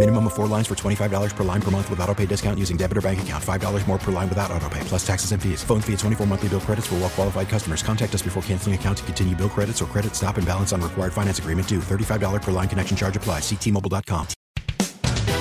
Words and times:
Minimum 0.00 0.28
of 0.28 0.32
four 0.32 0.46
lines 0.46 0.66
for 0.66 0.74
$25 0.74 1.36
per 1.36 1.44
line 1.44 1.60
per 1.60 1.70
month 1.70 1.90
with 1.90 2.00
auto 2.00 2.14
pay 2.14 2.24
discount 2.24 2.58
using 2.58 2.78
debit 2.78 2.96
or 2.96 3.02
bank 3.02 3.20
account. 3.20 3.44
$5 3.44 3.86
more 3.86 3.98
per 3.98 4.10
line 4.10 4.30
without 4.30 4.50
auto 4.50 4.66
pay, 4.70 4.80
plus 4.84 5.06
taxes 5.06 5.32
and 5.32 5.42
fees. 5.42 5.62
Phone 5.62 5.82
fee 5.82 5.92
at 5.92 5.98
24 5.98 6.26
monthly 6.26 6.48
bill 6.48 6.60
credits 6.60 6.86
for 6.86 6.94
well 6.94 7.10
qualified 7.10 7.50
customers. 7.50 7.82
Contact 7.82 8.14
us 8.14 8.22
before 8.22 8.42
canceling 8.44 8.74
account 8.74 8.96
to 8.96 9.04
continue 9.04 9.36
bill 9.36 9.50
credits 9.50 9.82
or 9.82 9.84
credit 9.84 10.14
stop 10.14 10.38
and 10.38 10.46
balance 10.46 10.72
on 10.72 10.80
required 10.80 11.12
finance 11.12 11.38
agreement 11.38 11.68
due. 11.68 11.80
$35 11.80 12.40
per 12.40 12.50
line 12.50 12.66
connection 12.66 12.96
charge 12.96 13.14
applies. 13.14 13.42
Ctmobile.com. 13.42 14.26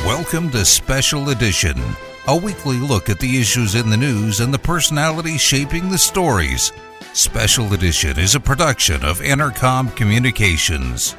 Welcome 0.05 0.49
to 0.49 0.65
Special 0.65 1.29
Edition, 1.29 1.81
a 2.27 2.35
weekly 2.35 2.79
look 2.79 3.09
at 3.09 3.21
the 3.21 3.39
issues 3.39 3.75
in 3.75 3.89
the 3.89 3.95
news 3.95 4.41
and 4.41 4.53
the 4.53 4.59
personalities 4.59 5.39
shaping 5.39 5.89
the 5.89 5.97
stories. 5.97 6.73
Special 7.13 7.73
Edition 7.73 8.19
is 8.19 8.35
a 8.35 8.41
production 8.41 9.05
of 9.05 9.21
Entercom 9.21 9.95
Communications. 9.95 11.15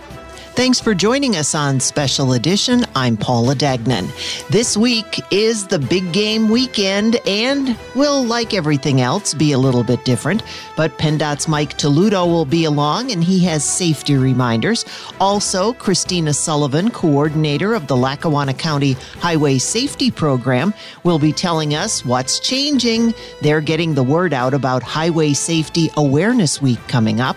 Thanks 0.54 0.80
for 0.80 0.94
joining 0.94 1.36
us 1.36 1.54
on 1.54 1.78
Special 1.78 2.32
Edition. 2.32 2.84
I'm 2.96 3.16
Paula 3.16 3.54
Dagnan. 3.54 4.08
This 4.48 4.76
week 4.76 5.20
is 5.30 5.68
the 5.68 5.78
big 5.78 6.12
game 6.12 6.50
weekend 6.50 7.16
and 7.26 7.78
we'll 7.94 8.24
like 8.24 8.52
everything 8.52 9.00
else, 9.00 9.32
be 9.32 9.52
a 9.52 9.58
little 9.58 9.84
bit 9.84 10.04
different. 10.04 10.42
But 10.76 10.98
PennDOT's 10.98 11.46
Mike 11.46 11.78
Taluto 11.78 12.26
will 12.26 12.44
be 12.44 12.64
along 12.64 13.12
and 13.12 13.22
he 13.22 13.38
has 13.44 13.64
safety 13.64 14.16
reminders. 14.16 14.84
Also, 15.20 15.72
Christina 15.72 16.34
Sullivan, 16.34 16.90
coordinator 16.90 17.72
of 17.72 17.86
the 17.86 17.96
Lackawanna 17.96 18.52
County 18.52 18.94
Highway 19.20 19.56
Safety 19.56 20.10
Program, 20.10 20.74
will 21.04 21.20
be 21.20 21.32
telling 21.32 21.74
us 21.74 22.04
what's 22.04 22.40
changing. 22.40 23.14
They're 23.40 23.62
getting 23.62 23.94
the 23.94 24.02
word 24.02 24.34
out 24.34 24.52
about 24.52 24.82
Highway 24.82 25.32
Safety 25.32 25.90
Awareness 25.96 26.60
Week 26.60 26.80
coming 26.88 27.20
up. 27.20 27.36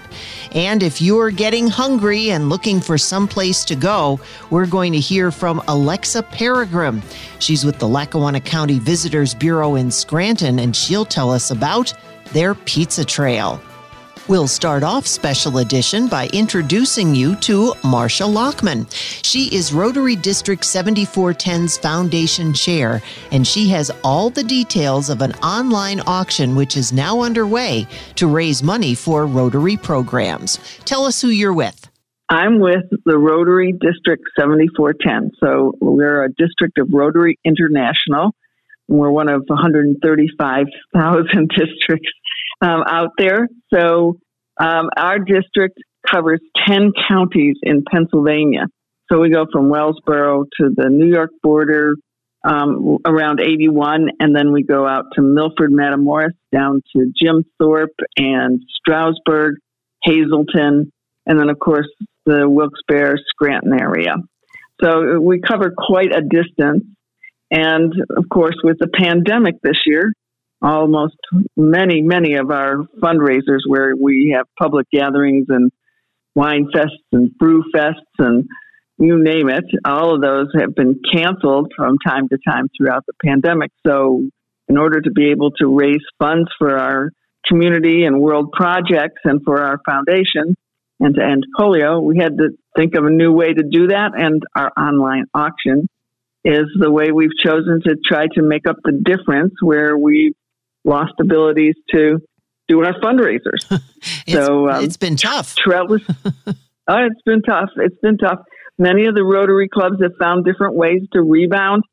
And 0.52 0.82
if 0.84 1.02
you're 1.02 1.32
getting 1.32 1.68
hungry 1.68 2.32
and 2.32 2.50
looking 2.50 2.82
for 2.82 2.98
some 3.04 3.28
place 3.28 3.66
to 3.66 3.76
go, 3.76 4.20
we're 4.50 4.66
going 4.66 4.94
to 4.94 5.00
hear 5.00 5.32
from 5.32 5.62
Alexa 5.68 6.24
Peregrim. 6.24 7.02
She's 7.40 7.66
with 7.66 7.80
the 7.80 7.88
Lackawanna 7.88 8.42
County 8.42 8.80
Visitors 8.80 9.34
Bureau 9.34 9.76
in 9.76 9.92
Scranton, 9.92 10.60
and 10.60 10.76
she'll 10.76 11.06
tell 11.06 11.32
us 11.32 11.52
about 11.52 11.94
their 12.32 12.56
pizza 12.56 13.06
trail. 13.06 13.62
We'll 14.30 14.48
start 14.48 14.84
off 14.84 15.06
special 15.06 15.58
edition 15.58 16.08
by 16.08 16.30
introducing 16.32 17.14
you 17.14 17.36
to 17.38 17.74
Marcia 17.84 18.24
Loughman. 18.24 18.88
She 19.22 19.54
is 19.54 19.74
Rotary 19.74 20.16
District 20.16 20.64
7410's 20.64 21.78
foundation 21.78 22.54
chair, 22.54 23.02
and 23.34 23.46
she 23.46 23.68
has 23.70 23.92
all 24.02 24.30
the 24.30 24.44
details 24.44 25.10
of 25.10 25.22
an 25.22 25.34
online 25.44 26.02
auction 26.08 26.56
which 26.56 26.78
is 26.78 26.94
now 26.94 27.22
underway 27.22 27.86
to 28.16 28.28
raise 28.28 28.64
money 28.64 28.96
for 28.96 29.28
Rotary 29.28 29.76
programs. 29.76 30.58
Tell 30.86 31.04
us 31.04 31.22
who 31.22 31.28
you're 31.28 31.52
with. 31.52 31.93
I'm 32.34 32.60
with 32.60 32.86
the 33.06 33.16
Rotary 33.16 33.74
District 33.74 34.24
7410. 34.40 35.34
So 35.40 35.74
we're 35.80 36.24
a 36.24 36.30
district 36.30 36.80
of 36.80 36.90
Rotary 36.92 37.38
International. 37.46 38.32
We're 38.88 39.12
one 39.12 39.30
of 39.30 39.44
135,000 39.46 41.50
districts 41.56 42.10
um, 42.60 42.84
out 42.88 43.12
there. 43.20 43.48
So 43.72 44.18
um, 44.60 44.90
our 44.98 45.20
district 45.20 45.78
covers 46.12 46.40
10 46.68 46.94
counties 47.08 47.58
in 47.62 47.84
Pennsylvania. 47.84 48.66
So 49.12 49.20
we 49.20 49.30
go 49.30 49.46
from 49.54 49.70
Wellsboro 49.70 50.46
to 50.60 50.72
the 50.76 50.90
New 50.90 51.14
York 51.14 51.30
border 51.44 51.94
um, 52.44 52.98
around 53.06 53.42
81, 53.42 54.10
and 54.20 54.36
then 54.36 54.52
we 54.52 54.64
go 54.64 54.88
out 54.88 55.06
to 55.14 55.22
Milford, 55.22 55.72
Matamoras, 55.72 56.34
down 56.52 56.82
to 56.96 57.14
Jim 57.16 57.46
Thorpe 57.60 57.94
and 58.18 58.60
Stroudsburg, 58.80 59.58
Hazleton, 60.04 60.92
and 61.26 61.40
then, 61.40 61.50
of 61.50 61.60
course, 61.60 61.88
the 62.26 62.50
Wilkes-Barre, 62.50 63.18
Scranton 63.30 63.74
area. 63.80 64.16
So 64.82 65.20
we 65.20 65.40
cover 65.40 65.74
quite 65.78 66.16
a 66.16 66.22
distance. 66.22 66.86
And 67.52 67.94
of 68.18 68.26
course, 68.32 68.56
with 68.64 68.78
the 68.80 68.88
pandemic 68.88 69.56
this 69.62 69.78
year, 69.86 70.12
almost 70.62 71.16
many, 71.56 72.02
many 72.02 72.36
of 72.36 72.50
our 72.50 72.78
fundraisers 73.02 73.60
where 73.68 73.94
we 73.96 74.34
have 74.36 74.48
public 74.58 74.88
gatherings 74.92 75.48
and 75.50 75.72
wine 76.36 76.68
fests 76.74 77.04
and 77.12 77.38
brew 77.38 77.64
fests 77.76 77.94
and 78.18 78.48
you 78.98 79.22
name 79.22 79.50
it, 79.50 79.66
all 79.86 80.16
of 80.16 80.22
those 80.22 80.48
have 80.58 80.74
been 80.76 81.00
canceled 81.12 81.72
from 81.76 81.98
time 82.06 82.30
to 82.30 82.38
time 82.48 82.70
throughout 82.76 83.06
the 83.06 83.14
pandemic. 83.24 83.72
So, 83.86 84.24
in 84.70 84.78
order 84.78 85.02
to 85.02 85.12
be 85.12 85.32
able 85.32 85.52
to 85.52 85.68
raise 85.68 86.04
funds 86.20 86.50
for 86.58 86.78
our 86.78 87.12
community 87.46 88.06
and 88.06 88.22
world 88.22 88.54
projects 88.54 89.20
and 89.26 89.42
for 89.44 89.62
our 89.62 89.78
foundation 89.86 90.56
and 91.04 91.16
to 91.16 91.22
end 91.22 91.46
polio, 91.60 92.02
we 92.02 92.18
had 92.18 92.38
to 92.38 92.52
think 92.78 92.96
of 92.96 93.04
a 93.04 93.10
new 93.10 93.34
way 93.34 93.54
to 93.54 93.62
do 93.62 93.88
that. 93.88 94.12
And 94.16 94.42
our 94.56 94.72
online 94.78 95.26
auction 95.34 95.90
is 96.46 96.64
the 96.80 96.90
way 96.90 97.12
we've 97.12 97.36
chosen 97.44 97.82
to 97.86 97.98
try 98.06 98.28
to 98.36 98.42
make 98.42 98.66
up 98.68 98.78
the 98.84 98.94
difference 98.94 99.54
where 99.62 99.98
we've 99.98 100.34
lost 100.86 101.12
abilities 101.20 101.76
to 101.92 102.20
do 102.70 102.84
our 102.86 102.94
fundraisers. 103.02 103.68
it's, 104.26 104.32
so 104.32 104.70
um, 104.70 104.84
it's 104.86 104.96
been 104.96 105.18
tough. 105.18 105.56
Trellis, 105.56 106.04
oh, 106.08 106.54
it's 106.88 107.22
been 107.26 107.42
tough. 107.42 107.70
It's 107.76 108.00
been 108.02 108.18
tough. 108.18 108.40
Many 108.78 109.06
of 109.06 109.14
the 109.14 109.26
Rotary 109.26 109.68
clubs 109.68 109.98
have 110.02 110.14
found 110.18 110.46
different 110.46 110.76
ways 110.76 111.02
to 111.12 111.22
rebound, 111.22 111.84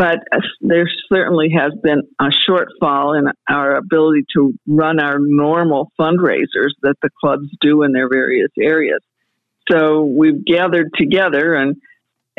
but 0.00 0.20
there 0.62 0.88
certainly 1.12 1.50
has 1.50 1.74
been 1.82 2.00
a 2.18 2.30
shortfall 2.48 3.18
in 3.18 3.26
our 3.50 3.76
ability 3.76 4.24
to 4.34 4.54
run 4.66 4.98
our 4.98 5.18
normal 5.18 5.92
fundraisers 6.00 6.70
that 6.80 6.94
the 7.02 7.10
clubs 7.20 7.46
do 7.60 7.82
in 7.82 7.92
their 7.92 8.08
various 8.08 8.48
areas. 8.58 9.00
So 9.70 10.04
we've 10.04 10.42
gathered 10.42 10.94
together 10.94 11.54
and 11.54 11.76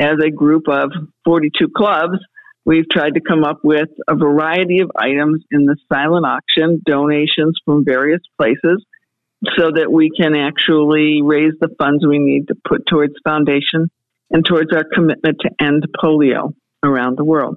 as 0.00 0.16
a 0.20 0.28
group 0.28 0.64
of 0.66 0.90
42 1.24 1.68
clubs, 1.68 2.18
we've 2.64 2.88
tried 2.90 3.14
to 3.14 3.20
come 3.20 3.44
up 3.44 3.60
with 3.62 3.90
a 4.08 4.16
variety 4.16 4.80
of 4.80 4.90
items 4.96 5.44
in 5.52 5.64
the 5.64 5.76
silent 5.88 6.26
auction, 6.26 6.82
donations 6.84 7.60
from 7.64 7.84
various 7.84 8.22
places, 8.36 8.84
so 9.56 9.70
that 9.70 9.86
we 9.88 10.10
can 10.10 10.34
actually 10.34 11.20
raise 11.22 11.52
the 11.60 11.68
funds 11.78 12.04
we 12.04 12.18
need 12.18 12.48
to 12.48 12.56
put 12.66 12.88
towards 12.88 13.14
foundation 13.22 13.88
and 14.32 14.44
towards 14.44 14.72
our 14.74 14.82
commitment 14.82 15.36
to 15.42 15.50
end 15.64 15.86
polio 16.02 16.54
around 16.82 17.16
the 17.18 17.24
world. 17.24 17.56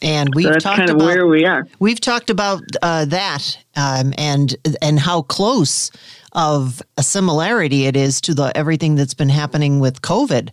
And 0.00 0.34
we've 0.34 0.46
so 0.46 0.54
talked 0.54 0.78
kind 0.78 0.90
of 0.90 0.96
about 0.96 1.06
where 1.06 1.26
we 1.26 1.44
are. 1.44 1.66
We've 1.78 2.00
talked 2.00 2.30
about 2.30 2.62
uh, 2.80 3.04
that 3.06 3.58
um, 3.76 4.14
and 4.16 4.56
and 4.80 4.98
how 4.98 5.22
close 5.22 5.90
of 6.32 6.80
a 6.96 7.02
similarity 7.02 7.84
it 7.84 7.96
is 7.96 8.20
to 8.22 8.34
the 8.34 8.56
everything 8.56 8.94
that's 8.94 9.14
been 9.14 9.28
happening 9.28 9.80
with 9.80 10.00
COVID 10.00 10.48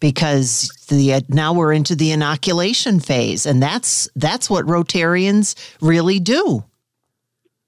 because 0.00 0.70
the 0.88 1.22
now 1.28 1.52
we're 1.52 1.72
into 1.72 1.94
the 1.94 2.12
inoculation 2.12 2.98
phase 3.00 3.44
and 3.44 3.62
that's 3.62 4.08
that's 4.16 4.48
what 4.48 4.64
Rotarians 4.64 5.54
really 5.82 6.18
do. 6.18 6.64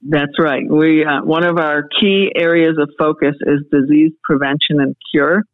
That's 0.02 0.38
right. 0.38 0.62
We 0.68 1.04
uh, 1.04 1.22
one 1.22 1.44
of 1.44 1.58
our 1.58 1.86
key 2.00 2.32
areas 2.34 2.78
of 2.80 2.90
focus 2.98 3.34
is 3.42 3.60
disease 3.70 4.12
prevention 4.24 4.80
and 4.80 4.96
cure. 5.12 5.44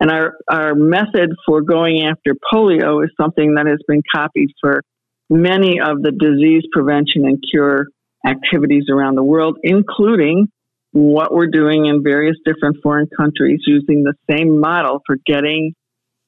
And 0.00 0.10
our, 0.10 0.34
our 0.50 0.74
method 0.74 1.30
for 1.46 1.62
going 1.62 2.02
after 2.02 2.34
polio 2.52 3.04
is 3.04 3.10
something 3.20 3.54
that 3.54 3.66
has 3.66 3.78
been 3.86 4.02
copied 4.12 4.48
for 4.60 4.82
many 5.30 5.80
of 5.80 6.02
the 6.02 6.10
disease 6.10 6.62
prevention 6.72 7.24
and 7.24 7.42
cure 7.50 7.86
activities 8.26 8.84
around 8.90 9.16
the 9.16 9.22
world, 9.22 9.58
including 9.62 10.48
what 10.92 11.32
we're 11.32 11.46
doing 11.46 11.86
in 11.86 12.02
various 12.02 12.36
different 12.44 12.76
foreign 12.82 13.08
countries 13.16 13.60
using 13.66 14.04
the 14.04 14.14
same 14.30 14.60
model 14.60 15.00
for 15.06 15.16
getting 15.24 15.74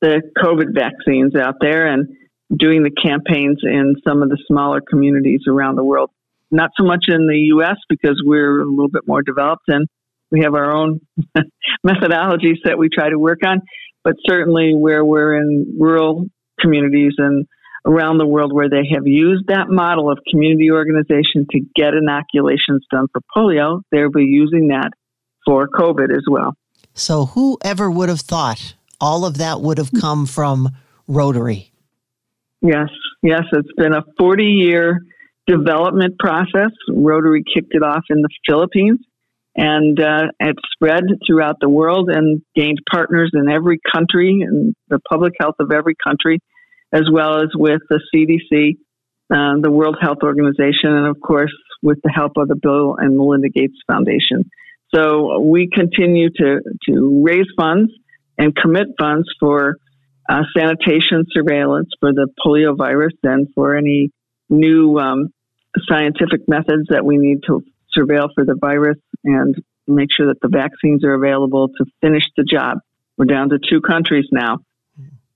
the 0.01 0.23
COVID 0.39 0.75
vaccines 0.75 1.35
out 1.37 1.57
there 1.61 1.87
and 1.87 2.09
doing 2.55 2.83
the 2.83 2.91
campaigns 2.91 3.59
in 3.63 3.95
some 4.07 4.23
of 4.23 4.29
the 4.29 4.39
smaller 4.47 4.81
communities 4.81 5.41
around 5.49 5.77
the 5.77 5.85
world. 5.85 6.11
Not 6.51 6.71
so 6.79 6.85
much 6.85 7.07
in 7.09 7.27
the 7.27 7.39
U.S. 7.49 7.77
because 7.89 8.23
we're 8.25 8.61
a 8.61 8.65
little 8.65 8.89
bit 8.89 9.03
more 9.07 9.23
developed 9.23 9.65
and 9.69 9.87
we 10.31 10.41
have 10.41 10.55
our 10.55 10.73
own 10.73 11.01
methodologies 11.87 12.59
that 12.65 12.79
we 12.79 12.89
try 12.89 13.09
to 13.09 13.19
work 13.19 13.41
on, 13.47 13.61
but 14.03 14.15
certainly 14.27 14.75
where 14.75 15.05
we're 15.05 15.37
in 15.37 15.77
rural 15.79 16.27
communities 16.61 17.13
and 17.19 17.47
around 17.87 18.19
the 18.19 18.27
world 18.27 18.53
where 18.53 18.69
they 18.69 18.89
have 18.93 19.07
used 19.07 19.47
that 19.49 19.69
model 19.69 20.11
of 20.11 20.19
community 20.31 20.71
organization 20.71 21.47
to 21.51 21.61
get 21.77 21.95
inoculations 21.95 22.85
done 22.91 23.07
for 23.13 23.21
polio, 23.37 23.83
they'll 23.93 24.11
be 24.11 24.25
using 24.25 24.69
that 24.69 24.91
for 25.47 25.69
COVID 25.69 26.11
as 26.11 26.25
well. 26.29 26.55
So, 26.95 27.27
whoever 27.27 27.91
would 27.91 28.09
have 28.09 28.21
thought 28.21 28.75
all 29.01 29.25
of 29.25 29.39
that 29.39 29.61
would 29.61 29.79
have 29.79 29.91
come 29.93 30.27
from 30.27 30.71
Rotary? 31.07 31.73
Yes, 32.63 32.89
yes, 33.23 33.43
it's 33.53 33.73
been 33.77 33.93
a 33.95 34.03
40 34.19 34.45
year 34.45 35.01
development 35.47 36.19
process. 36.19 36.71
Rotary 36.89 37.43
kicked 37.43 37.75
it 37.75 37.83
off 37.83 38.05
in 38.09 38.23
the 38.23 38.29
Philippines 38.49 39.01
and 39.57 40.01
uh, 40.01 40.25
it 40.41 40.57
spread 40.73 41.05
throughout 41.27 41.57
the 41.61 41.69
world 41.69 42.11
and 42.11 42.43
gained 42.57 42.79
partners 42.91 43.31
in 43.35 43.49
every 43.49 43.79
country 43.95 44.43
and 44.43 44.75
the 44.89 44.99
public 45.09 45.35
health 45.39 45.57
of 45.61 45.71
every 45.71 45.95
country, 46.05 46.41
as 46.93 47.05
well 47.11 47.39
as 47.39 47.49
with 47.55 47.81
the 47.89 48.01
CDC, 48.15 48.77
uh, 49.33 49.61
the 49.61 49.71
World 49.71 49.97
Health 50.01 50.19
Organization, 50.23 50.91
and 50.91 51.07
of 51.07 51.21
course 51.21 51.53
with 51.83 51.99
the 52.03 52.11
help 52.11 52.33
of 52.37 52.49
the 52.49 52.57
Bill 52.57 52.97
and 52.99 53.17
Melinda 53.17 53.49
Gates 53.49 53.79
Foundation. 53.91 54.51
So 54.95 55.41
we 55.41 55.69
continue 55.73 56.31
to 56.31 56.61
to 56.89 57.23
raise 57.25 57.47
funds 57.57 57.93
and 58.39 58.55
commit 58.55 58.89
funds 58.99 59.29
for 59.39 59.77
uh, 60.29 60.43
sanitation 60.57 61.25
surveillance 61.31 61.91
for 62.01 62.13
the 62.13 62.29
polio 62.45 62.77
virus 62.77 63.13
and 63.23 63.49
for 63.55 63.77
any 63.77 64.11
new 64.49 64.99
um, 64.99 65.29
scientific 65.89 66.49
methods 66.49 66.89
that 66.89 67.05
we 67.05 67.19
need 67.19 67.39
to 67.47 67.63
surveil 67.97 68.29
for 68.35 68.45
the 68.45 68.57
virus 68.61 68.97
and 69.25 69.57
make 69.87 70.11
sure 70.13 70.29
that 70.29 70.41
the 70.41 70.49
vaccines 70.49 71.05
are 71.05 71.15
available 71.15 71.69
to 71.69 71.85
finish 72.01 72.25
the 72.37 72.45
job. 72.45 72.79
We're 73.17 73.27
down 73.27 73.51
to 73.51 73.59
two 73.59 73.81
countries 73.81 74.27
now. 74.33 74.59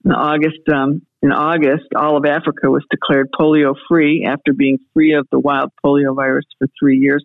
In 0.05 0.12
August, 0.12 0.61
um, 0.73 1.02
in 1.23 1.32
August, 1.32 1.87
all 1.96 2.17
of 2.17 2.25
Africa 2.25 2.70
was 2.70 2.85
declared 2.90 3.29
polio 3.38 3.75
free 3.88 4.25
after 4.25 4.52
being 4.52 4.79
free 4.94 5.14
of 5.14 5.26
the 5.31 5.38
wild 5.38 5.70
polio 5.85 6.14
virus 6.14 6.44
for 6.58 6.69
three 6.79 6.99
years. 6.99 7.25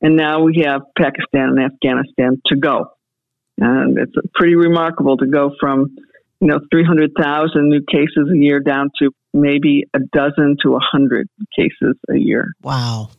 And 0.00 0.16
now 0.16 0.42
we 0.42 0.62
have 0.64 0.82
Pakistan 0.96 1.56
and 1.56 1.60
Afghanistan 1.60 2.40
to 2.46 2.56
go. 2.56 2.86
And 3.58 3.98
it's 3.98 4.12
pretty 4.34 4.54
remarkable 4.54 5.16
to 5.16 5.26
go 5.26 5.52
from, 5.58 5.96
you 6.40 6.48
know, 6.48 6.60
300,000 6.70 7.68
new 7.68 7.82
cases 7.90 8.30
a 8.32 8.36
year 8.36 8.60
down 8.60 8.90
to 9.00 9.10
maybe 9.34 9.84
a 9.94 9.98
dozen 10.12 10.56
to 10.62 10.74
a 10.76 10.80
hundred 10.80 11.28
cases 11.56 11.96
a 12.08 12.16
year. 12.16 12.52
Wow. 12.62 13.10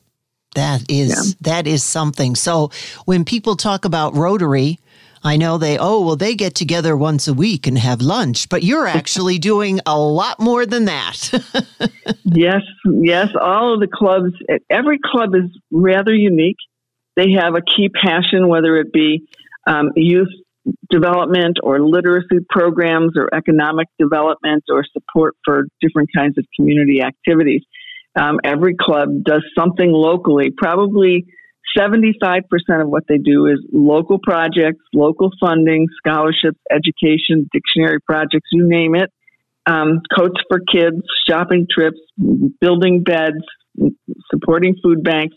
That 0.56 0.84
is 0.90 1.10
yeah. 1.10 1.34
that 1.42 1.68
is 1.68 1.84
something. 1.84 2.36
So 2.36 2.72
when 3.06 3.24
people 3.24 3.56
talk 3.56 3.86
about 3.86 4.16
Rotary, 4.16 4.80
I 5.24 5.38
know 5.38 5.57
they 5.57 5.78
oh 5.78 6.01
well 6.06 6.16
they 6.16 6.36
get 6.36 6.56
together 6.56 6.98
once 6.98 7.28
a 7.28 7.34
week 7.34 7.68
and 7.68 7.78
have 7.78 8.01
lunch, 8.01 8.50
but 8.50 8.63
you're 8.63 8.88
actually 9.00 9.38
doing 9.38 9.80
a 9.86 10.00
lot 10.00 10.40
more 10.40 10.66
than 10.66 10.86
that. 10.86 11.31
yes, 12.24 12.62
yes, 12.86 13.30
all 13.40 13.74
of 13.74 13.80
the 13.80 13.88
clubs 13.88 14.34
every 14.69 15.00
club 15.04 15.36
is 15.36 15.50
rather 15.72 16.13
unique. 16.13 16.57
They 17.16 17.34
have 17.34 17.56
a 17.56 17.62
key 17.62 17.90
passion 17.90 18.48
whether 18.48 18.78
it 18.78 18.92
be 18.92 19.28
um, 19.68 19.92
youth 19.95 20.30
development 20.90 21.57
or 21.63 21.80
literacy 21.80 22.40
programs 22.50 23.13
or 23.16 23.34
economic 23.34 23.88
development 23.98 24.63
or 24.69 24.84
support 24.92 25.36
for 25.44 25.66
different 25.81 26.10
kinds 26.16 26.38
of 26.38 26.45
community 26.56 27.02
activities. 27.02 27.62
Um, 28.15 28.39
every 28.44 28.75
club 28.79 29.23
does 29.23 29.44
something 29.57 29.91
locally. 29.91 30.51
Probably 30.56 31.25
75% 31.77 32.41
of 32.81 32.88
what 32.88 33.03
they 33.07 33.17
do 33.17 33.45
is 33.45 33.59
local 33.71 34.19
projects, 34.21 34.83
local 34.94 35.29
funding, 35.39 35.88
scholarships, 35.97 36.59
education, 36.71 37.50
dictionary 37.53 38.00
projects, 38.01 38.50
you 38.51 38.67
name 38.67 38.95
it. 38.95 39.11
Um, 39.65 40.01
coats 40.17 40.41
for 40.50 40.59
kids, 40.59 41.01
shopping 41.29 41.67
trips, 41.69 42.00
building 42.59 43.03
beds, 43.03 43.44
supporting 44.31 44.75
food 44.83 45.03
banks 45.03 45.35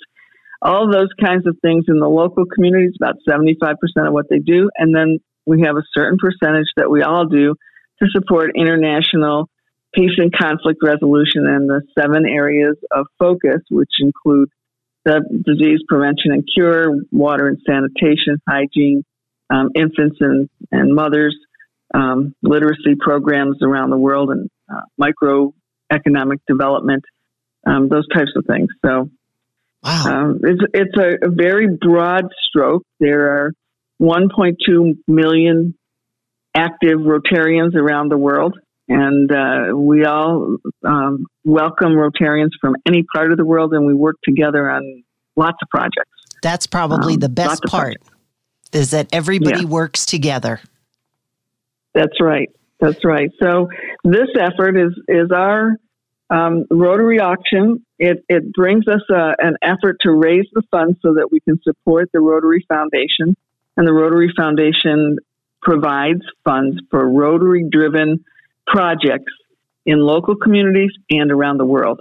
all 0.63 0.91
those 0.91 1.09
kinds 1.21 1.47
of 1.47 1.57
things 1.61 1.87
in 1.89 1.99
the 1.99 2.09
local 2.09 2.45
communities, 2.47 2.95
about 3.01 3.17
75% 3.29 3.75
of 4.07 4.13
what 4.13 4.27
they 4.31 4.39
do. 4.39 4.71
And 4.77 4.95
then 4.95 5.19
we 5.45 5.63
have 5.63 5.77
a 5.77 5.83
certain 5.93 6.19
percentage 6.19 6.69
that 6.77 6.89
we 6.89 7.03
all 7.03 7.27
do 7.27 7.57
to 8.01 8.09
support 8.11 8.53
international 8.55 9.49
peace 9.95 10.13
and 10.19 10.33
conflict 10.33 10.81
resolution 10.83 11.47
and 11.47 11.69
the 11.69 11.83
seven 11.99 12.27
areas 12.27 12.77
of 12.91 13.07
focus, 13.19 13.61
which 13.71 13.91
include 14.01 14.49
the 15.05 15.21
disease 15.45 15.81
prevention 15.89 16.33
and 16.33 16.49
cure, 16.53 16.93
water 17.11 17.49
and 17.49 17.59
sanitation, 17.67 18.41
hygiene, 18.49 19.05
um, 19.51 19.71
infants 19.75 20.17
and, 20.21 20.49
and 20.71 20.95
mothers, 20.95 21.37
um, 21.95 22.35
literacy 22.43 22.95
programs 22.99 23.59
around 23.63 23.91
the 23.91 23.99
world, 23.99 24.31
and 24.31 24.49
uh, 24.73 24.83
microeconomic 25.01 26.39
development, 26.47 27.05
um, 27.67 27.89
those 27.89 28.09
types 28.09 28.31
of 28.37 28.47
things. 28.47 28.69
So 28.85 29.11
Wow. 29.83 30.05
Um, 30.07 30.41
it's 30.45 30.63
it's 30.75 30.97
a, 30.97 31.27
a, 31.27 31.31
very 31.31 31.67
broad 31.67 32.27
stroke. 32.49 32.85
There 33.01 33.33
are 33.33 33.53
1.2 34.01 34.99
million 35.09 35.75
active 36.55 37.01
Rotarians 37.01 37.75
around 37.75 38.11
the 38.11 38.19
world, 38.19 38.57
and 38.89 39.31
uh, 39.31 39.77
we 39.77 40.05
all 40.05 40.57
um, 40.85 41.27
welcome 41.45 41.93
Rotarians 41.93 42.51
from 42.61 42.77
any 42.87 43.05
part 43.15 43.33
of 43.33 43.39
the 43.39 43.45
world, 43.45 43.73
and 43.73 43.87
we 43.87 43.95
work 43.95 44.17
together 44.25 44.71
on 44.71 45.05
lots 45.37 45.59
of 45.63 45.69
projects. 45.71 46.11
That's 46.43 46.67
probably 46.67 47.15
um, 47.15 47.21
the 47.21 47.29
best 47.29 47.63
part, 47.65 47.97
is 48.73 48.91
that 48.91 49.09
everybody 49.13 49.61
yeah. 49.61 49.67
works 49.67 50.05
together. 50.05 50.61
That's 51.95 52.21
right. 52.21 52.51
That's 52.81 53.05
right. 53.05 53.31
So 53.41 53.69
this 54.05 54.29
effort 54.39 54.77
is 54.77 54.93
is 55.09 55.31
our 55.31 55.77
um, 56.33 56.65
Rotary 56.71 57.21
auction, 57.21 57.85
it, 57.99 58.25
it 58.29 58.55
brings 58.55 58.89
us 58.89 59.03
a, 59.11 59.15
uh, 59.15 59.35
an 59.39 59.57
effort 59.61 59.99
to 60.01 60.11
raise 60.11 60.47
the 60.55 60.63
funds 60.71 60.99
so 61.03 61.15
that 61.15 61.29
we 61.31 61.41
can 61.41 61.61
support 61.63 62.09
the 62.13 62.21
Rotary 62.21 62.65
Foundation. 62.69 63.37
And 63.77 63.87
the 63.87 63.93
Rotary 63.93 64.33
Foundation 64.35 65.19
provides 65.61 66.23
funds 66.43 66.81
for 66.91 67.07
Rotary 67.07 67.67
driven 67.71 68.25
projects 68.67 69.33
in 69.87 70.01
local 70.01 70.37
communities 70.37 70.91
and 71.11 71.31
around 71.31 71.59
the 71.59 71.67
world. 71.67 72.01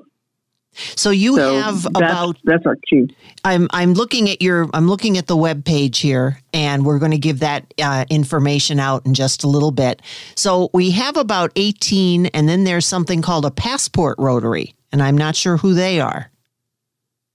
So 0.73 1.09
you 1.09 1.35
so 1.35 1.59
have 1.59 1.83
that's, 1.83 1.97
about 1.97 2.37
that's 2.45 2.65
our 2.65 2.77
key. 2.89 3.13
I'm 3.43 3.67
I'm 3.71 3.93
looking 3.93 4.29
at 4.29 4.41
your 4.41 4.69
I'm 4.73 4.87
looking 4.87 5.17
at 5.17 5.27
the 5.27 5.35
web 5.35 5.65
page 5.65 5.99
here, 5.99 6.39
and 6.53 6.85
we're 6.85 6.99
going 6.99 7.11
to 7.11 7.17
give 7.17 7.39
that 7.39 7.73
uh, 7.81 8.05
information 8.09 8.79
out 8.79 9.05
in 9.05 9.13
just 9.13 9.43
a 9.43 9.47
little 9.47 9.71
bit. 9.71 10.01
So 10.35 10.69
we 10.73 10.91
have 10.91 11.17
about 11.17 11.51
18, 11.57 12.27
and 12.27 12.47
then 12.47 12.63
there's 12.63 12.85
something 12.85 13.21
called 13.21 13.43
a 13.43 13.51
passport 13.51 14.15
rotary, 14.17 14.73
and 14.93 15.03
I'm 15.03 15.17
not 15.17 15.35
sure 15.35 15.57
who 15.57 15.73
they 15.73 15.99
are. 15.99 16.31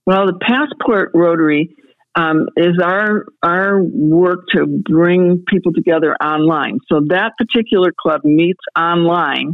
Well, 0.07 0.25
the 0.25 0.39
passport 0.41 1.11
rotary 1.13 1.75
um, 2.17 2.47
is 2.57 2.79
our 2.83 3.25
our 3.43 3.79
work 3.81 4.47
to 4.55 4.65
bring 4.65 5.43
people 5.47 5.71
together 5.71 6.15
online. 6.15 6.79
So 6.91 7.01
that 7.09 7.33
particular 7.37 7.93
club 7.97 8.21
meets 8.23 8.59
online, 8.77 9.53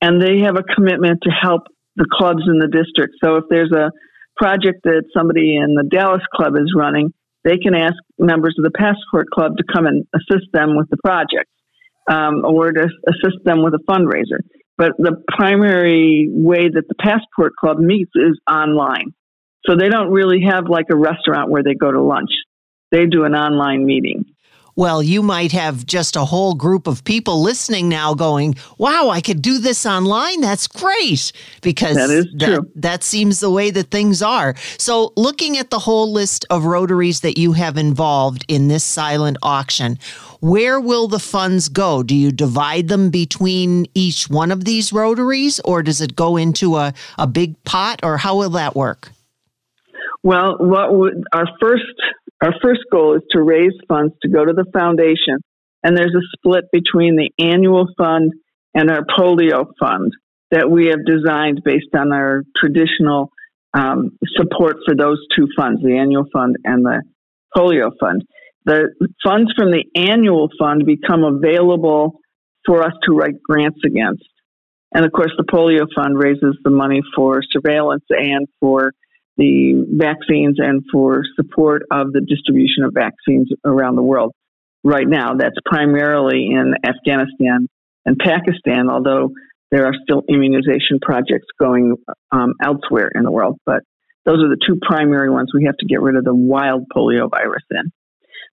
and 0.00 0.20
they 0.20 0.40
have 0.40 0.56
a 0.56 0.62
commitment 0.62 1.20
to 1.24 1.30
help 1.30 1.62
the 1.96 2.06
clubs 2.10 2.42
in 2.46 2.58
the 2.58 2.68
district. 2.68 3.16
So 3.22 3.36
if 3.36 3.44
there's 3.50 3.72
a 3.72 3.90
project 4.36 4.84
that 4.84 5.04
somebody 5.14 5.56
in 5.56 5.74
the 5.74 5.84
Dallas 5.84 6.22
club 6.34 6.54
is 6.56 6.72
running, 6.74 7.12
they 7.44 7.58
can 7.58 7.74
ask 7.74 7.96
members 8.18 8.54
of 8.58 8.64
the 8.64 8.70
Passport 8.70 9.26
Club 9.30 9.56
to 9.58 9.64
come 9.70 9.86
and 9.86 10.06
assist 10.14 10.46
them 10.52 10.76
with 10.76 10.88
the 10.90 10.96
project 11.04 11.50
um, 12.10 12.44
or 12.44 12.72
to 12.72 12.88
assist 13.08 13.44
them 13.44 13.62
with 13.62 13.74
a 13.74 13.84
fundraiser. 13.90 14.40
But 14.78 14.92
the 14.96 15.22
primary 15.36 16.28
way 16.30 16.68
that 16.72 16.84
the 16.88 16.94
Passport 16.94 17.52
Club 17.60 17.78
meets 17.78 18.12
is 18.14 18.38
online. 18.50 19.12
So 19.66 19.76
they 19.76 19.88
don't 19.88 20.10
really 20.10 20.42
have 20.42 20.68
like 20.68 20.86
a 20.90 20.96
restaurant 20.96 21.50
where 21.50 21.62
they 21.62 21.74
go 21.74 21.90
to 21.90 22.00
lunch. 22.00 22.30
They 22.90 23.06
do 23.06 23.24
an 23.24 23.34
online 23.34 23.84
meeting. 23.84 24.24
Well, 24.78 25.02
you 25.02 25.24
might 25.24 25.50
have 25.50 25.84
just 25.86 26.14
a 26.14 26.24
whole 26.24 26.54
group 26.54 26.86
of 26.86 27.02
people 27.02 27.42
listening 27.42 27.88
now 27.88 28.14
going, 28.14 28.54
wow, 28.78 29.08
I 29.08 29.20
could 29.20 29.42
do 29.42 29.58
this 29.58 29.84
online. 29.84 30.40
That's 30.40 30.68
great. 30.68 31.32
Because 31.62 31.96
that, 31.96 32.10
is 32.10 32.26
true. 32.26 32.38
that, 32.38 32.62
that 32.76 33.02
seems 33.02 33.40
the 33.40 33.50
way 33.50 33.72
that 33.72 33.90
things 33.90 34.22
are. 34.22 34.54
So, 34.78 35.12
looking 35.16 35.58
at 35.58 35.70
the 35.70 35.80
whole 35.80 36.12
list 36.12 36.46
of 36.48 36.64
rotaries 36.64 37.22
that 37.22 37.36
you 37.36 37.54
have 37.54 37.76
involved 37.76 38.44
in 38.46 38.68
this 38.68 38.84
silent 38.84 39.36
auction, 39.42 39.98
where 40.38 40.78
will 40.80 41.08
the 41.08 41.18
funds 41.18 41.68
go? 41.68 42.04
Do 42.04 42.14
you 42.14 42.30
divide 42.30 42.86
them 42.86 43.10
between 43.10 43.86
each 43.94 44.30
one 44.30 44.52
of 44.52 44.64
these 44.64 44.92
rotaries 44.92 45.58
or 45.64 45.82
does 45.82 46.00
it 46.00 46.14
go 46.14 46.36
into 46.36 46.76
a, 46.76 46.94
a 47.18 47.26
big 47.26 47.60
pot 47.64 47.98
or 48.04 48.16
how 48.18 48.36
will 48.36 48.50
that 48.50 48.76
work? 48.76 49.10
Well, 50.22 50.56
what 50.58 50.94
would, 50.94 51.24
our 51.32 51.46
first 51.60 51.84
our 52.42 52.54
first 52.62 52.80
goal 52.92 53.16
is 53.16 53.22
to 53.32 53.42
raise 53.42 53.72
funds 53.88 54.14
to 54.22 54.28
go 54.28 54.44
to 54.44 54.52
the 54.52 54.66
foundation, 54.72 55.38
and 55.82 55.96
there's 55.96 56.14
a 56.14 56.26
split 56.36 56.64
between 56.72 57.16
the 57.16 57.30
annual 57.38 57.86
fund 57.96 58.32
and 58.74 58.90
our 58.90 59.04
polio 59.18 59.66
fund 59.80 60.12
that 60.50 60.70
we 60.70 60.86
have 60.86 61.04
designed 61.04 61.62
based 61.64 61.94
on 61.96 62.12
our 62.12 62.42
traditional 62.56 63.30
um, 63.74 64.16
support 64.36 64.76
for 64.86 64.94
those 64.94 65.18
two 65.36 65.46
funds, 65.56 65.82
the 65.82 65.98
annual 65.98 66.24
fund 66.32 66.56
and 66.64 66.84
the 66.84 67.02
polio 67.56 67.90
fund. 68.00 68.22
The 68.64 68.88
funds 69.24 69.52
from 69.56 69.70
the 69.70 69.84
annual 69.94 70.48
fund 70.58 70.84
become 70.86 71.24
available 71.24 72.20
for 72.66 72.82
us 72.82 72.92
to 73.04 73.14
write 73.14 73.42
grants 73.42 73.80
against. 73.84 74.24
And 74.94 75.04
of 75.04 75.12
course, 75.12 75.32
the 75.36 75.44
polio 75.44 75.86
fund 75.94 76.18
raises 76.18 76.56
the 76.64 76.70
money 76.70 77.02
for 77.14 77.40
surveillance 77.50 78.04
and 78.10 78.46
for 78.60 78.92
the 79.38 79.86
vaccines 79.88 80.56
and 80.58 80.82
for 80.92 81.22
support 81.36 81.82
of 81.90 82.12
the 82.12 82.20
distribution 82.20 82.84
of 82.84 82.92
vaccines 82.92 83.48
around 83.64 83.96
the 83.96 84.02
world. 84.02 84.32
Right 84.84 85.08
now, 85.08 85.34
that's 85.36 85.56
primarily 85.64 86.48
in 86.50 86.74
Afghanistan 86.84 87.68
and 88.04 88.18
Pakistan, 88.18 88.90
although 88.90 89.30
there 89.70 89.86
are 89.86 89.94
still 90.02 90.22
immunization 90.28 90.98
projects 91.00 91.46
going 91.58 91.96
um, 92.32 92.54
elsewhere 92.62 93.10
in 93.14 93.22
the 93.22 93.30
world. 93.30 93.58
But 93.64 93.82
those 94.24 94.38
are 94.38 94.48
the 94.48 94.58
two 94.66 94.78
primary 94.82 95.30
ones 95.30 95.50
we 95.54 95.64
have 95.64 95.76
to 95.78 95.86
get 95.86 96.00
rid 96.00 96.16
of 96.16 96.24
the 96.24 96.34
wild 96.34 96.84
polio 96.94 97.30
virus 97.30 97.62
in. 97.70 97.92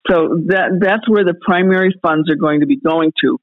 So 0.09 0.37
that 0.47 0.77
that's 0.79 1.09
where 1.09 1.23
the 1.23 1.33
primary 1.41 1.93
funds 2.01 2.29
are 2.29 2.35
going 2.35 2.59
to 2.59 2.67
be 2.67 2.79
going 2.79 3.11
to. 3.23 3.39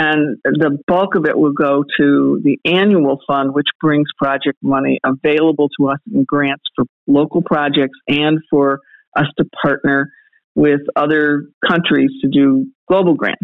And 0.00 0.38
the 0.44 0.78
bulk 0.86 1.16
of 1.16 1.26
it 1.26 1.36
will 1.36 1.52
go 1.52 1.82
to 1.98 2.40
the 2.44 2.56
annual 2.64 3.18
fund, 3.26 3.52
which 3.52 3.66
brings 3.80 4.06
project 4.16 4.56
money 4.62 5.00
available 5.04 5.68
to 5.76 5.88
us 5.88 5.98
in 6.14 6.22
grants 6.22 6.62
for 6.76 6.84
local 7.08 7.42
projects 7.42 7.98
and 8.06 8.38
for 8.48 8.78
us 9.16 9.26
to 9.38 9.44
partner 9.60 10.08
with 10.54 10.82
other 10.94 11.48
countries 11.68 12.10
to 12.22 12.28
do 12.28 12.66
global 12.86 13.14
grants. 13.14 13.42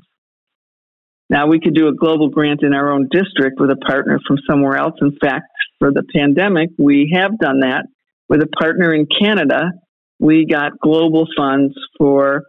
Now, 1.29 1.49
we 1.49 1.59
could 1.59 1.75
do 1.75 1.89
a 1.89 1.93
global 1.93 2.29
grant 2.29 2.63
in 2.63 2.73
our 2.73 2.93
own 2.93 3.09
district 3.11 3.59
with 3.59 3.71
a 3.71 3.77
partner 3.77 4.21
from 4.25 4.39
somewhere 4.49 4.77
else. 4.77 4.95
In 5.03 5.17
fact, 5.21 5.47
for 5.81 5.91
the 5.91 6.05
pandemic, 6.15 6.71
we 6.79 7.17
have 7.17 7.37
done 7.41 7.61
that 7.61 7.87
with 8.29 8.41
a 8.43 8.47
partner 8.47 8.95
in 8.95 9.07
Canada. 9.07 9.73
We 10.21 10.47
got 10.47 10.79
global 10.79 11.27
funds 11.37 11.75
for 11.99 12.45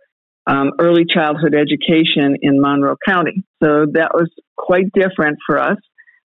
um, 0.48 0.72
early 0.80 1.06
childhood 1.06 1.56
education 1.56 2.38
in 2.42 2.62
Monroe 2.62 2.98
County. 3.08 3.44
So 3.64 3.86
that 3.94 4.12
was 4.14 4.30
quite 4.58 4.92
different 4.94 5.40
for 5.46 5.60
us. 5.60 5.78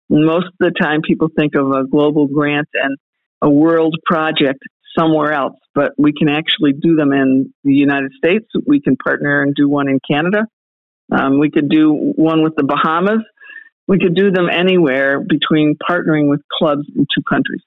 Most 0.09 0.47
of 0.47 0.53
the 0.59 0.71
time, 0.71 1.01
people 1.01 1.29
think 1.37 1.55
of 1.55 1.71
a 1.71 1.87
global 1.87 2.27
grant 2.27 2.67
and 2.73 2.97
a 3.41 3.49
world 3.49 3.95
project 4.05 4.59
somewhere 4.97 5.31
else, 5.31 5.55
but 5.75 5.93
we 5.97 6.11
can 6.13 6.29
actually 6.29 6.73
do 6.73 6.95
them 6.95 7.13
in 7.13 7.53
the 7.63 7.73
United 7.73 8.11
States. 8.17 8.45
We 8.65 8.81
can 8.81 8.97
partner 8.97 9.43
and 9.43 9.53
do 9.55 9.69
one 9.69 9.87
in 9.87 9.99
Canada. 10.09 10.45
Um, 11.11 11.39
we 11.39 11.49
could 11.49 11.69
do 11.69 12.13
one 12.15 12.43
with 12.43 12.55
the 12.55 12.63
Bahamas. 12.63 13.23
We 13.87 13.97
could 13.99 14.15
do 14.15 14.31
them 14.31 14.49
anywhere 14.51 15.19
between 15.19 15.75
partnering 15.89 16.29
with 16.29 16.41
clubs 16.59 16.83
in 16.95 17.05
two 17.15 17.23
countries. 17.27 17.61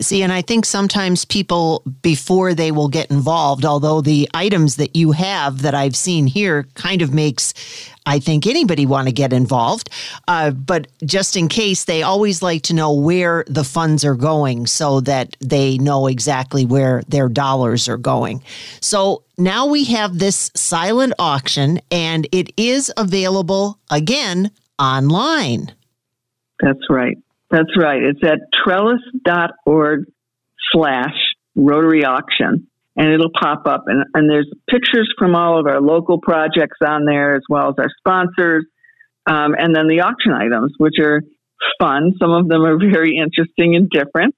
See, 0.00 0.22
and 0.22 0.32
I 0.32 0.40
think 0.40 0.64
sometimes 0.64 1.24
people, 1.24 1.82
before 2.00 2.54
they 2.54 2.72
will 2.72 2.88
get 2.88 3.10
involved, 3.10 3.64
although 3.64 4.00
the 4.00 4.28
items 4.32 4.76
that 4.76 4.96
you 4.96 5.12
have 5.12 5.62
that 5.62 5.74
I've 5.74 5.96
seen 5.96 6.26
here 6.26 6.66
kind 6.74 7.02
of 7.02 7.12
makes, 7.12 7.52
I 8.06 8.18
think, 8.18 8.46
anybody 8.46 8.86
want 8.86 9.08
to 9.08 9.12
get 9.12 9.32
involved. 9.32 9.90
Uh, 10.26 10.52
but 10.52 10.86
just 11.04 11.36
in 11.36 11.48
case, 11.48 11.84
they 11.84 12.02
always 12.02 12.40
like 12.40 12.62
to 12.62 12.74
know 12.74 12.94
where 12.94 13.44
the 13.46 13.64
funds 13.64 14.04
are 14.04 14.14
going 14.14 14.66
so 14.66 15.00
that 15.00 15.36
they 15.40 15.76
know 15.76 16.06
exactly 16.06 16.64
where 16.64 17.02
their 17.08 17.28
dollars 17.28 17.86
are 17.86 17.98
going. 17.98 18.42
So 18.80 19.24
now 19.36 19.66
we 19.66 19.84
have 19.84 20.18
this 20.18 20.50
silent 20.54 21.12
auction, 21.18 21.80
and 21.90 22.26
it 22.32 22.52
is 22.56 22.90
available 22.96 23.78
again 23.90 24.50
online. 24.78 25.72
That's 26.60 26.88
right. 26.88 27.18
That's 27.50 27.76
right. 27.76 28.00
It's 28.02 28.20
at 28.24 28.38
trellis.org 28.64 30.04
slash 30.72 31.16
Rotary 31.56 32.04
Auction, 32.04 32.68
and 32.96 33.12
it'll 33.12 33.32
pop 33.38 33.66
up. 33.66 33.84
And, 33.86 34.04
and 34.14 34.30
there's 34.30 34.48
pictures 34.68 35.12
from 35.18 35.34
all 35.34 35.58
of 35.58 35.66
our 35.66 35.80
local 35.80 36.20
projects 36.20 36.78
on 36.84 37.04
there, 37.04 37.34
as 37.34 37.42
well 37.48 37.70
as 37.70 37.74
our 37.78 37.88
sponsors, 37.98 38.66
um, 39.26 39.54
and 39.58 39.74
then 39.74 39.88
the 39.88 40.00
auction 40.00 40.32
items, 40.32 40.72
which 40.78 40.94
are 41.00 41.22
fun. 41.80 42.12
Some 42.20 42.30
of 42.30 42.48
them 42.48 42.64
are 42.64 42.78
very 42.92 43.16
interesting 43.16 43.74
and 43.74 43.90
different. 43.90 44.34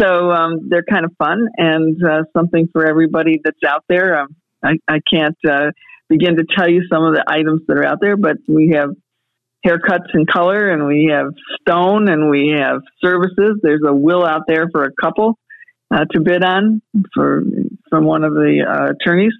So 0.00 0.30
um, 0.30 0.68
they're 0.68 0.84
kind 0.84 1.04
of 1.04 1.12
fun 1.18 1.48
and 1.56 1.96
uh, 2.04 2.22
something 2.36 2.68
for 2.72 2.86
everybody 2.86 3.40
that's 3.42 3.58
out 3.66 3.84
there. 3.88 4.20
Um, 4.20 4.36
I, 4.62 4.74
I, 4.86 5.00
can't 5.12 5.36
uh, 5.48 5.70
begin 6.08 6.36
to 6.36 6.44
tell 6.56 6.70
you 6.70 6.82
some 6.92 7.04
of 7.04 7.14
the 7.14 7.24
items 7.26 7.62
that 7.66 7.76
are 7.78 7.84
out 7.84 7.98
there, 8.00 8.16
but 8.16 8.36
we 8.46 8.74
have 8.76 8.90
haircuts 9.66 10.08
and 10.12 10.26
color, 10.26 10.70
and 10.70 10.86
we 10.86 11.10
have 11.12 11.32
stone, 11.60 12.08
and 12.08 12.30
we 12.30 12.54
have 12.56 12.80
services. 13.02 13.58
There's 13.62 13.82
a 13.86 13.94
will 13.94 14.24
out 14.24 14.42
there 14.46 14.68
for 14.70 14.84
a 14.84 14.92
couple 15.00 15.38
uh, 15.90 16.04
to 16.12 16.20
bid 16.20 16.44
on 16.44 16.82
for 17.14 17.42
from 17.90 18.04
one 18.04 18.24
of 18.24 18.34
the 18.34 18.64
uh, 18.68 18.92
attorneys. 18.92 19.32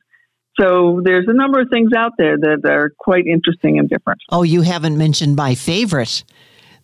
So 0.61 1.01
there's 1.05 1.27
a 1.29 1.35
number 1.35 1.61
of 1.61 1.69
things 1.71 1.93
out 1.97 2.13
there 2.19 2.37
that 2.37 2.69
are 2.69 2.91
quite 2.99 3.27
interesting 3.27 3.79
and 3.79 3.89
different. 3.89 4.21
Oh, 4.31 4.43
you 4.43 4.63
haven't 4.63 4.99
mentioned 4.99 5.37
my 5.37 5.55
favorite, 5.55 6.25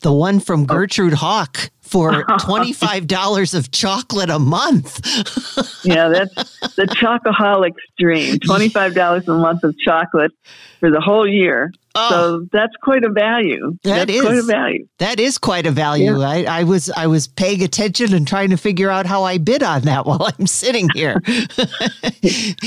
the 0.00 0.12
one 0.12 0.38
from 0.38 0.62
oh. 0.62 0.66
Gertrude 0.66 1.14
Hawk 1.14 1.70
for 1.80 2.10
$25 2.24 3.54
of 3.54 3.70
chocolate 3.72 4.30
a 4.30 4.38
month. 4.38 5.00
yeah, 5.84 6.08
that's 6.08 6.34
the 6.76 6.86
chocoholic 6.86 7.72
dream. 7.98 8.36
$25 8.36 9.26
a 9.26 9.30
month 9.32 9.64
of 9.64 9.74
chocolate 9.84 10.32
for 10.78 10.90
the 10.90 11.00
whole 11.00 11.26
year. 11.26 11.72
Oh, 11.96 12.10
so 12.10 12.46
that's 12.50 12.72
quite 12.82 13.04
a 13.04 13.10
value. 13.10 13.76
That 13.84 14.08
that's 14.08 14.12
is, 14.12 14.22
quite 14.22 14.38
a 14.38 14.42
value. 14.42 14.88
That 14.98 15.20
is 15.20 15.38
quite 15.38 15.66
a 15.66 15.70
value. 15.70 16.18
Yeah. 16.18 16.28
I, 16.28 16.44
I, 16.60 16.64
was 16.64 16.90
I 16.90 17.06
was 17.06 17.28
paying 17.28 17.62
attention 17.62 18.12
and 18.14 18.26
trying 18.26 18.50
to 18.50 18.56
figure 18.56 18.90
out 18.90 19.06
how 19.06 19.22
I 19.22 19.38
bid 19.38 19.62
on 19.62 19.82
that 19.82 20.04
while 20.06 20.28
I'm 20.38 20.46
sitting 20.46 20.88
here. 20.94 21.22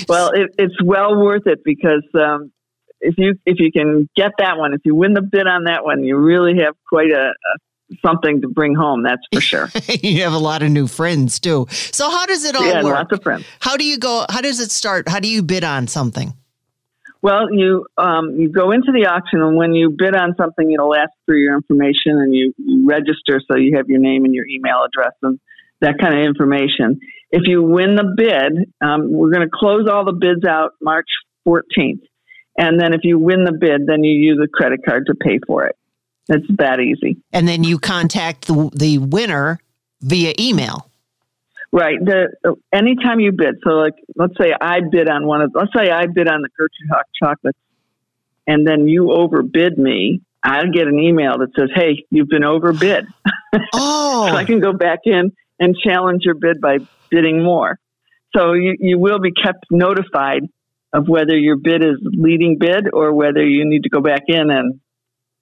well, 0.07 0.31
it, 0.31 0.51
it's 0.57 0.81
well 0.81 1.17
worth 1.17 1.45
it 1.45 1.59
because 1.65 2.05
um, 2.13 2.51
if 3.01 3.15
you 3.17 3.35
if 3.45 3.59
you 3.59 3.71
can 3.71 4.09
get 4.15 4.31
that 4.39 4.57
one, 4.57 4.73
if 4.73 4.81
you 4.85 4.95
win 4.95 5.13
the 5.13 5.21
bid 5.21 5.45
on 5.45 5.65
that 5.65 5.83
one, 5.83 6.03
you 6.03 6.15
really 6.17 6.63
have 6.63 6.75
quite 6.89 7.11
a, 7.11 7.27
a 7.27 7.57
something 8.05 8.41
to 8.41 8.47
bring 8.47 8.75
home. 8.75 9.03
That's 9.03 9.21
for 9.33 9.41
sure. 9.41 9.69
you 10.01 10.23
have 10.23 10.33
a 10.33 10.37
lot 10.37 10.63
of 10.63 10.69
new 10.69 10.87
friends 10.87 11.39
too. 11.39 11.67
So 11.69 12.09
how 12.09 12.25
does 12.25 12.45
it 12.45 12.55
all 12.55 12.65
yeah, 12.65 12.83
work? 12.83 12.93
lots 12.93 13.11
of 13.11 13.23
friends. 13.23 13.45
How 13.59 13.77
do 13.77 13.85
you 13.85 13.97
go? 13.97 14.25
How 14.29 14.41
does 14.41 14.59
it 14.59 14.71
start? 14.71 15.09
How 15.09 15.19
do 15.19 15.27
you 15.27 15.43
bid 15.43 15.63
on 15.63 15.87
something? 15.87 16.33
Well, 17.21 17.51
you 17.51 17.85
um, 17.97 18.35
you 18.39 18.49
go 18.49 18.71
into 18.71 18.91
the 18.91 19.07
auction, 19.07 19.41
and 19.41 19.57
when 19.57 19.73
you 19.73 19.95
bid 19.97 20.15
on 20.15 20.35
something, 20.37 20.71
it'll 20.71 20.95
ask 20.95 21.11
for 21.25 21.35
your 21.35 21.55
information, 21.55 22.19
and 22.19 22.33
you, 22.33 22.53
you 22.57 22.87
register 22.87 23.41
so 23.49 23.57
you 23.57 23.77
have 23.77 23.89
your 23.89 23.99
name 23.99 24.25
and 24.25 24.33
your 24.33 24.47
email 24.47 24.83
address 24.85 25.13
and 25.21 25.39
that 25.81 25.95
kind 25.99 26.17
of 26.17 26.25
information. 26.25 26.99
If 27.31 27.43
you 27.45 27.63
win 27.63 27.95
the 27.95 28.13
bid, 28.15 28.71
um, 28.81 29.11
we're 29.11 29.31
going 29.31 29.47
to 29.47 29.51
close 29.53 29.87
all 29.91 30.05
the 30.05 30.13
bids 30.13 30.45
out 30.45 30.71
March 30.81 31.09
14th, 31.47 32.01
and 32.57 32.79
then 32.79 32.93
if 32.93 33.01
you 33.03 33.19
win 33.19 33.43
the 33.43 33.51
bid, 33.51 33.87
then 33.87 34.03
you 34.03 34.15
use 34.15 34.39
a 34.43 34.47
credit 34.47 34.81
card 34.87 35.07
to 35.07 35.15
pay 35.15 35.39
for 35.45 35.65
it. 35.65 35.75
It's 36.29 36.47
that 36.57 36.79
easy. 36.79 37.17
And 37.31 37.47
then 37.47 37.63
you 37.63 37.79
contact 37.79 38.47
the 38.47 38.69
the 38.73 38.97
winner 38.99 39.59
via 40.01 40.33
email. 40.39 40.86
Right. 41.77 42.03
The 42.03 42.55
anytime 42.73 43.19
you 43.19 43.31
bid, 43.31 43.59
so 43.63 43.73
like 43.73 43.93
let's 44.15 44.33
say 44.41 44.51
I 44.59 44.79
bid 44.79 45.07
on 45.07 45.27
one 45.27 45.43
of 45.43 45.51
let's 45.53 45.69
say 45.77 45.91
I 45.91 46.07
bid 46.07 46.27
on 46.27 46.41
the 46.41 46.49
Gertrude 46.57 46.89
Hawk 46.89 47.05
chocolates, 47.21 47.59
and 48.47 48.65
then 48.65 48.87
you 48.87 49.11
overbid 49.11 49.77
me. 49.77 50.21
I'll 50.43 50.71
get 50.71 50.87
an 50.87 50.97
email 50.97 51.37
that 51.37 51.49
says, 51.55 51.69
"Hey, 51.75 52.03
you've 52.09 52.29
been 52.29 52.43
overbid." 52.43 53.05
Oh, 53.75 54.25
so 54.27 54.35
I 54.35 54.41
oh. 54.41 54.45
can 54.47 54.59
go 54.59 54.73
back 54.73 55.01
in 55.05 55.31
and 55.59 55.75
challenge 55.77 56.23
your 56.25 56.33
bid 56.33 56.59
by 56.59 56.79
bidding 57.11 57.43
more. 57.43 57.77
So 58.35 58.53
you, 58.53 58.75
you 58.79 58.97
will 58.97 59.19
be 59.19 59.31
kept 59.31 59.65
notified 59.69 60.49
of 60.93 61.07
whether 61.07 61.37
your 61.37 61.57
bid 61.57 61.83
is 61.83 61.97
leading 62.01 62.57
bid 62.59 62.87
or 62.91 63.13
whether 63.13 63.45
you 63.45 63.69
need 63.69 63.83
to 63.83 63.89
go 63.89 64.01
back 64.01 64.23
in 64.27 64.49
and 64.49 64.79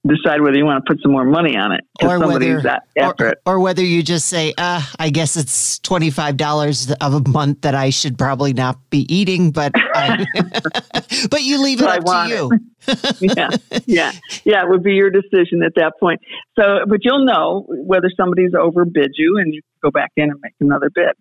decide 0.08 0.42
whether 0.42 0.58
you 0.58 0.66
want 0.66 0.84
to 0.86 0.94
put 0.94 1.02
some 1.02 1.12
more 1.12 1.26
money 1.26 1.56
on 1.56 1.72
it 1.72 1.82
or 2.02 2.20
whether, 2.20 2.62
or, 2.96 3.28
it. 3.28 3.38
Or 3.46 3.60
whether 3.60 3.84
you 3.84 4.04
just 4.04 4.28
say, 4.28 4.54
uh, 4.58 4.82
I 5.00 5.10
guess 5.10 5.36
it's 5.36 5.80
$25 5.80 6.96
of 7.02 7.14
a 7.14 7.30
month 7.30 7.62
that 7.62 7.76
I 7.76 7.90
should 7.90 8.18
probably 8.18 8.54
not 8.54 8.78
be 8.90 9.12
eating, 9.14 9.52
but 9.52 9.72
I, 9.76 10.26
but 11.30 11.42
you 11.44 11.62
leave 11.62 11.82
it 11.82 11.88
up 11.88 12.06
to 12.06 12.30
you. 12.30 12.52
yeah, 13.36 13.50
yeah, 13.86 14.12
yeah. 14.44 14.64
It 14.64 14.70
would 14.70 14.84
be 14.84 14.94
your 14.94 15.10
decision 15.10 15.64
at 15.64 15.74
that 15.76 15.94
point. 16.00 16.22
So, 16.58 16.80
but 16.88 17.00
you'll 17.02 17.26
know 17.26 17.66
whether 17.68 18.12
somebody's 18.16 18.52
overbid 18.54 19.12
you, 19.16 19.38
and 19.40 19.54
you 19.54 19.62
go 19.84 19.90
back 19.90 20.12
in 20.16 20.30
and 20.30 20.40
make 20.42 20.54
another 20.60 20.92
bid. 20.94 21.14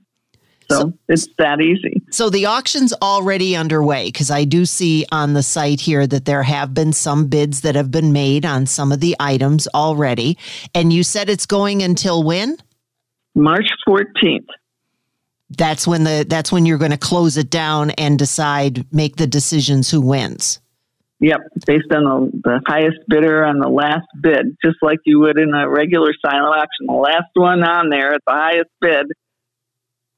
So, 0.75 0.81
so 0.81 0.93
it's 1.09 1.29
that 1.39 1.61
easy. 1.61 2.03
So 2.11 2.31
the 2.31 2.47
auction's 2.47 2.93
already 3.03 3.57
underway 3.57 4.07
because 4.07 4.31
I 4.31 4.45
do 4.45 4.65
see 4.65 5.07
on 5.11 5.35
the 5.35 5.43
site 5.43 5.81
here 5.81 6.07
that 6.07 6.25
there 6.25 6.43
have 6.43 6.75
been 6.75 6.93
some 6.93 7.27
bids 7.27 7.63
that 7.63 7.75
have 7.75 7.91
been 7.91 8.13
made 8.13 8.45
on 8.45 8.67
some 8.67 8.93
of 8.93 9.01
the 9.01 9.17
items 9.19 9.69
already. 9.75 10.39
And 10.75 10.93
you 10.93 11.03
said 11.03 11.29
it's 11.29 11.47
going 11.47 11.83
until 11.83 12.23
when? 12.23 12.59
March 13.35 13.69
14th. 13.89 14.47
That's 15.57 15.87
when 15.87 16.05
the 16.05 16.25
that's 16.29 16.51
when 16.51 16.67
you're 16.67 16.79
going 16.79 16.91
to 16.91 16.97
close 16.97 17.37
it 17.37 17.51
down 17.51 17.91
and 17.91 18.19
decide 18.19 18.87
make 18.93 19.17
the 19.17 19.27
decisions 19.27 19.91
who 19.91 20.01
wins. 20.01 20.59
Yep, 21.21 21.41
based 21.67 21.93
on 21.93 22.05
the, 22.05 22.41
the 22.43 22.61
highest 22.67 22.99
bidder 23.09 23.45
on 23.45 23.59
the 23.59 23.69
last 23.69 24.07
bid, 24.21 24.57
just 24.65 24.77
like 24.83 24.99
you 25.07 25.21
would 25.21 25.39
in 25.39 25.55
a 25.55 25.69
regular 25.71 26.13
silent 26.25 26.55
auction. 26.55 26.87
The 26.87 26.93
last 26.93 27.31
one 27.35 27.63
on 27.63 27.89
there 27.89 28.15
at 28.15 28.21
the 28.27 28.33
highest 28.33 28.71
bid 28.81 29.07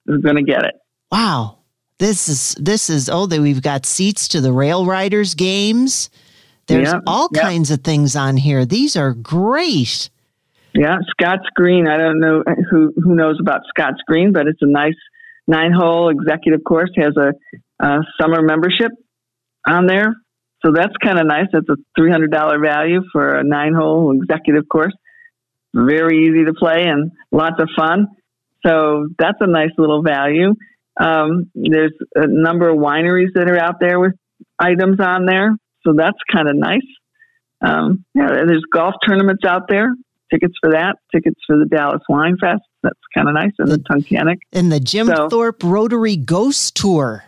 is 0.09 0.23
going 0.23 0.37
to 0.37 0.43
get 0.43 0.65
it. 0.65 0.75
Wow. 1.11 1.59
This 1.99 2.29
is 2.29 2.55
this 2.61 2.91
is 2.91 3.09
oh 3.09 3.25
that 3.27 3.41
we've 3.41 3.63
got 3.63 3.87
seats 3.87 4.29
to 4.29 4.43
the 4.43 4.51
RailRiders 4.51 5.35
games. 5.37 6.11
There's 6.67 6.93
all 7.07 7.29
kinds 7.29 7.71
of 7.71 7.83
things 7.83 8.17
on 8.17 8.37
here. 8.37 8.67
These 8.67 8.97
are 8.97 9.15
great. 9.15 10.11
Yeah, 10.75 10.97
Scotts 11.09 11.47
Green. 11.55 11.89
I 11.89 11.97
don't 11.97 12.21
know 12.21 12.43
who 12.71 12.93
who 13.03 13.15
knows 13.15 13.39
about 13.41 13.63
Scotts 13.69 14.01
Green, 14.07 14.33
but 14.33 14.47
it's 14.47 14.61
a 14.61 14.67
nice 14.67 14.99
nine 15.47 15.73
hole 15.73 16.11
executive 16.11 16.65
course. 16.65 16.91
Has 16.97 17.17
a, 17.17 17.33
a 17.83 18.01
summer 18.21 18.43
membership 18.43 18.91
on 19.67 19.87
there, 19.87 20.17
so 20.65 20.73
that's 20.75 20.93
kind 21.03 21.19
of 21.19 21.27
nice. 21.27 21.47
That's 21.51 21.69
a 21.71 21.77
three 21.97 22.11
hundred 22.11 22.31
dollar 22.31 22.59
value 22.59 23.01
for 23.11 23.37
a 23.37 23.45
nine 23.45 23.73
hole 23.73 24.13
executive 24.21 24.69
course. 24.69 24.93
Very 25.73 26.27
easy 26.27 26.45
to 26.45 26.53
play 26.53 26.85
and 26.85 27.13
lots 27.31 27.57
of 27.59 27.71
fun. 27.77 28.09
So 28.67 29.09
that's 29.19 29.39
a 29.41 29.47
nice 29.47 29.71
little 29.79 30.03
value. 30.03 30.55
Um, 30.99 31.51
there's 31.55 31.93
a 32.15 32.27
number 32.27 32.69
of 32.69 32.79
wineries 32.79 33.35
that 33.35 33.51
are 33.51 33.59
out 33.59 33.77
there 33.81 34.01
with 34.01 34.15
items 34.59 34.99
on 34.99 35.27
there, 35.27 35.55
so 35.87 35.93
that's 35.97 36.19
kind 36.33 36.49
of 36.49 36.57
nice. 36.57 36.81
Um, 37.61 38.05
yeah, 38.15 38.29
there's 38.47 38.65
golf 38.73 38.95
tournaments 39.07 39.45
out 39.47 39.63
there. 39.69 39.95
Tickets 40.33 40.55
for 40.61 40.73
that. 40.73 40.97
Tickets 41.15 41.39
for 41.47 41.57
the 41.57 41.67
Dallas 41.67 42.03
Wine 42.09 42.37
Fest. 42.41 42.63
That's 42.83 42.99
kind 43.15 43.29
of 43.29 43.35
nice. 43.35 43.53
And 43.59 43.71
the, 43.71 43.77
the 43.77 43.83
Tunkhannock. 43.85 44.39
And 44.53 44.73
the 44.73 44.81
Jim 44.81 45.07
so, 45.07 45.29
Thorpe 45.29 45.63
Rotary 45.63 46.17
Ghost 46.17 46.77
Tour. 46.77 47.25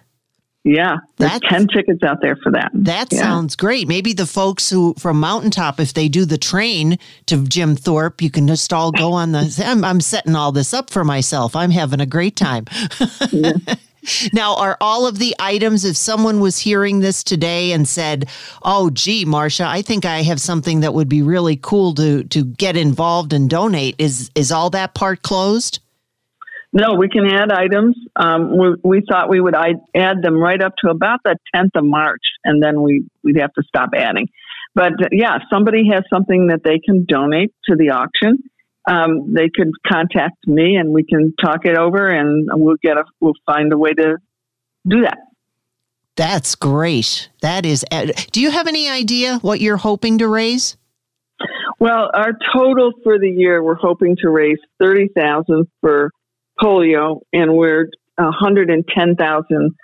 Yeah, 0.68 0.98
there's 1.16 1.32
That's, 1.32 1.48
10 1.48 1.68
tickets 1.68 2.02
out 2.02 2.20
there 2.20 2.36
for 2.36 2.52
that. 2.52 2.70
That 2.74 3.10
yeah. 3.10 3.20
sounds 3.20 3.56
great. 3.56 3.88
Maybe 3.88 4.12
the 4.12 4.26
folks 4.26 4.68
who 4.68 4.94
from 4.98 5.18
Mountaintop, 5.18 5.80
if 5.80 5.94
they 5.94 6.08
do 6.08 6.26
the 6.26 6.36
train 6.36 6.98
to 7.24 7.42
Jim 7.44 7.74
Thorpe, 7.74 8.20
you 8.20 8.30
can 8.30 8.46
just 8.46 8.70
all 8.70 8.92
go 8.92 9.12
on 9.12 9.32
the. 9.32 9.62
I'm, 9.64 9.82
I'm 9.82 10.02
setting 10.02 10.36
all 10.36 10.52
this 10.52 10.74
up 10.74 10.90
for 10.90 11.04
myself. 11.04 11.56
I'm 11.56 11.70
having 11.70 12.00
a 12.00 12.06
great 12.06 12.36
time. 12.36 12.66
yeah. 13.32 13.52
Now, 14.32 14.54
are 14.54 14.78
all 14.80 15.06
of 15.06 15.18
the 15.18 15.34
items, 15.38 15.84
if 15.84 15.96
someone 15.96 16.40
was 16.40 16.56
hearing 16.58 17.00
this 17.00 17.22
today 17.22 17.72
and 17.72 17.86
said, 17.86 18.28
Oh, 18.62 18.88
gee, 18.88 19.26
Marcia, 19.26 19.66
I 19.66 19.82
think 19.82 20.06
I 20.06 20.22
have 20.22 20.40
something 20.40 20.80
that 20.80 20.94
would 20.94 21.10
be 21.10 21.20
really 21.20 21.56
cool 21.56 21.92
to, 21.94 22.24
to 22.24 22.44
get 22.44 22.76
involved 22.76 23.34
and 23.34 23.50
donate, 23.50 23.96
is, 23.98 24.30
is 24.34 24.50
all 24.50 24.70
that 24.70 24.94
part 24.94 25.22
closed? 25.22 25.80
No, 26.72 26.94
we 26.94 27.08
can 27.08 27.26
add 27.26 27.50
items. 27.50 27.96
Um, 28.14 28.58
we, 28.58 28.76
we, 28.84 29.02
thought 29.08 29.30
we 29.30 29.40
would 29.40 29.54
add 29.54 30.22
them 30.22 30.36
right 30.36 30.62
up 30.62 30.74
to 30.84 30.90
about 30.90 31.20
the 31.24 31.36
10th 31.54 31.70
of 31.76 31.84
March, 31.84 32.20
and 32.44 32.62
then 32.62 32.82
we, 32.82 33.06
we'd 33.24 33.40
have 33.40 33.52
to 33.54 33.62
stop 33.66 33.90
adding. 33.96 34.28
But 34.74 34.92
uh, 34.92 35.08
yeah, 35.10 35.38
somebody 35.50 35.88
has 35.92 36.02
something 36.12 36.48
that 36.48 36.60
they 36.62 36.78
can 36.78 37.06
donate 37.06 37.54
to 37.68 37.76
the 37.76 37.90
auction. 37.90 38.42
Um, 38.86 39.34
they 39.34 39.48
could 39.48 39.72
contact 39.86 40.46
me, 40.46 40.76
and 40.76 40.92
we 40.92 41.04
can 41.04 41.34
talk 41.42 41.64
it 41.64 41.76
over, 41.76 42.08
and 42.08 42.48
we'll 42.52 42.76
get 42.82 42.96
a 42.96 43.04
we'll 43.20 43.34
find 43.44 43.72
a 43.72 43.78
way 43.78 43.92
to 43.92 44.16
do 44.86 45.02
that. 45.02 45.18
That's 46.16 46.54
great. 46.54 47.28
That 47.42 47.66
is. 47.66 47.84
Uh, 47.90 48.06
do 48.32 48.40
you 48.40 48.50
have 48.50 48.66
any 48.66 48.88
idea 48.88 49.38
what 49.38 49.60
you're 49.60 49.76
hoping 49.76 50.18
to 50.18 50.28
raise? 50.28 50.76
Well, 51.78 52.10
our 52.14 52.32
total 52.54 52.92
for 53.04 53.18
the 53.18 53.28
year, 53.28 53.62
we're 53.62 53.74
hoping 53.74 54.16
to 54.22 54.30
raise 54.30 54.58
thirty 54.80 55.08
thousand 55.08 55.68
for 55.80 56.10
polio, 56.60 57.20
and 57.32 57.54
we're 57.54 57.88
110,000 58.16 59.74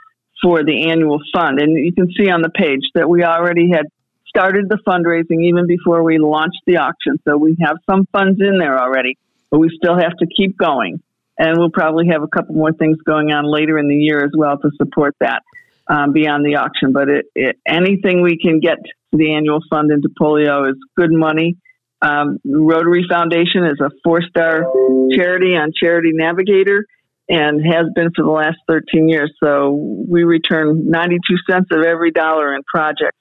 for 0.42 0.64
the 0.64 0.90
annual 0.90 1.20
fund. 1.32 1.60
And 1.60 1.72
you 1.72 1.92
can 1.92 2.08
see 2.12 2.30
on 2.30 2.42
the 2.42 2.50
page 2.50 2.82
that 2.94 3.08
we 3.08 3.22
already 3.22 3.70
had 3.70 3.86
started 4.28 4.68
the 4.68 4.78
fundraising 4.86 5.44
even 5.44 5.66
before 5.66 6.02
we 6.02 6.18
launched 6.18 6.60
the 6.66 6.78
auction. 6.78 7.18
So 7.26 7.36
we 7.36 7.56
have 7.62 7.76
some 7.88 8.06
funds 8.12 8.40
in 8.40 8.58
there 8.58 8.78
already, 8.78 9.16
but 9.50 9.58
we 9.58 9.70
still 9.76 9.96
have 9.96 10.16
to 10.18 10.26
keep 10.26 10.58
going. 10.58 11.00
And 11.38 11.58
we'll 11.58 11.70
probably 11.70 12.08
have 12.08 12.22
a 12.22 12.28
couple 12.28 12.54
more 12.54 12.72
things 12.72 12.98
going 13.04 13.32
on 13.32 13.50
later 13.50 13.78
in 13.78 13.88
the 13.88 13.96
year 13.96 14.24
as 14.24 14.30
well 14.36 14.58
to 14.58 14.70
support 14.76 15.16
that 15.20 15.42
um, 15.88 16.12
beyond 16.12 16.44
the 16.44 16.56
auction. 16.56 16.92
But 16.92 17.08
it, 17.08 17.26
it, 17.34 17.56
anything 17.66 18.22
we 18.22 18.38
can 18.38 18.60
get 18.60 18.78
to 18.84 19.16
the 19.16 19.34
annual 19.34 19.60
fund 19.70 19.90
into 19.90 20.08
polio 20.20 20.68
is 20.68 20.76
good 20.96 21.12
money. 21.12 21.56
Um, 22.02 22.38
Rotary 22.44 23.06
Foundation 23.08 23.64
is 23.64 23.80
a 23.80 23.90
four 24.02 24.22
star 24.22 24.64
charity 25.12 25.56
on 25.56 25.72
Charity 25.74 26.10
Navigator 26.12 26.86
and 27.28 27.60
has 27.64 27.86
been 27.94 28.10
for 28.14 28.24
the 28.24 28.30
last 28.30 28.58
13 28.68 29.08
years. 29.08 29.32
So 29.42 29.70
we 30.08 30.24
return 30.24 30.90
92 30.90 31.36
cents 31.48 31.68
of 31.72 31.82
every 31.82 32.10
dollar 32.10 32.54
in 32.54 32.62
projects, 32.62 33.18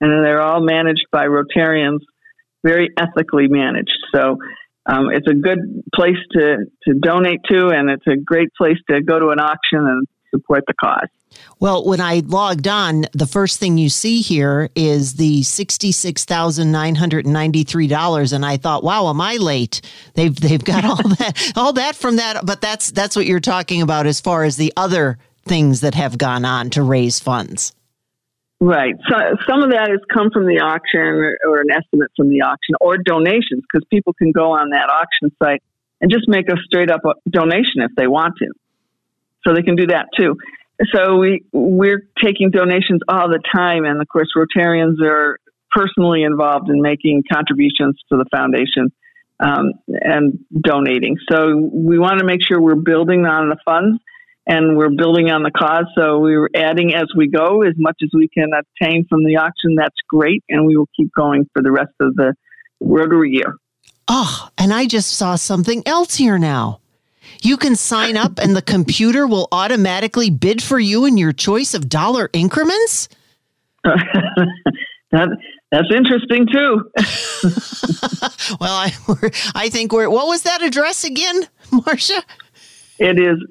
and 0.00 0.24
they're 0.24 0.40
all 0.40 0.60
managed 0.60 1.06
by 1.10 1.26
Rotarians, 1.26 2.00
very 2.64 2.90
ethically 2.96 3.48
managed. 3.48 3.98
So 4.14 4.36
um, 4.86 5.10
it's 5.10 5.26
a 5.28 5.34
good 5.34 5.58
place 5.94 6.18
to, 6.32 6.66
to 6.86 6.94
donate 6.94 7.40
to, 7.50 7.68
and 7.68 7.90
it's 7.90 8.06
a 8.06 8.16
great 8.16 8.50
place 8.56 8.78
to 8.90 9.02
go 9.02 9.18
to 9.18 9.28
an 9.28 9.40
auction 9.40 9.80
and 9.80 10.06
support 10.34 10.64
the 10.66 10.74
cause. 10.74 11.08
Well, 11.60 11.84
when 11.84 12.00
I 12.00 12.22
logged 12.26 12.68
on, 12.68 13.06
the 13.12 13.26
first 13.26 13.58
thing 13.58 13.78
you 13.78 13.88
see 13.88 14.20
here 14.20 14.68
is 14.74 15.14
the 15.14 15.42
sixty-six 15.42 16.24
thousand 16.24 16.72
nine 16.72 16.94
hundred 16.94 17.26
ninety-three 17.26 17.86
dollars, 17.86 18.32
and 18.32 18.44
I 18.44 18.56
thought, 18.56 18.84
"Wow, 18.84 19.08
am 19.08 19.20
I 19.20 19.36
late?" 19.36 19.80
They've 20.14 20.34
they've 20.34 20.62
got 20.62 20.84
all 20.84 20.96
that 21.18 21.52
all 21.56 21.72
that 21.74 21.96
from 21.96 22.16
that, 22.16 22.44
but 22.44 22.60
that's 22.60 22.90
that's 22.90 23.16
what 23.16 23.26
you're 23.26 23.40
talking 23.40 23.82
about 23.82 24.06
as 24.06 24.20
far 24.20 24.44
as 24.44 24.56
the 24.56 24.72
other 24.76 25.18
things 25.44 25.80
that 25.80 25.94
have 25.94 26.18
gone 26.18 26.44
on 26.44 26.70
to 26.70 26.82
raise 26.82 27.18
funds. 27.18 27.72
Right. 28.62 28.94
So 29.08 29.16
some 29.48 29.64
of 29.64 29.70
that 29.70 29.90
has 29.90 29.98
come 30.12 30.30
from 30.30 30.46
the 30.46 30.60
auction 30.60 31.00
or, 31.00 31.36
or 31.44 31.60
an 31.62 31.72
estimate 31.72 32.10
from 32.16 32.28
the 32.28 32.42
auction 32.42 32.76
or 32.80 32.96
donations 32.96 33.62
because 33.62 33.84
people 33.90 34.12
can 34.12 34.30
go 34.30 34.52
on 34.52 34.70
that 34.70 34.88
auction 34.88 35.34
site 35.42 35.64
and 36.00 36.12
just 36.12 36.28
make 36.28 36.48
a 36.48 36.56
straight 36.64 36.88
up 36.88 37.00
uh, 37.04 37.14
donation 37.28 37.82
if 37.82 37.90
they 37.96 38.06
want 38.06 38.34
to. 38.38 38.52
So 39.46 39.54
they 39.54 39.62
can 39.62 39.76
do 39.76 39.86
that 39.88 40.06
too. 40.18 40.36
So 40.94 41.16
we 41.16 41.44
we're 41.52 42.08
taking 42.22 42.50
donations 42.50 43.00
all 43.08 43.28
the 43.28 43.40
time, 43.54 43.84
and 43.84 44.00
of 44.00 44.08
course, 44.08 44.28
Rotarians 44.36 45.00
are 45.04 45.38
personally 45.70 46.22
involved 46.22 46.68
in 46.68 46.82
making 46.82 47.22
contributions 47.32 47.98
to 48.10 48.18
the 48.18 48.26
foundation 48.30 48.92
um, 49.40 49.72
and 49.88 50.38
donating. 50.60 51.16
So 51.30 51.56
we 51.72 51.98
want 51.98 52.18
to 52.18 52.24
make 52.24 52.40
sure 52.46 52.60
we're 52.60 52.74
building 52.74 53.26
on 53.26 53.48
the 53.48 53.56
funds 53.64 53.98
and 54.46 54.76
we're 54.76 54.90
building 54.90 55.30
on 55.30 55.42
the 55.42 55.50
cause. 55.50 55.86
So 55.96 56.18
we're 56.18 56.48
adding 56.54 56.94
as 56.94 57.06
we 57.16 57.28
go 57.28 57.62
as 57.62 57.74
much 57.76 57.96
as 58.02 58.10
we 58.12 58.28
can 58.28 58.50
obtain 58.52 59.06
from 59.08 59.24
the 59.24 59.36
auction. 59.36 59.76
That's 59.76 59.96
great, 60.08 60.42
and 60.48 60.66
we 60.66 60.76
will 60.76 60.88
keep 60.96 61.10
going 61.16 61.48
for 61.52 61.62
the 61.62 61.70
rest 61.70 61.92
of 62.00 62.14
the 62.16 62.34
Rotary 62.80 63.30
year. 63.30 63.54
Oh, 64.08 64.48
and 64.58 64.74
I 64.74 64.86
just 64.86 65.12
saw 65.12 65.36
something 65.36 65.82
else 65.86 66.16
here 66.16 66.38
now. 66.38 66.81
You 67.40 67.56
can 67.56 67.76
sign 67.76 68.16
up 68.16 68.38
and 68.38 68.54
the 68.54 68.62
computer 68.62 69.26
will 69.26 69.48
automatically 69.52 70.30
bid 70.30 70.62
for 70.62 70.78
you 70.78 71.04
in 71.04 71.16
your 71.16 71.32
choice 71.32 71.74
of 71.74 71.88
dollar 71.88 72.30
increments? 72.32 73.08
that, 73.84 75.28
that's 75.70 75.88
interesting 75.94 76.46
too. 76.52 76.90
well, 78.60 78.74
I, 78.74 78.92
I 79.54 79.68
think 79.70 79.92
we're, 79.92 80.10
what 80.10 80.26
was 80.26 80.42
that 80.42 80.62
address 80.62 81.04
again, 81.04 81.48
Marcia? 81.70 82.22
It 82.98 83.18
is 83.18 83.42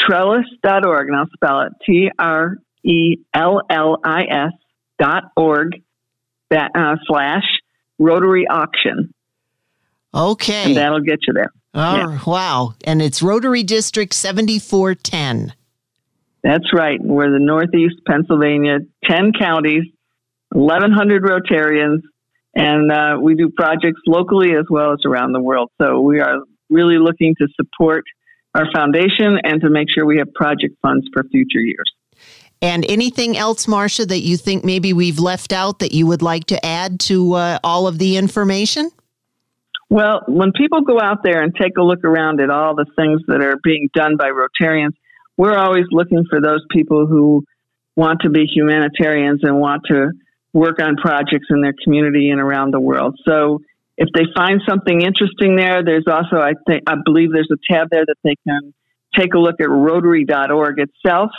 trellis.org, 0.00 1.08
and 1.08 1.16
I'll 1.16 1.28
spell 1.34 1.60
it 1.62 1.72
T 1.84 2.10
R 2.18 2.56
E 2.82 3.18
L 3.34 3.62
L 3.70 3.98
I 4.04 4.24
S 4.24 4.52
dot 4.98 5.24
org 5.36 5.82
that, 6.50 6.70
uh, 6.74 6.96
slash 7.06 7.44
rotary 7.98 8.46
auction. 8.46 9.12
Okay. 10.14 10.64
And 10.64 10.76
that'll 10.76 11.00
get 11.00 11.18
you 11.26 11.34
there. 11.34 11.52
Oh, 11.76 11.96
yeah. 11.96 12.18
wow. 12.26 12.74
And 12.84 13.02
it's 13.02 13.22
Rotary 13.22 13.62
District 13.62 14.14
7410. 14.14 15.52
That's 16.42 16.72
right. 16.72 16.98
We're 17.02 17.30
the 17.30 17.38
Northeast 17.38 17.96
Pennsylvania, 18.06 18.78
10 19.04 19.32
counties, 19.38 19.84
1,100 20.52 21.22
Rotarians, 21.22 22.00
and 22.54 22.90
uh, 22.90 23.18
we 23.20 23.34
do 23.34 23.50
projects 23.50 24.00
locally 24.06 24.54
as 24.54 24.64
well 24.70 24.92
as 24.92 25.00
around 25.04 25.32
the 25.32 25.40
world. 25.40 25.70
So 25.80 26.00
we 26.00 26.20
are 26.20 26.38
really 26.70 26.98
looking 26.98 27.34
to 27.40 27.48
support 27.56 28.04
our 28.54 28.64
foundation 28.74 29.38
and 29.44 29.60
to 29.60 29.68
make 29.68 29.88
sure 29.90 30.06
we 30.06 30.16
have 30.16 30.32
project 30.32 30.76
funds 30.80 31.06
for 31.12 31.24
future 31.24 31.60
years. 31.60 31.92
And 32.62 32.86
anything 32.88 33.36
else, 33.36 33.68
Marcia, 33.68 34.06
that 34.06 34.20
you 34.20 34.38
think 34.38 34.64
maybe 34.64 34.94
we've 34.94 35.18
left 35.18 35.52
out 35.52 35.80
that 35.80 35.92
you 35.92 36.06
would 36.06 36.22
like 36.22 36.46
to 36.46 36.64
add 36.64 37.00
to 37.00 37.34
uh, 37.34 37.58
all 37.62 37.86
of 37.86 37.98
the 37.98 38.16
information? 38.16 38.90
Well, 39.88 40.22
when 40.26 40.52
people 40.52 40.80
go 40.80 41.00
out 41.00 41.18
there 41.22 41.42
and 41.42 41.54
take 41.54 41.76
a 41.78 41.82
look 41.82 42.04
around 42.04 42.40
at 42.40 42.50
all 42.50 42.74
the 42.74 42.86
things 42.96 43.20
that 43.28 43.40
are 43.40 43.56
being 43.62 43.88
done 43.94 44.16
by 44.16 44.30
Rotarians, 44.30 44.94
we're 45.36 45.56
always 45.56 45.84
looking 45.90 46.24
for 46.28 46.40
those 46.40 46.64
people 46.70 47.06
who 47.06 47.44
want 47.94 48.20
to 48.22 48.30
be 48.30 48.46
humanitarians 48.46 49.40
and 49.42 49.60
want 49.60 49.82
to 49.88 50.10
work 50.52 50.80
on 50.80 50.96
projects 50.96 51.46
in 51.50 51.60
their 51.60 51.74
community 51.84 52.30
and 52.30 52.40
around 52.40 52.72
the 52.72 52.80
world. 52.80 53.18
So 53.26 53.60
if 53.96 54.08
they 54.14 54.24
find 54.34 54.60
something 54.68 55.02
interesting 55.02 55.56
there, 55.56 55.84
there's 55.84 56.06
also, 56.10 56.36
I 56.36 56.54
think, 56.66 56.82
I 56.86 56.94
believe 57.04 57.30
there's 57.32 57.50
a 57.52 57.72
tab 57.72 57.88
there 57.90 58.04
that 58.04 58.16
they 58.24 58.34
can 58.46 58.74
take 59.16 59.34
a 59.34 59.38
look 59.38 59.60
at 59.60 59.70
Rotary.org 59.70 60.78
itself 60.78 61.30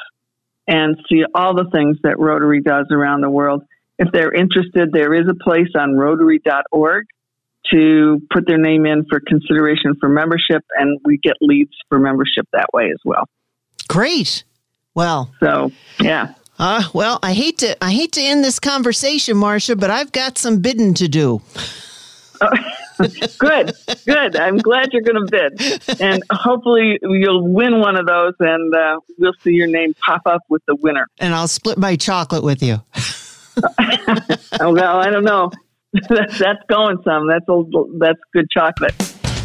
and 0.67 0.97
see 1.09 1.23
all 1.33 1.55
the 1.55 1.69
things 1.73 1.97
that 2.03 2.19
Rotary 2.19 2.61
does 2.61 2.87
around 2.91 3.21
the 3.21 3.29
world. 3.29 3.63
If 3.99 4.11
they're 4.11 4.33
interested, 4.33 4.91
there 4.91 5.13
is 5.13 5.27
a 5.27 5.35
place 5.35 5.69
on 5.77 5.95
Rotary.org 5.95 7.05
to 7.71 8.21
put 8.31 8.47
their 8.47 8.57
name 8.57 8.85
in 8.85 9.05
for 9.09 9.19
consideration 9.19 9.95
for 9.99 10.09
membership, 10.09 10.63
and 10.75 10.99
we 11.05 11.17
get 11.17 11.33
leads 11.41 11.73
for 11.89 11.99
membership 11.99 12.47
that 12.53 12.67
way 12.73 12.85
as 12.85 12.99
well. 13.03 13.25
Great. 13.87 14.43
Well, 14.95 15.31
so 15.39 15.71
yeah. 15.99 16.33
Uh, 16.59 16.83
well, 16.93 17.19
I 17.21 17.33
hate 17.33 17.59
to 17.59 17.83
I 17.83 17.91
hate 17.91 18.13
to 18.13 18.21
end 18.21 18.43
this 18.43 18.59
conversation, 18.59 19.37
Marcia, 19.37 19.75
but 19.75 19.91
I've 19.91 20.11
got 20.11 20.37
some 20.37 20.59
bidding 20.59 20.93
to 20.95 21.07
do. 21.07 21.41
good, 23.37 23.73
good. 24.05 24.35
I'm 24.35 24.57
glad 24.57 24.89
you're 24.91 25.03
going 25.03 25.25
to 25.25 25.31
bid, 25.31 26.01
and 26.01 26.23
hopefully 26.31 26.99
you'll 27.01 27.47
win 27.47 27.79
one 27.79 27.95
of 27.95 28.05
those, 28.05 28.33
and 28.39 28.73
uh, 28.73 28.99
we'll 29.17 29.33
see 29.43 29.51
your 29.51 29.67
name 29.67 29.93
pop 29.95 30.21
up 30.25 30.41
with 30.49 30.63
the 30.67 30.75
winner. 30.75 31.07
And 31.19 31.33
I'll 31.33 31.47
split 31.47 31.77
my 31.77 31.95
chocolate 31.95 32.43
with 32.43 32.61
you. 32.63 32.81
well, 34.59 34.99
I 34.99 35.09
don't 35.09 35.23
know. 35.23 35.51
that's, 36.09 36.63
going 36.69 36.97
some. 37.03 37.27
That's 37.27 37.47
a, 37.47 37.63
that's 37.99 38.19
good 38.33 38.49
chocolate. 38.51 38.93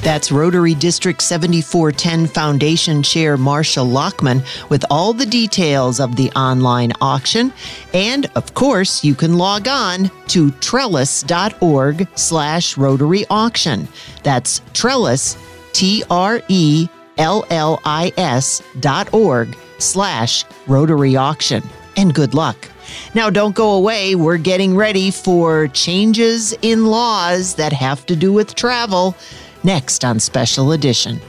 That's 0.02 0.32
Rotary 0.32 0.74
District 0.74 1.22
7410 1.22 2.26
Foundation 2.26 3.04
Chair 3.04 3.36
Marcia 3.36 3.84
Loughman 3.84 4.42
with 4.68 4.84
all 4.90 5.12
the 5.12 5.24
details 5.24 6.00
of 6.00 6.16
the 6.16 6.28
online 6.32 6.92
auction. 7.00 7.52
And 7.94 8.26
of 8.34 8.52
course, 8.54 9.04
you 9.04 9.14
can 9.14 9.38
log 9.38 9.68
on 9.68 10.10
to 10.28 10.50
trellis.org 10.50 12.08
slash 12.16 12.76
Rotary 12.76 13.24
Auction. 13.30 13.86
That's 14.24 14.60
trellis, 14.72 15.36
T 15.72 16.02
R 16.10 16.42
E 16.48 16.88
L 17.18 17.46
L 17.50 17.80
I 17.84 18.12
S 18.16 18.60
dot 18.80 19.14
org 19.14 19.56
slash 19.78 20.44
Rotary 20.66 21.14
Auction. 21.14 21.62
And 21.96 22.12
good 22.12 22.34
luck. 22.34 22.71
Now, 23.14 23.30
don't 23.30 23.54
go 23.54 23.72
away. 23.72 24.14
We're 24.14 24.38
getting 24.38 24.76
ready 24.76 25.10
for 25.10 25.68
changes 25.68 26.54
in 26.62 26.86
laws 26.86 27.54
that 27.54 27.72
have 27.72 28.06
to 28.06 28.16
do 28.16 28.32
with 28.32 28.54
travel 28.54 29.16
next 29.64 30.04
on 30.04 30.20
Special 30.20 30.72
Edition. 30.72 31.20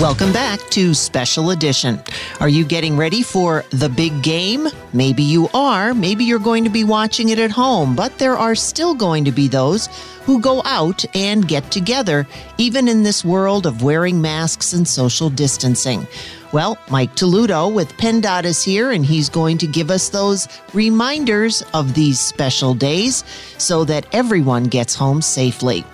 Welcome 0.00 0.32
back 0.32 0.58
to 0.70 0.92
Special 0.92 1.50
Edition. 1.50 2.00
Are 2.40 2.48
you 2.48 2.64
getting 2.64 2.96
ready 2.96 3.22
for 3.22 3.64
the 3.70 3.88
big 3.88 4.22
game? 4.22 4.66
Maybe 4.92 5.22
you 5.22 5.48
are. 5.54 5.94
Maybe 5.94 6.24
you're 6.24 6.40
going 6.40 6.64
to 6.64 6.70
be 6.70 6.84
watching 6.84 7.28
it 7.28 7.38
at 7.38 7.52
home, 7.52 7.94
but 7.94 8.18
there 8.18 8.36
are 8.36 8.54
still 8.54 8.94
going 8.94 9.24
to 9.24 9.32
be 9.32 9.46
those 9.46 9.88
who 10.24 10.40
go 10.40 10.62
out 10.64 11.04
and 11.14 11.46
get 11.46 11.70
together, 11.70 12.26
even 12.58 12.88
in 12.88 13.02
this 13.02 13.24
world 13.24 13.66
of 13.66 13.82
wearing 13.82 14.20
masks 14.20 14.72
and 14.72 14.86
social 14.86 15.30
distancing. 15.30 16.06
Well, 16.54 16.78
Mike 16.88 17.16
Taluto 17.16 17.68
with 17.74 17.96
PennDOT 17.96 18.44
is 18.44 18.62
here, 18.62 18.92
and 18.92 19.04
he's 19.04 19.28
going 19.28 19.58
to 19.58 19.66
give 19.66 19.90
us 19.90 20.08
those 20.08 20.46
reminders 20.72 21.64
of 21.74 21.94
these 21.94 22.20
special 22.20 22.74
days 22.74 23.24
so 23.58 23.82
that 23.86 24.06
everyone 24.12 24.66
gets 24.66 24.94
home 24.94 25.20
safely. 25.20 25.84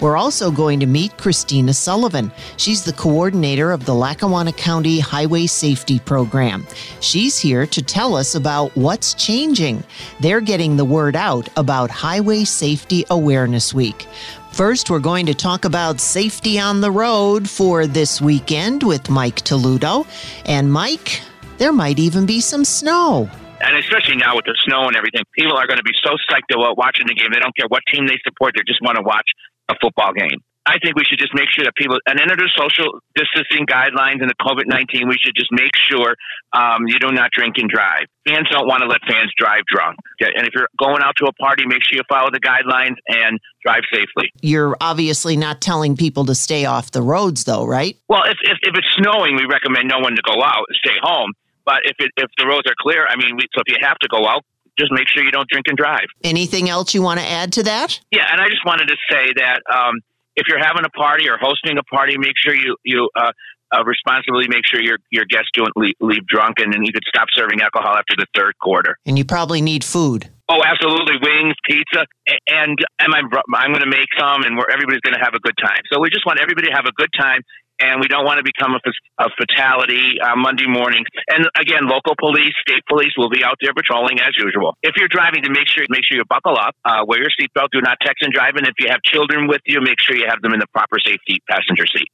We're 0.00 0.16
also 0.16 0.52
going 0.52 0.78
to 0.78 0.86
meet 0.86 1.18
Christina 1.18 1.74
Sullivan. 1.74 2.30
She's 2.58 2.84
the 2.84 2.92
coordinator 2.92 3.72
of 3.72 3.86
the 3.86 3.94
Lackawanna 3.96 4.52
County 4.52 5.00
Highway 5.00 5.46
Safety 5.46 5.98
Program. 5.98 6.64
She's 7.00 7.40
here 7.40 7.66
to 7.66 7.82
tell 7.82 8.14
us 8.14 8.36
about 8.36 8.70
what's 8.76 9.14
changing. 9.14 9.82
They're 10.20 10.40
getting 10.40 10.76
the 10.76 10.84
word 10.84 11.16
out 11.16 11.48
about 11.56 11.90
Highway 11.90 12.44
Safety 12.44 13.04
Awareness 13.10 13.74
Week. 13.74 14.06
First, 14.54 14.88
we're 14.88 15.00
going 15.00 15.26
to 15.26 15.34
talk 15.34 15.64
about 15.64 15.98
safety 16.00 16.60
on 16.60 16.80
the 16.80 16.90
road 16.90 17.50
for 17.50 17.88
this 17.88 18.22
weekend 18.22 18.84
with 18.84 19.10
Mike 19.10 19.42
Taluto. 19.42 20.06
And 20.46 20.72
Mike, 20.72 21.22
there 21.58 21.72
might 21.72 21.98
even 21.98 22.24
be 22.24 22.40
some 22.40 22.64
snow 22.64 23.28
and 23.60 23.76
especially 23.78 24.16
now 24.16 24.36
with 24.36 24.44
the 24.44 24.54
snow 24.64 24.86
and 24.86 24.96
everything, 24.96 25.22
people 25.32 25.56
are 25.56 25.66
going 25.66 25.78
to 25.78 25.84
be 25.84 25.94
so 26.04 26.16
psyched 26.28 26.54
about 26.54 26.76
watching 26.76 27.06
the 27.06 27.14
game. 27.14 27.30
They 27.32 27.40
don't 27.40 27.56
care 27.56 27.66
what 27.68 27.82
team 27.92 28.06
they 28.06 28.18
support; 28.22 28.52
they 28.54 28.62
just 28.66 28.80
want 28.82 28.96
to 28.96 29.02
watch 29.02 29.26
a 29.70 29.74
football 29.80 30.12
game. 30.12 30.38
I 30.66 30.78
think 30.78 30.96
we 30.96 31.04
should 31.04 31.18
just 31.18 31.34
make 31.34 31.50
sure 31.50 31.64
that 31.64 31.74
people, 31.76 31.98
and 32.06 32.18
under 32.20 32.36
the 32.36 32.48
social 32.56 33.00
distancing 33.14 33.66
guidelines 33.66 34.24
and 34.24 34.30
the 34.30 34.38
COVID 34.40 34.64
19, 34.66 35.08
we 35.08 35.16
should 35.20 35.34
just 35.36 35.52
make 35.52 35.76
sure 35.76 36.16
um, 36.52 36.88
you 36.88 36.98
do 36.98 37.12
not 37.12 37.30
drink 37.32 37.56
and 37.58 37.68
drive. 37.68 38.08
Fans 38.26 38.48
don't 38.50 38.66
want 38.66 38.80
to 38.80 38.88
let 38.88 39.00
fans 39.06 39.30
drive 39.36 39.60
drunk. 39.68 39.98
Okay? 40.16 40.32
And 40.34 40.46
if 40.46 40.54
you're 40.54 40.68
going 40.78 41.02
out 41.02 41.16
to 41.16 41.26
a 41.26 41.32
party, 41.34 41.66
make 41.66 41.82
sure 41.84 42.00
you 42.00 42.02
follow 42.08 42.30
the 42.32 42.40
guidelines 42.40 42.96
and 43.08 43.38
drive 43.62 43.82
safely. 43.92 44.32
You're 44.40 44.76
obviously 44.80 45.36
not 45.36 45.60
telling 45.60 45.96
people 45.96 46.24
to 46.26 46.34
stay 46.34 46.64
off 46.64 46.92
the 46.92 47.02
roads, 47.02 47.44
though, 47.44 47.66
right? 47.66 47.98
Well, 48.08 48.22
if, 48.24 48.38
if, 48.42 48.56
if 48.62 48.74
it's 48.74 48.88
snowing, 48.96 49.36
we 49.36 49.44
recommend 49.44 49.88
no 49.88 49.98
one 49.98 50.16
to 50.16 50.22
go 50.24 50.42
out, 50.42 50.64
stay 50.82 50.96
home. 51.02 51.32
But 51.66 51.80
if, 51.84 51.96
it, 51.98 52.10
if 52.16 52.30
the 52.38 52.46
roads 52.46 52.66
are 52.68 52.76
clear, 52.80 53.06
I 53.06 53.16
mean, 53.16 53.36
we, 53.36 53.44
so 53.54 53.60
if 53.66 53.68
you 53.68 53.76
have 53.86 53.98
to 53.98 54.08
go 54.08 54.26
out, 54.26 54.44
just 54.78 54.92
make 54.92 55.08
sure 55.08 55.22
you 55.22 55.30
don't 55.30 55.48
drink 55.48 55.66
and 55.68 55.76
drive. 55.76 56.06
Anything 56.22 56.68
else 56.68 56.94
you 56.94 57.02
want 57.02 57.20
to 57.20 57.26
add 57.26 57.52
to 57.54 57.62
that? 57.64 58.00
Yeah, 58.10 58.26
and 58.30 58.40
I 58.40 58.48
just 58.48 58.64
wanted 58.66 58.88
to 58.88 58.96
say 59.10 59.32
that 59.36 59.60
um, 59.72 60.00
if 60.36 60.46
you're 60.48 60.62
having 60.62 60.84
a 60.84 60.90
party 60.90 61.28
or 61.28 61.38
hosting 61.40 61.78
a 61.78 61.82
party, 61.84 62.18
make 62.18 62.34
sure 62.36 62.54
you 62.54 62.76
you 62.84 63.08
uh, 63.16 63.32
uh, 63.74 63.84
responsibly 63.84 64.46
make 64.48 64.66
sure 64.66 64.80
your 64.80 64.98
your 65.10 65.24
guests 65.24 65.50
don't 65.54 65.72
leave, 65.76 65.94
leave 66.00 66.26
drunk, 66.26 66.58
and 66.58 66.72
then 66.72 66.84
you 66.84 66.92
could 66.92 67.04
stop 67.08 67.28
serving 67.34 67.60
alcohol 67.60 67.96
after 67.96 68.14
the 68.16 68.26
third 68.36 68.54
quarter. 68.60 68.96
And 69.06 69.18
you 69.18 69.24
probably 69.24 69.60
need 69.60 69.84
food. 69.84 70.30
Oh, 70.48 70.60
absolutely, 70.62 71.16
wings, 71.22 71.54
pizza, 71.64 72.06
and 72.48 72.76
and 73.00 73.14
I'm 73.14 73.26
I'm 73.54 73.70
going 73.70 73.82
to 73.82 73.90
make 73.90 74.08
some, 74.18 74.42
and 74.42 74.56
where 74.56 74.70
everybody's 74.70 75.00
going 75.00 75.16
to 75.16 75.24
have 75.24 75.34
a 75.34 75.40
good 75.40 75.56
time. 75.62 75.80
So 75.90 76.00
we 76.00 76.10
just 76.10 76.26
want 76.26 76.38
everybody 76.40 76.68
to 76.68 76.74
have 76.74 76.86
a 76.86 76.92
good 76.92 77.10
time 77.18 77.40
and 77.84 78.00
we 78.00 78.08
don't 78.08 78.24
want 78.24 78.38
to 78.38 78.44
become 78.44 78.72
a, 78.74 78.80
a 79.20 79.28
fatality 79.36 80.16
uh, 80.20 80.36
Monday 80.36 80.66
morning. 80.66 81.04
And 81.28 81.46
again, 81.60 81.86
local 81.86 82.14
police, 82.18 82.54
state 82.66 82.82
police 82.88 83.12
will 83.16 83.30
be 83.30 83.44
out 83.44 83.56
there 83.60 83.72
patrolling 83.74 84.20
as 84.20 84.32
usual. 84.38 84.76
If 84.82 84.96
you're 84.96 85.08
driving, 85.08 85.42
to 85.44 85.50
make 85.50 85.68
sure 85.68 85.84
make 85.90 86.04
sure 86.08 86.16
you 86.16 86.24
buckle 86.24 86.56
up, 86.56 86.74
uh, 86.84 87.04
wear 87.06 87.20
your 87.20 87.30
seatbelt, 87.38 87.68
do 87.72 87.80
not 87.80 87.98
text 88.00 88.22
and 88.22 88.32
drive, 88.32 88.56
and 88.56 88.66
if 88.66 88.74
you 88.78 88.88
have 88.88 89.02
children 89.02 89.46
with 89.46 89.60
you, 89.66 89.80
make 89.80 90.00
sure 90.00 90.16
you 90.16 90.26
have 90.28 90.40
them 90.42 90.54
in 90.54 90.60
the 90.60 90.66
proper 90.68 90.96
safety 91.04 91.42
passenger 91.48 91.84
seat. 91.86 92.08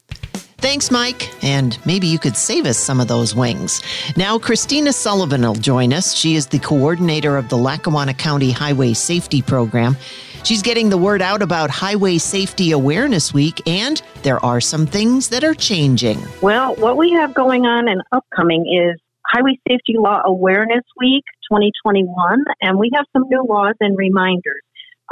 Thanks, 0.61 0.91
Mike. 0.91 1.31
And 1.43 1.79
maybe 1.87 2.07
you 2.07 2.19
could 2.19 2.37
save 2.37 2.67
us 2.67 2.77
some 2.77 3.01
of 3.01 3.09
those 3.09 3.35
wings. 3.35 3.83
Now, 4.15 4.39
Christina 4.39 4.93
Sullivan 4.93 5.41
will 5.41 5.55
join 5.55 5.95
us. 5.95 6.15
She 6.15 6.35
is 6.35 6.49
the 6.49 6.59
coordinator 6.59 7.39
of 7.39 7.49
the 7.49 7.57
Lackawanna 7.57 8.13
County 8.13 8.51
Highway 8.51 8.93
Safety 8.93 9.41
Program. 9.41 9.97
She's 10.43 10.63
getting 10.63 10.91
the 10.91 10.99
word 10.99 11.23
out 11.23 11.43
about 11.43 11.71
Highway 11.71 12.19
Safety 12.19 12.73
Awareness 12.73 13.33
Week, 13.33 13.61
and 13.67 14.03
there 14.23 14.45
are 14.45 14.61
some 14.61 14.87
things 14.87 15.29
that 15.29 15.45
are 15.45 15.55
changing. 15.55 16.19
Well, 16.43 16.75
what 16.77 16.97
we 16.97 17.13
have 17.13 17.35
going 17.35 17.67
on 17.67 17.89
and 17.89 18.03
upcoming 18.13 18.67
is 18.67 19.01
Highway 19.27 19.59
Safety 19.69 19.95
Law 19.97 20.23
Awareness 20.25 20.85
Week 20.99 21.25
2021, 21.51 22.45
and 22.63 22.79
we 22.79 22.91
have 22.95 23.05
some 23.13 23.25
new 23.29 23.45
laws 23.49 23.75
and 23.81 23.97
reminders. 23.97 24.63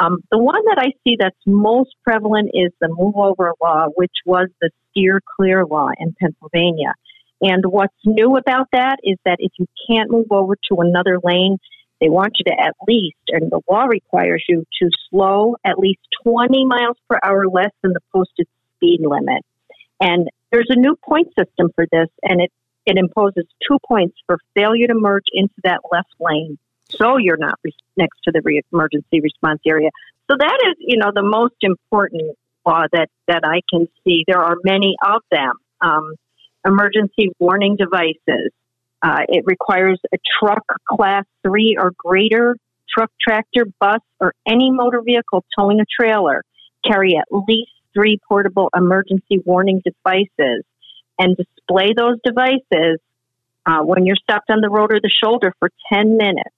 Um, 0.00 0.18
the 0.30 0.38
one 0.38 0.62
that 0.66 0.78
I 0.78 0.92
see 1.04 1.16
that's 1.18 1.36
most 1.46 1.90
prevalent 2.04 2.50
is 2.54 2.72
the 2.80 2.88
move 2.88 3.16
over 3.16 3.52
law, 3.60 3.86
which 3.96 4.12
was 4.24 4.48
the 4.60 4.70
steer 4.90 5.20
clear 5.36 5.64
law 5.66 5.88
in 5.98 6.14
Pennsylvania. 6.20 6.94
And 7.40 7.64
what's 7.66 7.94
new 8.04 8.36
about 8.36 8.68
that 8.72 8.96
is 9.02 9.16
that 9.24 9.36
if 9.40 9.52
you 9.58 9.66
can't 9.88 10.10
move 10.10 10.26
over 10.30 10.54
to 10.70 10.76
another 10.80 11.18
lane, 11.22 11.58
they 12.00 12.08
want 12.08 12.36
you 12.38 12.44
to 12.52 12.60
at 12.60 12.74
least, 12.86 13.16
and 13.28 13.50
the 13.50 13.60
law 13.68 13.84
requires 13.84 14.44
you 14.48 14.64
to 14.80 14.90
slow 15.10 15.56
at 15.64 15.78
least 15.78 16.00
20 16.22 16.64
miles 16.64 16.96
per 17.08 17.18
hour 17.22 17.46
less 17.48 17.72
than 17.82 17.92
the 17.92 18.00
posted 18.14 18.46
speed 18.76 19.00
limit. 19.02 19.44
And 20.00 20.28
there's 20.52 20.68
a 20.70 20.78
new 20.78 20.96
point 20.96 21.28
system 21.38 21.70
for 21.74 21.86
this, 21.90 22.08
and 22.22 22.40
it, 22.40 22.52
it 22.86 22.96
imposes 22.96 23.44
two 23.66 23.78
points 23.86 24.16
for 24.26 24.38
failure 24.54 24.86
to 24.86 24.94
merge 24.94 25.26
into 25.32 25.54
that 25.64 25.80
left 25.90 26.12
lane. 26.20 26.58
So 26.90 27.16
you're 27.16 27.36
not 27.36 27.58
re- 27.64 27.74
next 27.96 28.20
to 28.24 28.32
the 28.32 28.40
re- 28.42 28.62
emergency 28.72 29.20
response 29.20 29.60
area. 29.66 29.90
So 30.30 30.36
that 30.38 30.58
is, 30.68 30.76
you 30.78 30.98
know, 30.98 31.10
the 31.14 31.22
most 31.22 31.56
important 31.62 32.36
law 32.64 32.84
that, 32.92 33.08
that 33.26 33.42
I 33.44 33.60
can 33.68 33.88
see. 34.04 34.24
There 34.26 34.42
are 34.42 34.56
many 34.64 34.96
of 35.04 35.22
them. 35.30 35.52
Um, 35.80 36.14
emergency 36.66 37.30
warning 37.38 37.76
devices, 37.76 38.52
uh, 39.02 39.20
it 39.28 39.44
requires 39.46 40.00
a 40.12 40.18
truck 40.40 40.64
class 40.88 41.24
three 41.42 41.76
or 41.78 41.92
greater, 41.96 42.56
truck, 42.92 43.10
tractor, 43.20 43.66
bus, 43.80 44.00
or 44.20 44.34
any 44.46 44.70
motor 44.70 45.02
vehicle 45.02 45.44
towing 45.56 45.80
a 45.80 45.84
trailer 46.00 46.44
carry 46.84 47.16
at 47.16 47.26
least 47.30 47.70
three 47.94 48.18
portable 48.28 48.70
emergency 48.76 49.40
warning 49.44 49.82
devices 49.84 50.64
and 51.18 51.36
display 51.36 51.92
those 51.96 52.16
devices 52.24 53.00
uh, 53.66 53.80
when 53.82 54.06
you're 54.06 54.16
stopped 54.16 54.50
on 54.50 54.60
the 54.60 54.70
road 54.70 54.92
or 54.92 55.00
the 55.00 55.10
shoulder 55.10 55.52
for 55.58 55.70
10 55.92 56.16
minutes 56.16 56.54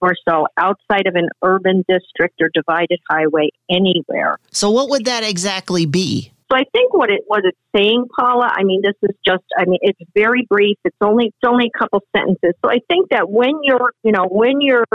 or 0.00 0.14
so 0.28 0.46
outside 0.56 1.06
of 1.06 1.14
an 1.14 1.28
urban 1.42 1.84
district 1.88 2.40
or 2.40 2.50
divided 2.52 3.00
highway 3.08 3.50
anywhere. 3.70 4.38
So, 4.50 4.70
what 4.70 4.88
would 4.90 5.04
that 5.04 5.24
exactly 5.24 5.86
be? 5.86 6.32
So 6.50 6.56
I 6.56 6.64
think 6.72 6.94
what 6.94 7.10
it 7.10 7.22
was 7.28 7.42
it's 7.44 7.58
saying, 7.76 8.06
Paula. 8.18 8.50
I 8.50 8.64
mean, 8.64 8.80
this 8.82 8.94
is 9.02 9.14
just. 9.26 9.44
I 9.56 9.66
mean, 9.66 9.80
it's 9.82 9.98
very 10.14 10.46
brief. 10.48 10.78
It's 10.84 10.96
only 11.00 11.26
it's 11.26 11.36
only 11.46 11.70
a 11.74 11.78
couple 11.78 12.02
sentences. 12.16 12.54
So 12.64 12.70
I 12.70 12.78
think 12.88 13.10
that 13.10 13.28
when 13.30 13.60
you're, 13.62 13.92
you 14.02 14.12
know, 14.12 14.26
when 14.30 14.60
you're 14.60 14.86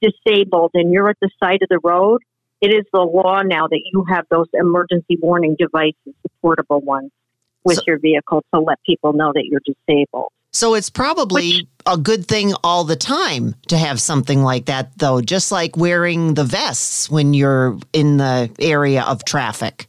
disabled 0.00 0.70
and 0.74 0.90
you're 0.90 1.10
at 1.10 1.18
the 1.20 1.28
side 1.42 1.58
of 1.62 1.68
the 1.68 1.80
road, 1.84 2.22
it 2.62 2.68
is 2.68 2.84
the 2.92 3.00
law 3.00 3.42
now 3.42 3.66
that 3.68 3.82
you 3.92 4.04
have 4.08 4.24
those 4.30 4.46
emergency 4.54 5.18
warning 5.20 5.56
devices, 5.58 5.94
the 6.04 6.30
portable 6.40 6.80
ones, 6.80 7.10
with 7.64 7.76
so, 7.76 7.82
your 7.86 7.98
vehicle 7.98 8.42
to 8.54 8.60
let 8.60 8.78
people 8.86 9.12
know 9.12 9.32
that 9.34 9.44
you're 9.44 9.60
disabled. 9.66 10.32
So 10.52 10.74
it's 10.74 10.90
probably 10.90 11.56
Which, 11.56 11.66
a 11.86 11.98
good 11.98 12.26
thing 12.26 12.54
all 12.62 12.84
the 12.84 12.96
time 12.96 13.54
to 13.68 13.76
have 13.76 14.00
something 14.00 14.42
like 14.42 14.66
that, 14.66 14.96
though, 14.98 15.20
just 15.20 15.50
like 15.50 15.76
wearing 15.76 16.34
the 16.34 16.44
vests 16.44 17.10
when 17.10 17.34
you're 17.34 17.78
in 17.92 18.16
the 18.18 18.50
area 18.58 19.02
of 19.02 19.24
traffic. 19.24 19.88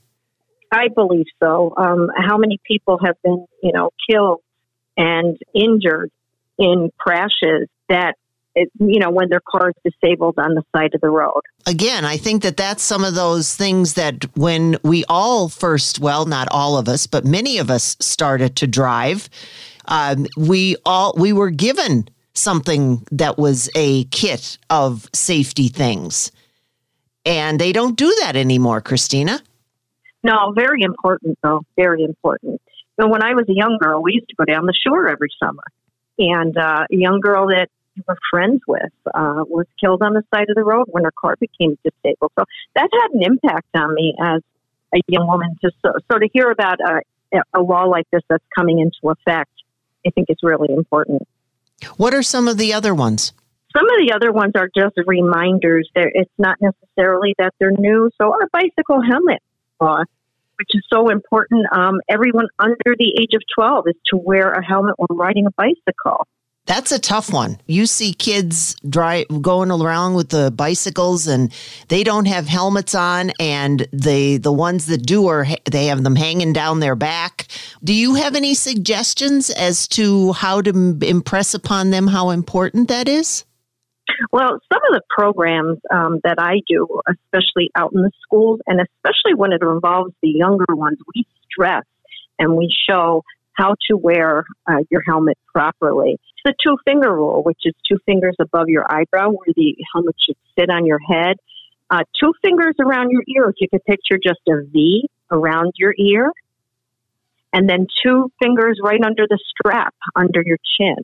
I 0.74 0.88
believe 0.88 1.28
so. 1.42 1.74
Um, 1.78 2.10
how 2.18 2.38
many 2.38 2.60
people 2.66 3.00
have 3.06 3.16
been, 3.24 3.46
you 3.62 3.72
know, 3.72 3.92
killed 4.10 4.42
and 4.98 5.38
injured 5.54 6.12
in 6.58 6.92
crashes 6.98 7.68
that 7.90 8.16
it, 8.56 8.70
you 8.80 9.00
know, 9.00 9.10
when 9.10 9.30
their 9.30 9.42
car 9.42 9.70
is 9.70 9.92
disabled 9.94 10.36
on 10.38 10.54
the 10.54 10.64
side 10.76 10.94
of 10.94 11.02
the 11.02 11.10
road. 11.10 11.42
Again, 11.66 12.06
I 12.06 12.18
think 12.18 12.44
that 12.44 12.58
that's 12.58 12.84
some 12.84 13.04
of 13.04 13.16
those 13.16 13.56
things 13.56 13.96
that 13.96 14.26
when 14.36 14.78
we 14.84 15.06
all 15.10 15.50
first, 15.50 16.00
well, 16.00 16.26
not 16.26 16.48
all 16.52 16.78
of 16.78 16.88
us, 16.88 17.08
but 17.08 17.26
many 17.26 17.58
of 17.58 17.72
us 17.72 17.98
started 18.00 18.56
to 18.58 18.68
drive, 18.68 19.28
um, 19.86 20.28
we 20.38 20.76
all 20.86 21.14
we 21.18 21.34
were 21.34 21.50
given 21.50 22.08
something 22.34 23.06
that 23.12 23.38
was 23.38 23.70
a 23.76 24.06
kit 24.06 24.58
of 24.70 25.10
safety 25.14 25.68
things, 25.68 26.32
and 27.26 27.60
they 27.60 27.72
don't 27.72 27.98
do 27.98 28.16
that 28.22 28.36
anymore, 28.36 28.82
Christina. 28.82 29.42
No, 30.24 30.54
very 30.56 30.84
important 30.84 31.38
though. 31.44 31.62
Very 31.76 32.04
important. 32.04 32.62
Know, 32.98 33.08
when 33.08 33.24
I 33.24 33.34
was 33.34 33.46
a 33.50 33.54
young 33.54 33.78
girl, 33.82 34.02
we 34.02 34.14
used 34.14 34.30
to 34.30 34.36
go 34.36 34.46
down 34.46 34.66
the 34.66 34.74
shore 34.86 35.08
every 35.10 35.30
summer, 35.44 35.64
and 36.20 36.56
uh, 36.58 36.86
a 36.92 36.96
young 36.96 37.20
girl 37.20 37.48
that 37.48 37.68
we 37.96 38.04
were 38.08 38.18
friends 38.30 38.62
with 38.68 38.92
uh, 39.08 39.44
was 39.48 39.66
killed 39.80 40.02
on 40.02 40.14
the 40.14 40.24
side 40.34 40.50
of 40.50 40.56
the 40.56 40.64
road 40.64 40.86
when 40.92 41.04
her 41.04 41.12
car 41.12 41.36
became 41.40 41.78
disabled. 41.84 42.32
So 42.38 42.46
that 42.76 42.90
had 42.92 43.12
an 43.14 43.24
impact 43.24 43.68
on 43.76 43.94
me 43.96 44.14
as 44.22 44.42
a 44.94 45.00
young 45.08 45.28
woman. 45.28 45.58
To 45.64 45.72
so, 45.84 45.94
so 46.12 46.20
to 46.20 46.30
hear 46.32 46.52
about 46.52 46.78
a, 46.80 47.40
a 47.54 47.62
law 47.62 47.84
like 47.86 48.06
this 48.12 48.22
that's 48.30 48.46
coming 48.56 48.80
into 48.80 49.10
effect, 49.10 49.52
I 50.06 50.12
think 50.12 50.30
is 50.30 50.38
really 50.44 50.72
important. 50.72 51.28
What 51.98 52.14
are 52.14 52.24
some 52.24 52.48
of 52.48 52.58
the 52.58 52.74
other 52.74 52.94
ones? 52.94 53.34
Some 53.76 53.90
of 53.90 53.98
the 54.06 54.14
other 54.14 54.32
ones 54.32 54.54
are 54.56 54.70
just 54.76 54.96
reminders. 55.08 55.90
There, 55.96 56.12
it's 56.14 56.32
not 56.38 56.58
necessarily 56.62 57.34
that 57.40 57.56
they're 57.60 57.72
new. 57.72 58.12
So 58.22 58.32
our 58.32 58.48
bicycle 58.54 59.02
helmet 59.02 59.42
law, 59.84 60.04
which 60.58 60.69
is 60.74 60.84
so 60.91 61.10
important, 61.10 61.65
um, 61.72 62.00
everyone 62.10 62.48
under 62.60 62.96
the 62.98 63.19
age 63.19 63.34
of 63.34 63.41
12 63.56 63.86
is 63.88 63.96
to 64.08 64.17
wear 64.17 64.52
a 64.52 64.65
helmet 64.65 64.96
when 64.98 65.17
riding 65.17 65.46
a 65.46 65.52
bicycle. 65.52 66.26
That's 66.65 66.93
a 66.93 67.00
tough 67.00 67.34
one. 67.34 67.58
You 67.67 67.86
see 67.86 68.13
kids 68.13 68.76
drive 68.88 69.26
going 69.41 69.69
around 69.69 70.13
with 70.13 70.30
the 70.30 70.50
bicycles 70.50 71.28
and 71.28 71.52
they 71.89 72.06
don't 72.06 72.26
have 72.26 72.48
helmets 72.48 72.96
on 72.96 73.32
and 73.38 73.86
they 73.91 74.38
the 74.38 74.54
ones 74.54 74.86
that 74.86 75.06
do 75.06 75.28
are 75.28 75.46
they 75.69 75.88
have 75.88 76.04
them 76.06 76.15
hanging 76.15 76.54
down 76.54 76.80
their 76.80 76.96
back. 76.96 77.48
Do 77.84 77.93
you 77.93 78.15
have 78.15 78.36
any 78.36 78.54
suggestions 78.54 79.50
as 79.50 79.89
to 79.89 80.32
how 80.32 80.62
to 80.62 80.98
impress 81.02 81.54
upon 81.54 81.89
them 81.89 82.08
how 82.08 82.30
important 82.30 82.88
that 82.88 83.10
is? 83.10 83.43
Well, 84.32 84.60
some 84.72 84.82
of 84.90 84.94
the 84.94 85.02
programs 85.10 85.80
um, 85.94 86.20
that 86.24 86.36
I 86.40 86.62
do, 86.68 86.88
especially 87.08 87.72
out 87.76 87.94
in 87.94 88.02
the 88.02 88.12
schools, 88.22 88.60
and 88.68 88.80
especially 88.80 89.36
when 89.36 89.52
it 89.52 89.62
involves 89.62 90.14
the 90.22 90.30
younger 90.30 90.66
ones, 90.70 90.98
we 91.14 91.26
stress 91.52 91.84
and 92.40 92.56
we 92.56 92.74
show 92.90 93.24
how 93.54 93.76
to 93.90 93.98
wear 93.98 94.46
uh, 94.68 94.78
your 94.90 95.02
helmet 95.06 95.38
properly. 95.54 96.20
The 96.46 96.54
two 96.64 96.78
finger 96.86 97.14
rule, 97.14 97.44
which 97.44 97.60
is 97.64 97.74
two 97.90 98.00
fingers 98.06 98.36
above 98.40 98.68
your 98.68 98.86
eyebrow 98.90 99.30
where 99.30 99.54
the 99.56 99.76
helmet 99.94 100.16
should 100.26 100.38
sit 100.58 100.70
on 100.70 100.86
your 100.86 101.00
head, 101.00 101.38
uh, 101.90 102.04
two 102.20 102.34
fingers 102.42 102.76
around 102.80 103.12
your 103.12 103.24
ear. 103.28 103.50
If 103.50 103.56
you 103.60 103.70
could 103.70 103.86
picture 103.86 104.20
just 104.22 104.40
a 104.50 104.64
V 104.72 105.08
around 105.32 105.74
your 105.78 105.94
ear, 105.98 106.32
and 107.54 107.70
then 107.70 107.86
two 108.04 108.32
fingers 108.42 108.80
right 108.84 109.02
under 109.06 109.26
the 109.30 109.40
strap 109.50 109.94
under 110.16 110.42
your 110.44 110.58
chin. 110.78 110.96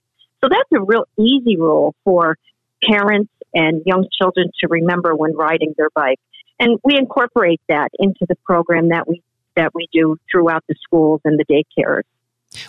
So 0.42 0.50
that's 0.50 0.70
a 0.74 0.82
real 0.82 1.06
easy 1.18 1.58
rule 1.58 1.94
for 2.04 2.38
parents 2.88 3.32
and 3.54 3.82
young 3.86 4.08
children 4.20 4.52
to 4.62 4.68
remember 4.68 5.16
when 5.16 5.36
riding 5.36 5.74
their 5.78 5.90
bike. 5.94 6.20
And 6.60 6.78
we 6.84 6.98
incorporate 6.98 7.62
that 7.70 7.90
into 7.98 8.26
the 8.28 8.36
program 8.46 8.90
that 8.90 9.08
we 9.08 9.24
that 9.56 9.74
we 9.74 9.88
do 9.92 10.16
throughout 10.32 10.64
the 10.70 10.76
schools 10.82 11.22
and 11.26 11.40
the 11.40 11.46
daycares. 11.46 12.04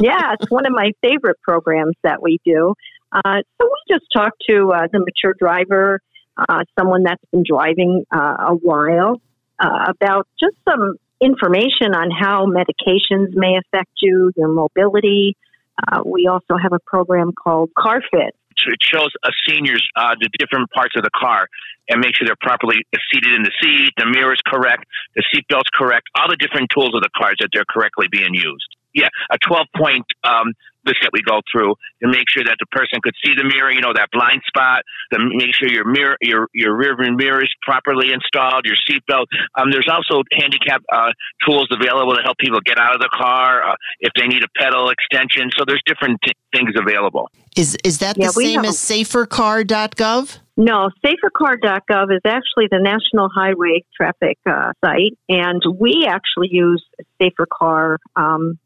yeah, 0.00 0.34
it's 0.34 0.50
one 0.50 0.66
of 0.66 0.72
my 0.72 0.92
favorite 1.02 1.40
programs 1.42 1.94
that 2.02 2.22
we 2.22 2.38
do. 2.44 2.74
Uh, 3.12 3.42
so 3.60 3.68
we 3.68 3.94
just 3.94 4.06
talk 4.12 4.32
to 4.48 4.72
uh, 4.72 4.86
the 4.92 4.98
mature 4.98 5.34
driver, 5.38 6.00
uh, 6.36 6.64
someone 6.78 7.02
that's 7.02 7.24
been 7.30 7.44
driving 7.46 8.04
uh, 8.10 8.36
a 8.48 8.54
while, 8.54 9.20
uh, 9.58 9.84
about 9.88 10.26
just 10.40 10.56
some 10.68 10.96
information 11.20 11.94
on 11.94 12.10
how 12.10 12.46
medications 12.46 13.28
may 13.34 13.58
affect 13.58 13.90
you, 14.00 14.32
your 14.36 14.48
mobility. 14.48 15.36
We 16.04 16.26
also 16.26 16.56
have 16.62 16.72
a 16.72 16.78
program 16.86 17.32
called 17.32 17.70
CarFit, 17.76 18.30
it 18.66 18.78
shows 18.80 19.10
a 19.24 19.30
seniors 19.48 19.82
the 19.96 20.28
different 20.38 20.70
parts 20.70 20.94
of 20.96 21.02
the 21.02 21.10
car 21.10 21.48
and 21.88 22.00
make 22.00 22.14
sure 22.14 22.26
they're 22.26 22.36
properly 22.40 22.76
seated 23.12 23.32
in 23.34 23.42
the 23.42 23.50
seat, 23.60 23.90
the 23.96 24.06
mirror's 24.06 24.40
correct, 24.46 24.84
the 25.16 25.24
seatbelt's 25.34 25.70
correct, 25.74 26.06
all 26.14 26.28
the 26.28 26.36
different 26.36 26.70
tools 26.70 26.94
of 26.94 27.02
the 27.02 27.10
cars 27.16 27.36
that 27.40 27.48
they're 27.52 27.66
correctly 27.68 28.06
being 28.10 28.34
used. 28.34 28.76
Yeah, 28.94 29.08
a 29.30 29.38
12 29.38 29.66
point 29.76 30.04
um, 30.22 30.52
list 30.84 30.98
that 31.02 31.10
we 31.12 31.22
go 31.22 31.40
through 31.50 31.74
to 32.02 32.08
make 32.08 32.26
sure 32.28 32.44
that 32.44 32.56
the 32.58 32.66
person 32.70 33.00
could 33.02 33.14
see 33.24 33.34
the 33.34 33.44
mirror, 33.44 33.70
you 33.70 33.80
know, 33.80 33.92
that 33.94 34.10
blind 34.12 34.42
spot, 34.46 34.82
to 35.12 35.18
make 35.18 35.54
sure 35.54 35.68
your 35.68 35.84
mirror, 35.84 36.16
your 36.20 36.48
your 36.52 36.74
rear 36.76 36.96
view 36.96 37.14
mirror 37.16 37.42
is 37.42 37.52
properly 37.62 38.12
installed, 38.12 38.64
your 38.64 38.76
seatbelt. 38.88 39.26
Um, 39.54 39.70
there's 39.70 39.88
also 39.88 40.22
handicap 40.32 40.82
uh, 40.92 41.12
tools 41.46 41.68
available 41.70 42.14
to 42.14 42.22
help 42.22 42.38
people 42.38 42.60
get 42.64 42.78
out 42.78 42.94
of 42.94 43.00
the 43.00 43.10
car 43.12 43.62
uh, 43.62 43.76
if 44.00 44.12
they 44.16 44.26
need 44.26 44.42
a 44.42 44.50
pedal 44.58 44.90
extension. 44.90 45.50
So 45.56 45.64
there's 45.66 45.82
different 45.86 46.20
t- 46.24 46.32
things 46.54 46.72
available. 46.78 47.30
Is 47.56 47.76
is 47.84 47.98
that 47.98 48.16
yeah, 48.18 48.28
the 48.28 48.32
same 48.32 48.64
as 48.64 48.76
safercar.gov? 48.76 50.38
No, 50.56 50.90
safercar.gov 51.04 52.14
is 52.14 52.20
actually 52.26 52.68
the 52.70 52.78
National 52.78 53.28
Highway 53.34 53.84
Traffic 53.96 54.38
uh, 54.46 54.72
site, 54.84 55.16
and 55.28 55.62
we 55.78 56.06
actually 56.06 56.48
use 56.50 56.84
safercar.gov. 57.20 57.98
Um, 58.16 58.58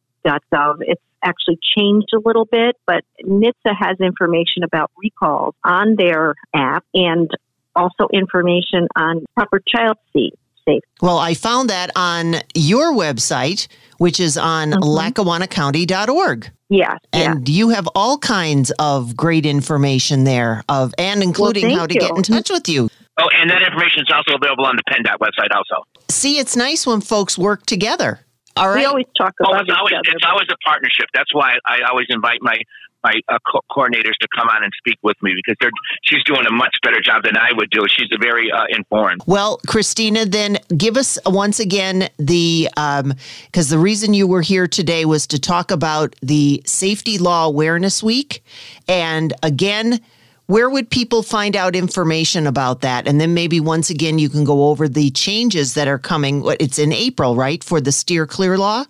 it's 0.81 1.03
actually 1.27 1.59
changed 1.77 2.09
a 2.15 2.21
little 2.25 2.45
bit, 2.45 2.77
but 2.87 3.05
NHTSA 3.25 3.75
has 3.79 3.97
information 4.01 4.63
about 4.63 4.91
recalls 4.97 5.55
on 5.65 5.97
their 5.97 6.35
app 6.55 6.85
and 6.95 7.29
also 7.75 8.09
information 8.13 8.89
on 8.97 9.25
proper 9.35 9.61
child 9.67 9.97
seat 10.13 10.35
safety. 10.67 10.87
Well, 11.01 11.19
I 11.19 11.35
found 11.35 11.71
that 11.71 11.91
on 11.97 12.37
your 12.55 12.93
website, 12.93 13.69
which 13.99 14.21
is 14.21 14.37
on 14.37 14.71
mm-hmm. 14.71 14.83
lackawannacounty.org. 14.83 16.51
Yes. 16.69 16.99
And 17.13 17.49
you 17.49 17.69
have 17.69 17.89
all 17.95 18.19
kinds 18.19 18.73
of 18.79 19.17
great 19.17 19.47
information 19.47 20.25
there 20.25 20.65
of 20.69 20.95
and 20.99 21.23
including 21.23 21.69
well, 21.69 21.79
how 21.79 21.87
to 21.87 21.95
you. 21.95 22.01
get 22.01 22.11
in 22.17 22.23
touch 22.23 22.51
with 22.51 22.69
you. 22.69 22.89
Oh, 23.19 23.29
and 23.41 23.49
that 23.51 23.63
information 23.63 24.03
is 24.03 24.13
also 24.13 24.37
available 24.37 24.67
on 24.67 24.77
the 24.77 24.83
PennDOT 24.91 25.19
website 25.19 25.55
also. 25.55 25.85
See, 26.11 26.39
it's 26.39 26.57
nice 26.57 26.87
when 26.87 27.01
folks 27.01 27.39
work 27.39 27.65
together. 27.65 28.26
All 28.57 28.69
right. 28.69 28.79
We 28.79 28.85
always 28.85 29.07
talk 29.17 29.35
about 29.41 29.55
oh, 29.55 29.61
it's 29.61 29.73
always, 29.77 29.93
other. 29.93 30.17
It's 30.17 30.25
always 30.27 30.49
a 30.51 30.57
partnership. 30.65 31.07
That's 31.13 31.35
why 31.35 31.59
I 31.67 31.81
always 31.91 32.07
invite 32.09 32.39
my 32.41 32.57
my 33.05 33.13
uh, 33.29 33.39
co- 33.47 33.61
coordinators 33.71 34.17
to 34.21 34.29
come 34.35 34.49
on 34.49 34.65
and 34.65 34.73
speak 34.79 34.97
with 35.03 35.17
me 35.23 35.33
because 35.37 35.57
they're 35.61 35.71
she's 36.03 36.25
doing 36.25 36.47
a 36.47 36.53
much 36.53 36.75
better 36.83 37.01
job 37.01 37.23
than 37.23 37.37
I 37.37 37.51
would 37.55 37.71
do. 37.71 37.85
She's 37.89 38.09
a 38.13 38.19
very 38.19 38.51
uh, 38.51 38.65
informed. 38.71 39.21
Well, 39.27 39.61
Christina, 39.67 40.25
then 40.25 40.59
give 40.77 40.97
us 40.97 41.19
once 41.27 41.61
again 41.61 42.09
the 42.19 42.69
because 42.75 43.69
the 43.69 43.79
reason 43.79 44.15
you 44.15 44.27
were 44.27 44.43
here 44.43 44.67
today 44.67 45.05
was 45.05 45.27
to 45.29 45.39
talk 45.39 45.71
about 45.71 46.17
the 46.23 46.63
Safety 46.67 47.19
Law 47.19 47.47
Awareness 47.47 48.03
Week, 48.03 48.43
and 48.89 49.33
again. 49.43 50.01
Where 50.47 50.71
would 50.71 50.91
people 50.91 51.23
find 51.23 51.57
out 51.57 51.75
information 51.75 52.47
about 52.47 52.83
that? 52.83 53.09
And 53.09 53.21
then 53.21 53.35
maybe 53.35 53.59
once 53.59 53.91
again, 53.91 54.19
you 54.21 54.29
can 54.29 54.45
go 54.45 54.69
over 54.69 54.89
the 54.89 55.11
changes 55.11 55.75
that 55.75 55.89
are 55.89 55.99
coming. 55.99 56.45
It's 56.61 56.79
in 56.79 56.93
April, 56.93 57.35
right, 57.35 57.63
for 57.65 57.81
the 57.81 57.91
steer 57.91 58.27
clear 58.27 58.57
law? 58.57 58.85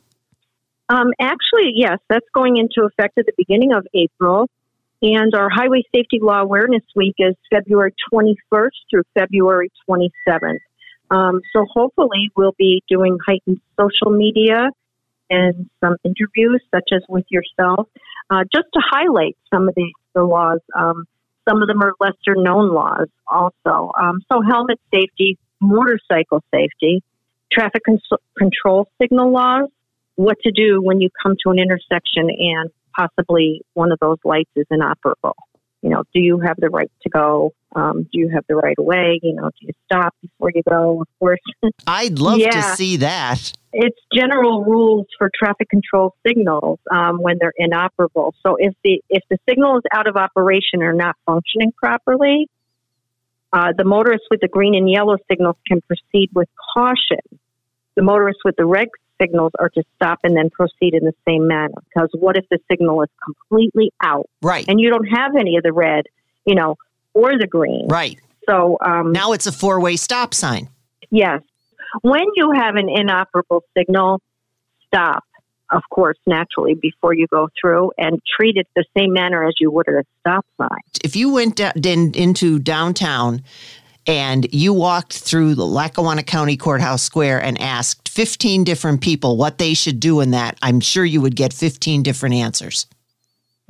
Um, 0.89 1.13
actually, 1.19 1.73
yes, 1.75 1.99
that's 2.11 2.27
going 2.35 2.59
into 2.59 2.87
effect 2.87 3.19
at 3.19 3.25
the 3.27 3.33
beginning 3.39 3.73
of 3.73 3.87
April. 3.95 4.49
And 5.01 5.35
our 5.35 5.49
Highway 5.49 5.83
Safety 5.95 6.19
Law 6.21 6.41
Awareness 6.41 6.83
Week 6.95 7.15
is 7.19 7.35
February 7.51 7.95
21st 8.13 8.71
through 8.91 9.03
February 9.15 9.71
27th. 9.89 10.59
Um, 11.11 11.41
so 11.53 11.65
hopefully, 11.71 12.31
we'll 12.37 12.55
be 12.59 12.83
doing 12.89 13.17
heightened 13.27 13.61
social 13.81 14.11
media 14.11 14.69
and 15.31 15.69
some 15.83 15.97
interviews, 16.05 16.63
such 16.75 16.91
as 16.93 17.03
with 17.09 17.25
yourself, 17.31 17.89
uh, 18.31 18.45
just 18.53 18.67
to 18.75 18.81
highlight 18.85 19.37
some 19.53 19.69
of 19.69 19.75
these 19.75 19.93
the 20.15 20.25
laws. 20.25 20.61
Um, 20.75 21.05
some 21.49 21.63
of 21.63 21.69
them 21.69 21.83
are 21.83 21.93
lesser 22.01 22.35
known 22.37 22.73
laws, 22.73 23.09
also. 23.29 23.93
Um, 23.99 24.21
so 24.31 24.41
helmet 24.43 24.81
safety, 24.93 25.39
motorcycle 25.61 26.43
safety, 26.53 27.03
traffic 27.53 27.83
cons- 27.85 28.21
control 28.37 28.89
signal 29.01 29.31
laws, 29.31 29.69
what 30.17 30.39
to 30.43 30.51
do 30.51 30.81
when 30.83 31.01
you 31.01 31.11
come 31.23 31.37
to 31.45 31.51
an 31.51 31.59
intersection 31.59 32.31
and 32.31 32.71
possibly 32.97 33.63
one 33.75 33.93
of 33.93 33.99
those 34.01 34.19
lights 34.25 34.51
is 34.57 34.67
inoperable. 34.71 35.37
You 35.83 35.91
know, 35.91 36.03
do 36.15 36.21
you 36.21 36.41
have 36.41 36.57
the 36.59 36.71
right 36.71 36.91
to 37.03 37.09
go? 37.11 37.53
Um, 37.75 38.05
do 38.05 38.19
you 38.19 38.31
have 38.31 38.45
the 38.49 38.57
right 38.57 38.75
of 38.79 38.85
way? 38.85 39.21
You 39.23 39.35
know, 39.35 39.51
do 39.51 39.67
you 39.67 39.73
stop 39.85 40.15
before 40.23 40.51
you 40.55 40.63
go? 40.69 41.03
Of 41.03 41.09
course. 41.19 41.41
I'd 41.87 42.19
love 42.19 42.39
yeah. 42.39 42.51
to 42.51 42.63
see 42.77 42.97
that. 42.99 43.53
It's 43.73 43.99
general 44.13 44.65
rules 44.65 45.07
for 45.19 45.31
traffic 45.35 45.69
control 45.69 46.15
signals 46.27 46.79
um, 46.91 47.21
when 47.21 47.37
they're 47.39 47.53
inoperable. 47.57 48.35
So 48.45 48.57
if 48.59 48.75
the 48.83 49.03
if 49.11 49.23
the 49.29 49.37
signal 49.49 49.77
is 49.77 49.83
out 49.93 50.09
of 50.09 50.17
operation 50.17 50.83
or 50.83 50.95
not 50.95 51.17
functioning 51.27 51.73
properly, 51.73 52.49
uh, 53.53 53.73
the 53.77 53.85
motorists 53.85 54.27
with 54.31 54.41
the 54.41 54.49
green 54.49 54.75
and 54.75 54.91
yellow 54.91 55.17
signals 55.31 55.57
can 55.67 55.81
proceed 55.83 56.31
with 56.35 56.49
caution. 56.75 57.21
The 57.95 58.03
motorists 58.03 58.43
with 58.45 58.57
the 58.57 58.67
red 58.67 58.89
signals 59.21 59.53
are 59.59 59.69
to 59.71 59.83
stop 59.97 60.21
and 60.23 60.37
then 60.37 60.51
proceed 60.51 60.95
in 60.95 61.05
the 61.05 61.15
same 61.27 61.47
manner. 61.47 61.75
Because 61.95 62.11
what 62.13 62.37
if 62.37 62.45
the 62.51 62.59
signal 62.71 63.03
is 63.03 63.09
completely 63.25 63.93
out? 64.03 64.29
Right. 64.43 64.65
And 64.69 64.81
you 64.81 64.91
don't 64.91 65.07
have 65.07 65.37
any 65.39 65.57
of 65.57 65.63
the 65.63 65.73
red, 65.73 66.05
you 66.45 66.55
know, 66.55 66.77
or 67.15 67.39
the 67.39 67.47
green. 67.47 67.87
Right. 67.89 68.19
So 68.49 68.79
um, 68.85 69.13
now 69.13 69.33
it's 69.33 69.47
a 69.47 69.53
four 69.53 69.81
way 69.81 69.97
stop 69.97 70.35
sign. 70.35 70.69
Yes. 71.11 71.43
When 72.03 72.25
you 72.35 72.53
have 72.53 72.77
an 72.77 72.89
inoperable 72.89 73.65
signal, 73.77 74.21
stop, 74.87 75.25
of 75.71 75.83
course, 75.91 76.19
naturally 76.27 76.75
before 76.75 77.15
you 77.15 77.27
go 77.33 77.49
through 77.61 77.93
and 77.99 78.21
treat 78.39 78.57
it 78.57 78.69
the 78.77 78.85
same 78.97 79.13
manner 79.13 79.47
as 79.47 79.55
you 79.61 79.71
would 79.71 79.89
at 79.89 79.95
a 79.95 80.05
stop 80.21 80.45
sign. 80.59 80.81
If 81.05 81.17
you 81.17 81.33
went 81.33 81.59
in, 81.61 82.13
into 82.15 82.59
downtown, 82.59 83.43
and 84.07 84.53
you 84.53 84.73
walked 84.73 85.19
through 85.19 85.55
the 85.55 85.67
Lackawanna 85.67 86.23
County 86.23 86.57
Courthouse 86.57 87.03
Square 87.03 87.43
and 87.43 87.61
asked 87.61 88.09
15 88.09 88.65
different 88.65 89.01
people 89.01 89.37
what 89.37 89.59
they 89.59 89.75
should 89.75 90.01
do 90.01 90.21
in 90.21 90.31
that, 90.31 90.57
I'm 90.63 90.81
sure 90.81 91.05
you 91.05 91.21
would 91.21 91.37
get 91.37 91.53
15 91.53 92.03
different 92.03 92.35
answers. 92.35 92.87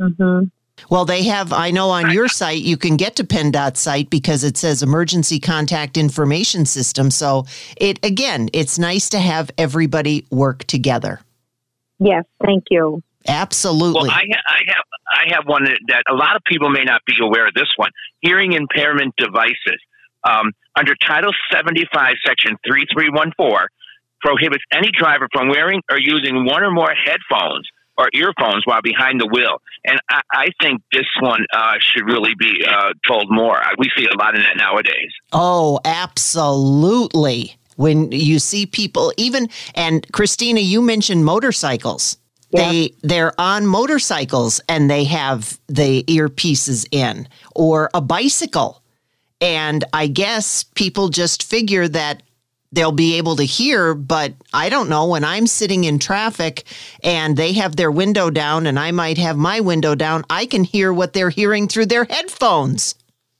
Mm-hmm. 0.00 0.44
Well, 0.90 1.06
they 1.06 1.22
have, 1.24 1.54
I 1.54 1.70
know 1.70 1.88
on 1.88 2.10
your 2.10 2.28
site, 2.28 2.60
you 2.60 2.76
can 2.76 2.96
get 2.96 3.16
to 3.16 3.24
PennDOT 3.24 3.78
site 3.78 4.10
because 4.10 4.44
it 4.44 4.58
says 4.58 4.82
emergency 4.82 5.40
contact 5.40 5.96
information 5.96 6.66
system. 6.66 7.10
So 7.10 7.46
it, 7.78 7.98
again, 8.04 8.50
it's 8.52 8.78
nice 8.78 9.08
to 9.10 9.18
have 9.18 9.50
everybody 9.56 10.26
work 10.30 10.64
together. 10.64 11.20
Yes, 11.98 12.24
thank 12.44 12.64
you. 12.70 13.02
Absolutely. 13.26 14.08
Well, 14.08 14.10
I, 14.10 14.24
I 14.48 14.58
have 14.66 14.84
I 15.08 15.34
have 15.34 15.46
one 15.46 15.64
that 15.64 16.02
a 16.10 16.14
lot 16.14 16.36
of 16.36 16.42
people 16.44 16.68
may 16.68 16.84
not 16.84 17.00
be 17.06 17.14
aware 17.20 17.48
of. 17.48 17.54
This 17.54 17.72
one, 17.76 17.90
hearing 18.20 18.52
impairment 18.52 19.14
devices 19.16 19.80
um, 20.26 20.52
under 20.78 20.94
Title 21.06 21.32
75, 21.52 22.14
Section 22.26 22.56
3314, 22.66 23.68
prohibits 24.20 24.64
any 24.72 24.90
driver 24.90 25.28
from 25.32 25.48
wearing 25.48 25.80
or 25.90 25.98
using 25.98 26.44
one 26.44 26.62
or 26.62 26.70
more 26.70 26.92
headphones 26.92 27.68
or 27.98 28.08
earphones 28.12 28.62
while 28.66 28.82
behind 28.82 29.20
the 29.20 29.26
wheel. 29.26 29.60
And 29.84 29.98
I, 30.10 30.20
I 30.32 30.46
think 30.60 30.82
this 30.92 31.06
one 31.20 31.46
uh, 31.52 31.74
should 31.80 32.04
really 32.04 32.34
be 32.38 32.64
uh, 32.68 32.92
told 33.06 33.26
more. 33.30 33.60
We 33.78 33.90
see 33.96 34.06
a 34.06 34.16
lot 34.18 34.34
of 34.34 34.42
that 34.42 34.56
nowadays. 34.56 35.12
Oh, 35.32 35.80
absolutely. 35.84 37.56
When 37.76 38.10
you 38.10 38.38
see 38.38 38.66
people, 38.66 39.12
even, 39.16 39.48
and 39.74 40.06
Christina, 40.12 40.60
you 40.60 40.80
mentioned 40.80 41.24
motorcycles. 41.24 42.16
Yeah. 42.50 42.70
They 42.70 42.94
they're 43.02 43.38
on 43.40 43.66
motorcycles 43.66 44.60
and 44.68 44.88
they 44.88 45.04
have 45.04 45.58
the 45.66 46.04
earpieces 46.04 46.86
in, 46.92 47.28
or 47.54 47.90
a 47.92 48.00
bicycle 48.00 48.82
and 49.40 49.84
I 49.92 50.06
guess 50.06 50.64
people 50.64 51.08
just 51.08 51.42
figure 51.42 51.88
that 51.88 52.22
they'll 52.72 52.92
be 52.92 53.16
able 53.16 53.36
to 53.36 53.44
hear, 53.44 53.94
but 53.94 54.34
I 54.52 54.68
don't 54.68 54.88
know 54.88 55.06
when 55.06 55.24
I'm 55.24 55.46
sitting 55.46 55.84
in 55.84 55.98
traffic 55.98 56.64
and 57.02 57.36
they 57.36 57.52
have 57.54 57.76
their 57.76 57.90
window 57.90 58.30
down 58.30 58.66
and 58.66 58.78
I 58.78 58.90
might 58.90 59.18
have 59.18 59.36
my 59.36 59.60
window 59.60 59.94
down, 59.94 60.24
I 60.28 60.46
can 60.46 60.64
hear 60.64 60.92
what 60.92 61.12
they're 61.12 61.30
hearing 61.30 61.68
through 61.68 61.86
their 61.86 62.04
headphones. 62.04 62.94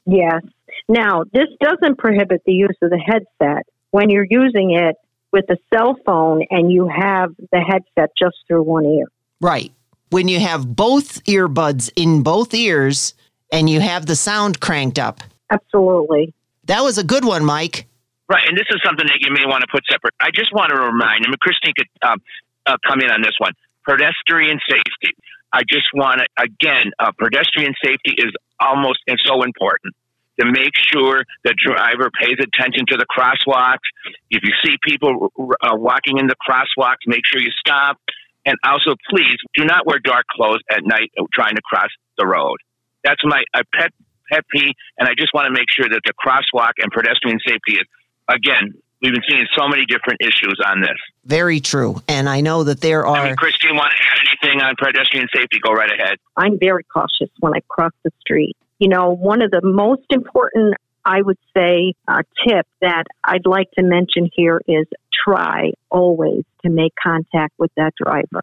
Yes. 0.07 0.43
Now, 0.89 1.25
this 1.33 1.49
doesn't 1.61 1.99
prohibit 1.99 2.43
the 2.47 2.53
use 2.53 2.77
of 2.81 2.91
the 2.91 2.99
headset 2.99 3.67
when 3.91 4.09
you're 4.09 4.27
using 4.29 4.73
it 4.73 4.97
with 5.33 5.45
a 5.51 5.57
cell 5.75 5.97
phone 6.07 6.45
and 6.51 6.73
you 6.73 6.89
have 6.89 7.35
the 7.51 7.61
headset 7.61 8.11
just 8.17 8.37
through 8.47 8.63
one 8.63 8.87
ear. 8.87 9.07
Right. 9.41 9.73
When 10.11 10.29
you 10.29 10.39
have 10.39 10.77
both 10.77 11.25
earbuds 11.25 11.91
in 11.97 12.23
both 12.23 12.55
ears 12.55 13.15
and 13.53 13.69
you 13.69 13.81
have 13.81 14.07
the 14.07 14.17
sound 14.17 14.61
cranked 14.61 14.99
up. 14.99 15.21
Absolutely. 15.51 16.35
That 16.65 16.83
was 16.83 16.99
a 16.99 17.05
good 17.05 17.25
one, 17.25 17.45
Mike. 17.45 17.87
Right, 18.29 18.43
and 18.49 18.57
this 18.57 18.67
is 18.71 18.81
something 18.85 19.07
that 19.07 19.21
you 19.21 19.31
may 19.31 19.47
want 19.47 19.63
to 19.63 19.69
put 19.71 19.85
separate. 19.89 20.15
I 20.21 20.31
just 20.35 20.53
want 20.53 20.71
to 20.71 20.77
remind, 20.77 21.25
I 21.25 21.29
mean, 21.29 21.39
Christine 21.41 21.75
could 21.77 21.87
um, 22.03 22.21
uh, 22.67 22.77
come 22.87 23.01
in 23.01 23.11
on 23.11 23.23
this 23.23 23.35
one. 23.39 23.53
Pedestrian 23.87 24.59
safety. 24.69 25.15
I 25.53 25.63
just 25.63 25.87
want 25.95 26.21
to, 26.21 26.27
again, 26.43 26.91
uh, 26.99 27.13
pedestrian 27.17 27.75
safety 27.83 28.15
is 28.19 28.33
almost 28.59 28.99
and 29.07 29.19
so 29.25 29.45
important 29.45 29.95
to 30.41 30.47
make 30.47 30.73
sure 30.75 31.23
the 31.45 31.55
driver 31.55 32.11
pays 32.21 32.37
attention 32.41 32.85
to 32.89 32.97
the 32.97 33.07
crosswalks. 33.07 33.87
If 34.31 34.43
you 34.43 34.53
see 34.65 34.77
people 34.83 35.33
uh, 35.39 35.77
walking 35.77 36.19
in 36.19 36.27
the 36.27 36.35
crosswalks, 36.37 37.07
make 37.07 37.25
sure 37.25 37.41
you 37.41 37.53
stop. 37.59 37.99
And 38.45 38.57
also, 38.65 38.97
please 39.09 39.39
do 39.55 39.65
not 39.65 39.87
wear 39.87 39.99
dark 39.99 40.27
clothes 40.29 40.61
at 40.71 40.85
night 40.85 41.11
trying 41.33 41.55
to 41.55 41.63
cross 41.63 41.91
the 42.19 42.27
road. 42.27 42.59
That's 43.03 43.21
my 43.25 43.43
pet 43.73 43.93
pet 44.31 44.45
peeve, 44.51 44.75
and 44.99 45.09
I 45.09 45.13
just 45.19 45.33
want 45.35 45.47
to 45.47 45.53
make 45.53 45.71
sure 45.71 45.89
that 45.89 46.01
the 46.05 46.13
crosswalk 46.15 46.73
and 46.79 46.91
pedestrian 46.93 47.39
safety 47.47 47.75
is, 47.75 47.87
again, 48.29 48.75
we've 49.03 49.13
been 49.13 49.23
seeing 49.29 49.47
so 49.57 49.69
many 49.69 49.85
different 49.87 50.21
issues 50.21 50.59
on 50.67 50.81
this. 50.81 50.97
Very 51.25 51.61
true. 51.61 52.01
And 52.09 52.29
I 52.29 52.41
know 52.41 52.65
that 52.65 52.81
there 52.81 53.07
are. 53.07 53.17
I 53.17 53.29
mean, 53.29 53.37
Christine, 53.37 53.77
want 53.77 53.93
to 53.93 53.99
add 53.99 54.49
anything 54.49 54.63
on 54.63 54.75
pedestrian 54.77 55.29
safety? 55.35 55.59
Go 55.63 55.73
right 55.73 55.91
ahead. 55.91 56.19
I'm 56.37 56.59
very 56.59 56.85
cautious 56.85 57.31
when 57.41 57.55
I 57.55 57.61
cross 57.69 57.93
the 58.05 58.11
street. 58.21 58.57
You 58.79 58.89
know, 58.89 59.11
one 59.11 59.43
of 59.43 59.51
the 59.51 59.63
most 59.63 60.05
important, 60.11 60.75
I 61.05 61.23
would 61.23 61.39
say, 61.57 61.95
uh, 62.07 62.23
tip 62.47 62.67
that 62.81 63.05
I'd 63.25 63.47
like 63.47 63.71
to 63.73 63.83
mention 63.83 64.29
here 64.35 64.61
is 64.67 64.87
try 65.27 65.73
always 65.91 66.45
to 66.63 66.71
make 66.71 66.93
contact 67.03 67.55
with 67.59 67.71
that 67.77 67.95
driver. 67.97 68.43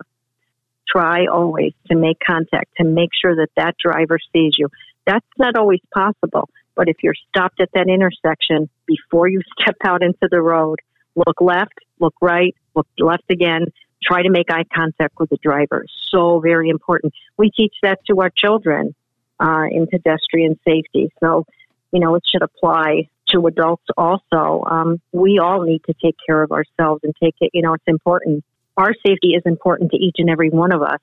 Try 0.88 1.26
always 1.32 1.74
to 1.90 1.96
make 1.96 2.18
contact 2.26 2.76
to 2.78 2.84
make 2.84 3.10
sure 3.20 3.36
that 3.36 3.50
that 3.58 3.76
driver 3.78 4.20
sees 4.34 4.54
you. 4.58 4.70
That's 5.06 5.26
not 5.38 5.56
always 5.56 5.82
possible. 5.94 6.50
But 6.76 6.90
if 6.90 6.98
you're 7.04 7.16
stopped 7.30 7.62
at 7.62 7.70
that 7.74 7.88
intersection 7.88 8.70
before 8.86 9.28
you 9.28 9.42
step 9.62 9.76
out 9.86 10.04
into 10.04 10.28
the 10.30 10.42
road, 10.42 10.80
look 11.16 11.40
left, 11.42 11.78
look 12.00 12.16
right, 12.22 12.56
look 12.76 12.88
left 13.00 13.30
again, 13.30 13.66
try 14.04 14.24
to 14.24 14.30
make 14.30 14.52
eye 14.52 14.66
contact 14.74 15.14
with 15.20 15.30
the 15.30 15.38
driver. 15.42 15.86
So 16.10 16.40
very 16.40 16.70
important. 16.70 17.14
We 17.38 17.50
teach 17.50 17.74
that 17.84 18.00
to 18.10 18.22
our 18.22 18.32
children 18.36 18.96
uh, 19.40 19.66
in 19.72 19.88
pedestrian 19.88 20.60
safety. 20.68 21.12
So, 21.24 21.46
you 21.92 22.00
know, 22.00 22.16
it 22.16 22.24
should 22.30 22.42
apply 22.42 23.10
to 23.30 23.48
adults 23.48 23.86
also. 23.98 24.64
Um, 24.70 25.02
we 25.12 25.40
all 25.40 25.62
need 25.62 25.82
to 25.86 25.94
take 26.04 26.16
care 26.26 26.42
of 26.42 26.52
ourselves 26.52 27.02
and 27.04 27.14
take 27.22 27.36
it, 27.40 27.52
you 27.54 27.62
know, 27.62 27.74
it's 27.74 27.84
important. 27.88 28.44
Our 28.76 28.94
safety 29.06 29.30
is 29.30 29.44
important 29.46 29.92
to 29.92 29.98
each 29.98 30.16
and 30.18 30.30
every 30.30 30.50
one 30.50 30.74
of 30.74 30.82
us. 30.82 31.00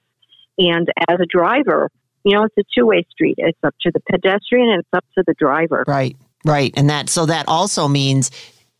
And 0.59 0.88
as 1.09 1.18
a 1.20 1.26
driver, 1.26 1.90
you 2.25 2.37
know, 2.37 2.45
it's 2.45 2.57
a 2.59 2.64
two 2.75 2.87
way 2.87 3.07
street. 3.11 3.37
It's 3.39 3.59
up 3.62 3.75
to 3.83 3.91
the 3.91 4.01
pedestrian 4.01 4.68
and 4.68 4.81
it's 4.81 4.89
up 4.93 5.05
to 5.16 5.25
the 5.27 5.35
driver. 5.35 5.85
Right, 5.87 6.16
right. 6.45 6.73
And 6.77 6.91
that, 6.91 7.09
so 7.09 7.27
that 7.27 7.47
also 7.49 7.89
means 7.89 8.31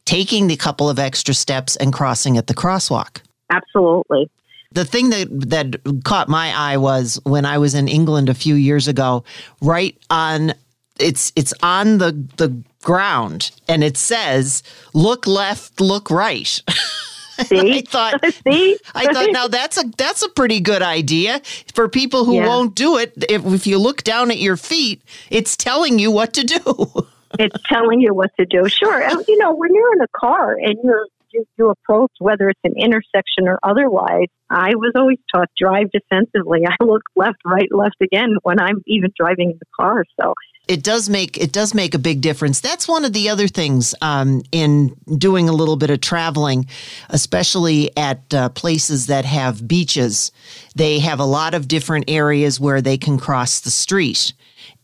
taking 0.05 0.49
the 0.49 0.57
couple 0.57 0.91
of 0.91 0.99
extra 0.99 1.35
steps 1.35 1.77
and 1.77 1.93
crossing 1.93 2.37
at 2.37 2.47
the 2.47 2.55
crosswalk. 2.55 3.21
Absolutely. 3.51 4.31
The 4.73 4.85
thing 4.85 5.11
that 5.11 5.29
that 5.51 6.03
caught 6.05 6.29
my 6.29 6.53
eye 6.57 6.77
was 6.77 7.21
when 7.25 7.45
I 7.45 7.59
was 7.59 7.75
in 7.75 7.89
England 7.89 8.29
a 8.29 8.35
few 8.35 8.55
years 8.55 8.87
ago, 8.87 9.25
right 9.61 9.97
on 10.11 10.55
it's 11.01 11.33
it's 11.35 11.53
on 11.63 11.99
the 11.99 12.13
the 12.37 12.57
ground 12.83 13.51
and 13.69 13.83
it 13.83 13.97
says 13.97 14.63
look 14.95 15.27
left, 15.27 15.81
look 15.81 16.09
right. 16.09 16.63
See? 17.47 17.79
I 17.79 17.83
thought 17.83 18.25
See? 18.49 18.79
I 18.95 19.13
thought 19.13 19.29
now 19.33 19.49
that's 19.49 19.77
a 19.79 19.85
that's 19.97 20.23
a 20.23 20.29
pretty 20.29 20.61
good 20.61 20.83
idea 20.83 21.41
for 21.75 21.89
people 21.89 22.25
who 22.25 22.35
Yeah. 22.37 22.47
won't 22.47 22.75
do 22.75 22.97
it. 22.99 23.13
If, 23.29 23.45
if 23.47 23.67
you 23.67 23.79
look 23.79 24.03
down 24.03 24.31
at 24.31 24.39
your 24.39 24.57
feet, 24.57 25.03
it's 25.31 25.57
telling 25.57 25.99
you 25.99 26.11
what 26.11 26.33
to 26.35 26.45
do. 26.45 26.59
it's 27.39 27.57
telling 27.69 28.01
you 28.01 28.15
what 28.15 28.31
to 28.39 28.47
do. 28.47 28.69
Sure, 28.69 29.01
and, 29.03 29.25
you 29.29 29.39
know 29.39 29.55
when 29.55 29.75
you're 29.75 29.93
in 29.95 30.01
a 30.01 30.09
car 30.19 30.53
and 30.55 30.77
you're 30.83 31.07
you, 31.33 31.45
you 31.59 31.71
approach 31.71 32.11
whether 32.19 32.49
it's 32.49 32.61
an 32.65 32.75
intersection 32.77 33.47
or 33.47 33.59
otherwise. 33.63 34.27
I 34.51 34.75
was 34.75 34.93
always 34.97 35.19
taught 35.33 35.49
drive 35.57 35.87
defensively. 35.93 36.63
I 36.67 36.83
look 36.83 37.03
left, 37.15 37.39
right, 37.45 37.69
left 37.71 37.95
again 38.03 38.31
when 38.43 38.59
I'm 38.61 38.83
even 38.89 39.11
driving 39.17 39.53
in 39.53 39.59
the 39.61 39.67
car. 39.79 40.05
So 40.21 40.35
it 40.71 40.85
does 40.85 41.11
make 41.11 41.37
it 41.37 41.51
does 41.51 41.75
make 41.75 41.95
a 41.95 41.99
big 41.99 42.21
difference. 42.21 42.61
That's 42.61 42.87
one 42.87 43.05
of 43.05 43.13
the 43.13 43.29
other 43.29 43.49
things 43.49 43.93
um, 44.03 44.43
in 44.53 44.95
doing 45.19 45.49
a 45.49 45.53
little 45.53 45.75
bit 45.75 45.91
of 45.91 46.01
traveling, 46.01 46.67
especially 47.09 47.95
at 47.97 48.33
uh, 48.33 48.51
places 48.51 49.07
that 49.07 49.25
have 49.25 49.67
beaches. 49.67 50.31
They 50.77 51.01
have 51.01 51.19
a 51.19 51.25
lot 51.25 51.55
of 51.55 51.67
different 51.67 52.05
areas 52.07 52.61
where 52.61 52.81
they 52.81 52.97
can 52.99 53.19
cross 53.19 53.59
the 53.59 53.71
street, 53.73 54.33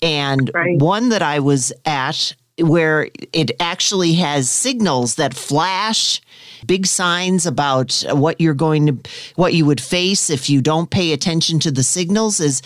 and 0.03 0.51
one 0.81 1.11
that 1.11 1.23
I 1.23 1.39
was 1.39 1.73
at 1.85 2.35
where 2.59 3.09
it 3.33 3.53
actually 3.61 4.15
has 4.15 4.51
signals 4.51 5.15
that 5.17 5.35
flash 5.35 6.21
big 6.67 6.87
signs 6.87 7.47
about 7.47 8.03
what 8.11 8.41
you're 8.41 8.55
going 8.55 8.87
to 8.87 9.11
what 9.37 9.55
you 9.55 9.65
would 9.67 9.81
face 9.81 10.31
if 10.31 10.51
you 10.51 10.61
don't 10.61 10.91
pay 10.91 11.13
attention 11.13 11.61
to 11.61 11.71
the 11.71 11.83
signals 11.83 12.41
is 12.41 12.63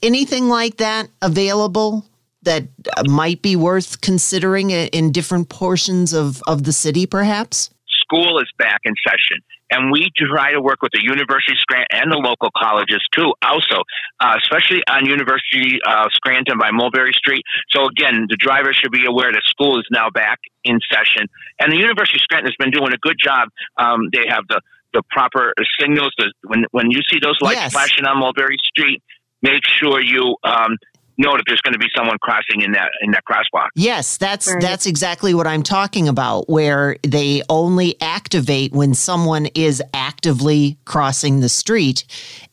anything 0.00 0.48
like 0.48 0.76
that 0.76 1.08
available 1.20 2.06
that 2.46 2.64
uh, 2.96 3.02
might 3.06 3.42
be 3.42 3.54
worth 3.54 4.00
considering 4.00 4.70
in 4.70 5.12
different 5.12 5.50
portions 5.50 6.14
of, 6.14 6.42
of 6.46 6.64
the 6.64 6.72
city 6.72 7.06
perhaps 7.06 7.70
school 8.06 8.38
is 8.38 8.48
back 8.58 8.80
in 8.84 8.94
session. 9.06 9.42
And 9.70 9.90
we 9.90 10.10
try 10.16 10.52
to 10.52 10.60
work 10.60 10.80
with 10.80 10.92
the 10.92 11.02
University 11.02 11.52
of 11.52 11.58
Scranton 11.58 11.88
and 11.90 12.12
the 12.12 12.18
local 12.18 12.50
colleges 12.56 13.02
too, 13.10 13.34
also, 13.42 13.82
uh, 14.20 14.38
especially 14.38 14.80
on 14.88 15.06
University 15.06 15.78
of 15.84 16.12
Scranton 16.12 16.56
by 16.58 16.70
Mulberry 16.70 17.12
Street. 17.12 17.42
So 17.70 17.86
again, 17.86 18.26
the 18.30 18.36
driver 18.36 18.72
should 18.72 18.92
be 18.92 19.04
aware 19.04 19.32
that 19.32 19.42
school 19.46 19.78
is 19.80 19.86
now 19.90 20.08
back 20.10 20.38
in 20.62 20.78
session. 20.88 21.26
And 21.58 21.72
the 21.72 21.76
University 21.78 22.18
of 22.18 22.22
Scranton 22.22 22.46
has 22.46 22.56
been 22.58 22.70
doing 22.70 22.92
a 22.92 22.98
good 22.98 23.16
job. 23.18 23.48
Um, 23.76 24.08
they 24.12 24.26
have 24.28 24.44
the, 24.48 24.60
the 24.94 25.02
proper 25.10 25.52
signals. 25.80 26.14
The, 26.16 26.32
when, 26.44 26.64
when 26.70 26.92
you 26.92 27.00
see 27.10 27.18
those 27.20 27.38
lights 27.40 27.56
Yes. 27.56 27.72
flashing 27.72 28.04
on 28.04 28.20
Mulberry 28.20 28.58
Street, 28.62 29.02
make 29.42 29.66
sure 29.66 30.00
you 30.00 30.36
um, 30.44 30.78
know 31.18 31.36
that 31.36 31.44
there's 31.46 31.60
going 31.60 31.72
to 31.72 31.78
be 31.78 31.88
someone 31.96 32.18
crossing 32.20 32.62
in 32.62 32.72
that 32.72 32.90
in 33.00 33.10
that 33.12 33.24
crosswalk. 33.24 33.68
Yes, 33.74 34.16
that's 34.16 34.54
that's 34.60 34.86
exactly 34.86 35.34
what 35.34 35.46
I'm 35.46 35.62
talking 35.62 36.08
about 36.08 36.48
where 36.48 36.96
they 37.02 37.42
only 37.48 38.00
activate 38.00 38.72
when 38.72 38.94
someone 38.94 39.46
is 39.54 39.82
actively 39.94 40.78
crossing 40.84 41.40
the 41.40 41.48
street 41.48 42.04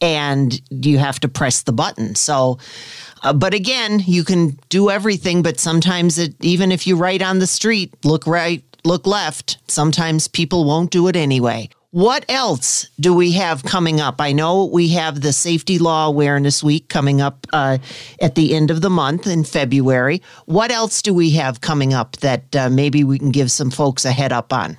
and 0.01 0.59
you 0.69 0.97
have 0.97 1.19
to 1.21 1.27
press 1.27 1.63
the 1.63 1.73
button. 1.73 2.15
So 2.15 2.59
uh, 3.23 3.33
but 3.33 3.53
again, 3.53 4.01
you 4.05 4.23
can 4.23 4.59
do 4.69 4.89
everything 4.89 5.41
but 5.41 5.59
sometimes 5.59 6.17
it 6.17 6.35
even 6.41 6.71
if 6.71 6.87
you 6.87 6.95
write 6.95 7.21
on 7.21 7.39
the 7.39 7.47
street, 7.47 7.93
look 8.03 8.27
right, 8.27 8.63
look 8.83 9.07
left, 9.07 9.57
sometimes 9.67 10.27
people 10.27 10.65
won't 10.65 10.91
do 10.91 11.07
it 11.07 11.15
anyway. 11.15 11.69
What 11.93 12.25
else 12.27 12.89
do 12.99 13.13
we 13.13 13.33
have 13.33 13.61
coming 13.61 14.01
up? 14.01 14.19
I 14.19 14.31
know 14.33 14.65
we 14.65 14.87
have 14.97 15.21
the 15.21 15.31
Safety 15.31 15.77
Law 15.77 16.07
Awareness 16.07 16.63
Week 16.63 16.89
coming 16.89 17.21
up 17.21 17.45
uh, 17.53 17.77
at 18.19 18.33
the 18.33 18.55
end 18.55 18.71
of 18.71 18.81
the 18.81 18.89
month 18.89 19.27
in 19.27 19.43
February. 19.43 20.23
What 20.47 20.71
else 20.71 21.03
do 21.03 21.13
we 21.13 21.29
have 21.37 21.61
coming 21.61 21.93
up 21.93 22.17
that 22.25 22.55
uh, 22.55 22.69
maybe 22.71 23.03
we 23.03 23.19
can 23.19 23.29
give 23.29 23.51
some 23.51 23.69
folks 23.69 24.05
a 24.05 24.11
head 24.11 24.33
up 24.33 24.51
on? 24.51 24.71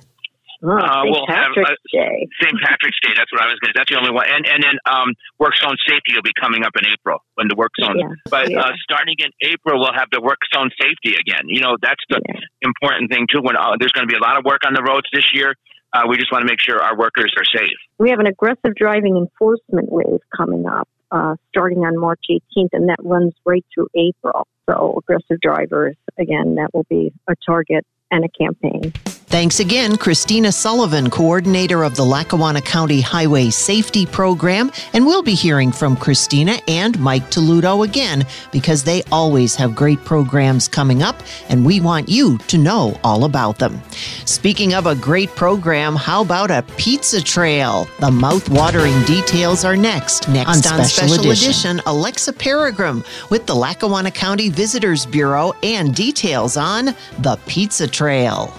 Uh, 0.59 0.75
St. 0.75 1.07
we'll 1.07 1.23
have 1.27 1.55
Patrick's 1.55 1.71
uh, 1.71 1.95
Day. 1.95 2.27
St. 2.43 2.55
Patrick's 2.59 2.99
Day. 2.99 3.13
That's 3.15 3.31
what 3.31 3.39
I 3.39 3.47
was 3.47 3.59
going 3.63 3.71
to. 3.71 3.77
That's 3.79 3.89
the 3.89 3.95
only 3.97 4.11
one. 4.11 4.25
And 4.27 4.43
and 4.45 4.59
then 4.61 4.75
um, 4.83 5.13
work 5.39 5.55
zone 5.63 5.77
safety 5.87 6.11
will 6.15 6.21
be 6.27 6.35
coming 6.35 6.65
up 6.65 6.73
in 6.75 6.83
April 6.91 7.23
when 7.35 7.47
the 7.47 7.55
work 7.55 7.71
zone. 7.79 7.95
Yeah. 7.95 8.11
But 8.29 8.51
Yeah. 8.51 8.59
uh, 8.59 8.71
starting 8.83 9.15
in 9.19 9.31
April, 9.39 9.79
we'll 9.79 9.93
have 9.95 10.09
the 10.11 10.19
work 10.19 10.39
zone 10.53 10.67
safety 10.75 11.15
again. 11.15 11.47
You 11.47 11.61
know, 11.61 11.77
that's 11.81 12.03
the 12.09 12.19
important 12.61 13.09
thing 13.09 13.27
too. 13.31 13.39
When 13.39 13.55
uh, 13.55 13.79
there's 13.79 13.93
going 13.93 14.03
to 14.05 14.11
be 14.11 14.17
a 14.19 14.23
lot 14.23 14.35
of 14.35 14.43
work 14.43 14.67
on 14.67 14.73
the 14.73 14.83
roads 14.83 15.07
this 15.13 15.31
year, 15.33 15.55
uh, 15.95 16.01
we 16.07 16.17
just 16.17 16.31
want 16.31 16.41
to 16.41 16.51
make 16.51 16.59
sure 16.59 16.81
our 16.81 16.97
workers 16.97 17.33
are 17.37 17.45
safe. 17.45 17.77
we 17.97 18.09
have 18.09 18.19
an 18.19 18.27
aggressive 18.27 18.75
driving 18.75 19.15
enforcement 19.15 19.89
wave 19.89 20.19
coming 20.35 20.65
up, 20.67 20.89
uh, 21.11 21.35
starting 21.49 21.79
on 21.79 21.97
March 21.97 22.19
18th, 22.29 22.69
and 22.73 22.89
that 22.89 22.97
runs 23.03 23.33
right 23.45 23.65
through 23.73 23.87
April. 23.95 24.47
So 24.69 24.97
aggressive 24.97 25.39
drivers, 25.41 25.95
again, 26.17 26.55
that 26.55 26.73
will 26.73 26.85
be 26.89 27.13
a 27.27 27.35
target 27.45 27.85
and 28.11 28.25
a 28.25 28.29
campaign. 28.29 28.93
Thanks 29.27 29.59
again, 29.59 29.97
Christina 29.97 30.49
Sullivan, 30.51 31.09
coordinator 31.09 31.83
of 31.83 31.95
the 31.95 32.05
Lackawanna 32.05 32.61
County 32.61 33.01
Highway 33.01 33.49
Safety 33.49 34.05
Program. 34.05 34.71
And 34.93 35.05
we'll 35.05 35.23
be 35.23 35.33
hearing 35.33 35.73
from 35.73 35.97
Christina 35.97 36.59
and 36.69 36.97
Mike 36.99 37.31
Taluto 37.31 37.83
again 37.83 38.25
because 38.53 38.83
they 38.83 39.03
always 39.11 39.55
have 39.55 39.75
great 39.75 39.99
programs 40.05 40.69
coming 40.69 41.03
up, 41.03 41.21
and 41.49 41.65
we 41.65 41.81
want 41.81 42.07
you 42.07 42.37
to 42.47 42.57
know 42.57 42.97
all 43.03 43.25
about 43.25 43.59
them. 43.59 43.81
Speaking 44.25 44.73
of 44.73 44.85
a 44.85 44.95
great 44.95 45.31
program, 45.31 45.95
how 45.95 46.21
about 46.21 46.49
a 46.49 46.63
pizza 46.77 47.21
trail? 47.21 47.89
The 47.99 48.11
mouth-watering 48.11 49.03
details 49.03 49.65
are 49.65 49.75
next. 49.75 50.29
Next 50.29 50.71
on, 50.71 50.85
Special, 50.85 51.31
Edition, 51.31 51.81
Alexa 51.87 52.31
Peregrim 52.33 53.03
with 53.29 53.47
the 53.47 53.55
Lackawanna 53.55 54.11
County 54.11 54.49
Visitors 54.49 55.05
Bureau 55.05 55.53
and 55.61 55.93
details 55.93 56.55
on 56.55 56.95
the 57.19 57.37
pizza 57.47 57.87
trail. 57.87 58.53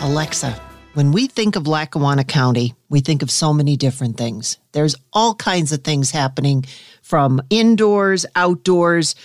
Alexa, 0.00 0.60
when 0.94 1.10
we 1.10 1.26
think 1.26 1.56
of 1.56 1.66
Lackawanna 1.66 2.22
County, 2.22 2.74
we 2.88 3.00
think 3.00 3.22
of 3.22 3.30
so 3.32 3.52
many 3.52 3.76
different 3.76 4.16
things. 4.16 4.56
There's 4.72 4.94
all 5.12 5.34
kinds 5.34 5.72
of 5.72 5.82
things 5.82 6.12
happening 6.12 6.64
from 7.02 7.42
indoors, 7.50 8.24
outdoors. 8.36 9.16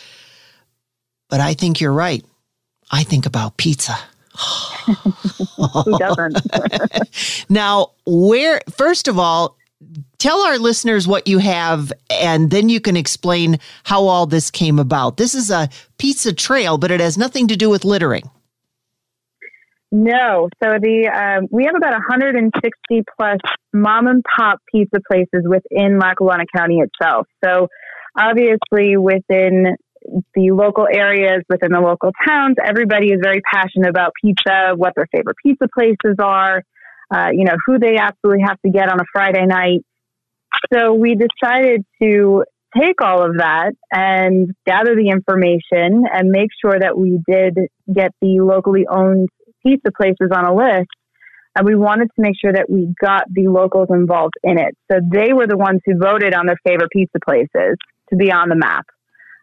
But 1.29 1.41
I 1.41 1.53
think 1.53 1.79
you're 1.79 1.93
right. 1.93 2.25
I 2.91 3.03
think 3.03 3.27
about 3.27 3.57
pizza. 3.57 3.95
Who 5.85 5.97
doesn't? 5.97 6.41
Now, 7.49 7.91
where, 8.05 8.59
first 8.75 9.07
of 9.07 9.19
all, 9.19 9.57
tell 10.17 10.41
our 10.41 10.57
listeners 10.57 11.07
what 11.07 11.27
you 11.27 11.37
have, 11.37 11.93
and 12.09 12.49
then 12.49 12.69
you 12.69 12.81
can 12.81 12.97
explain 12.97 13.59
how 13.83 14.05
all 14.05 14.25
this 14.25 14.49
came 14.49 14.79
about. 14.79 15.17
This 15.17 15.35
is 15.35 15.51
a 15.51 15.69
pizza 15.99 16.33
trail, 16.33 16.79
but 16.79 16.89
it 16.89 16.99
has 16.99 17.15
nothing 17.17 17.47
to 17.49 17.55
do 17.55 17.69
with 17.69 17.85
littering. 17.85 18.29
No. 19.95 20.49
So 20.61 20.79
the 20.81 21.07
um, 21.07 21.47
we 21.51 21.65
have 21.65 21.75
about 21.75 21.91
160 21.91 23.03
plus 23.15 23.37
mom 23.71 24.07
and 24.07 24.23
pop 24.23 24.57
pizza 24.73 24.99
places 25.07 25.45
within 25.45 25.99
Lackawanna 25.99 26.45
County 26.57 26.79
itself. 26.79 27.27
So 27.45 27.67
obviously 28.17 28.97
within 28.97 29.75
the 30.33 30.49
local 30.49 30.87
areas, 30.91 31.43
within 31.47 31.71
the 31.71 31.79
local 31.79 32.09
towns, 32.27 32.55
everybody 32.65 33.11
is 33.11 33.19
very 33.21 33.41
passionate 33.41 33.87
about 33.87 34.13
pizza, 34.19 34.73
what 34.75 34.93
their 34.95 35.05
favorite 35.11 35.37
pizza 35.45 35.67
places 35.71 36.17
are, 36.17 36.63
uh, 37.13 37.29
you 37.31 37.45
know, 37.45 37.55
who 37.67 37.77
they 37.77 37.97
absolutely 37.97 38.43
have 38.47 38.59
to 38.65 38.71
get 38.71 38.89
on 38.89 38.99
a 38.99 39.05
Friday 39.13 39.45
night. 39.45 39.81
So 40.73 40.95
we 40.95 41.15
decided 41.15 41.85
to 42.01 42.45
take 42.75 42.99
all 42.99 43.23
of 43.23 43.37
that 43.37 43.73
and 43.91 44.55
gather 44.65 44.95
the 44.95 45.09
information 45.09 46.05
and 46.11 46.31
make 46.31 46.49
sure 46.65 46.79
that 46.79 46.97
we 46.97 47.19
did 47.27 47.59
get 47.93 48.11
the 48.21 48.39
locally 48.39 48.87
owned 48.89 49.29
pizza 49.65 49.91
places 49.95 50.29
on 50.35 50.45
a 50.45 50.53
list. 50.53 50.89
And 51.55 51.65
we 51.67 51.75
wanted 51.75 52.07
to 52.15 52.21
make 52.21 52.33
sure 52.39 52.51
that 52.51 52.67
we 52.69 52.93
got 52.99 53.25
the 53.31 53.47
locals 53.47 53.89
involved 53.91 54.33
in 54.43 54.57
it. 54.57 54.75
So 54.91 54.99
they 55.07 55.33
were 55.33 55.45
the 55.45 55.57
ones 55.57 55.81
who 55.85 55.97
voted 55.97 56.33
on 56.33 56.47
their 56.47 56.57
favorite 56.65 56.89
pizza 56.91 57.19
places 57.23 57.77
to 58.09 58.15
be 58.15 58.31
on 58.31 58.49
the 58.49 58.55
map. 58.55 58.85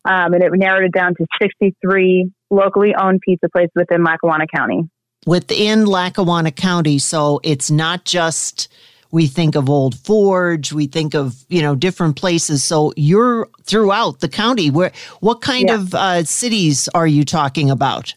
Um, 0.04 0.32
and 0.34 0.42
it 0.42 0.50
narrowed 0.54 0.84
it 0.84 0.92
down 0.92 1.14
to 1.16 1.26
63 1.40 2.30
locally 2.50 2.94
owned 3.00 3.20
pizza 3.24 3.48
places 3.54 3.70
within 3.76 4.02
Lackawanna 4.02 4.46
County. 4.52 4.88
within 5.26 5.84
Lackawanna 5.86 6.50
County. 6.50 6.98
So 6.98 7.40
it's 7.44 7.70
not 7.70 8.04
just 8.04 8.68
we 9.12 9.26
think 9.26 9.54
of 9.54 9.68
Old 9.68 9.94
Forge, 9.98 10.72
we 10.72 10.86
think 10.86 11.14
of 11.14 11.44
you 11.48 11.62
know 11.62 11.74
different 11.76 12.16
places. 12.16 12.64
So 12.64 12.92
you're 12.96 13.48
throughout 13.64 14.20
the 14.20 14.28
county. 14.28 14.70
Where 14.70 14.90
what 15.20 15.42
kind 15.42 15.68
Yeah. 15.68 15.74
of 15.74 15.94
uh, 15.94 16.24
cities 16.24 16.88
are 16.94 17.06
you 17.06 17.24
talking 17.24 17.70
about? 17.70 18.14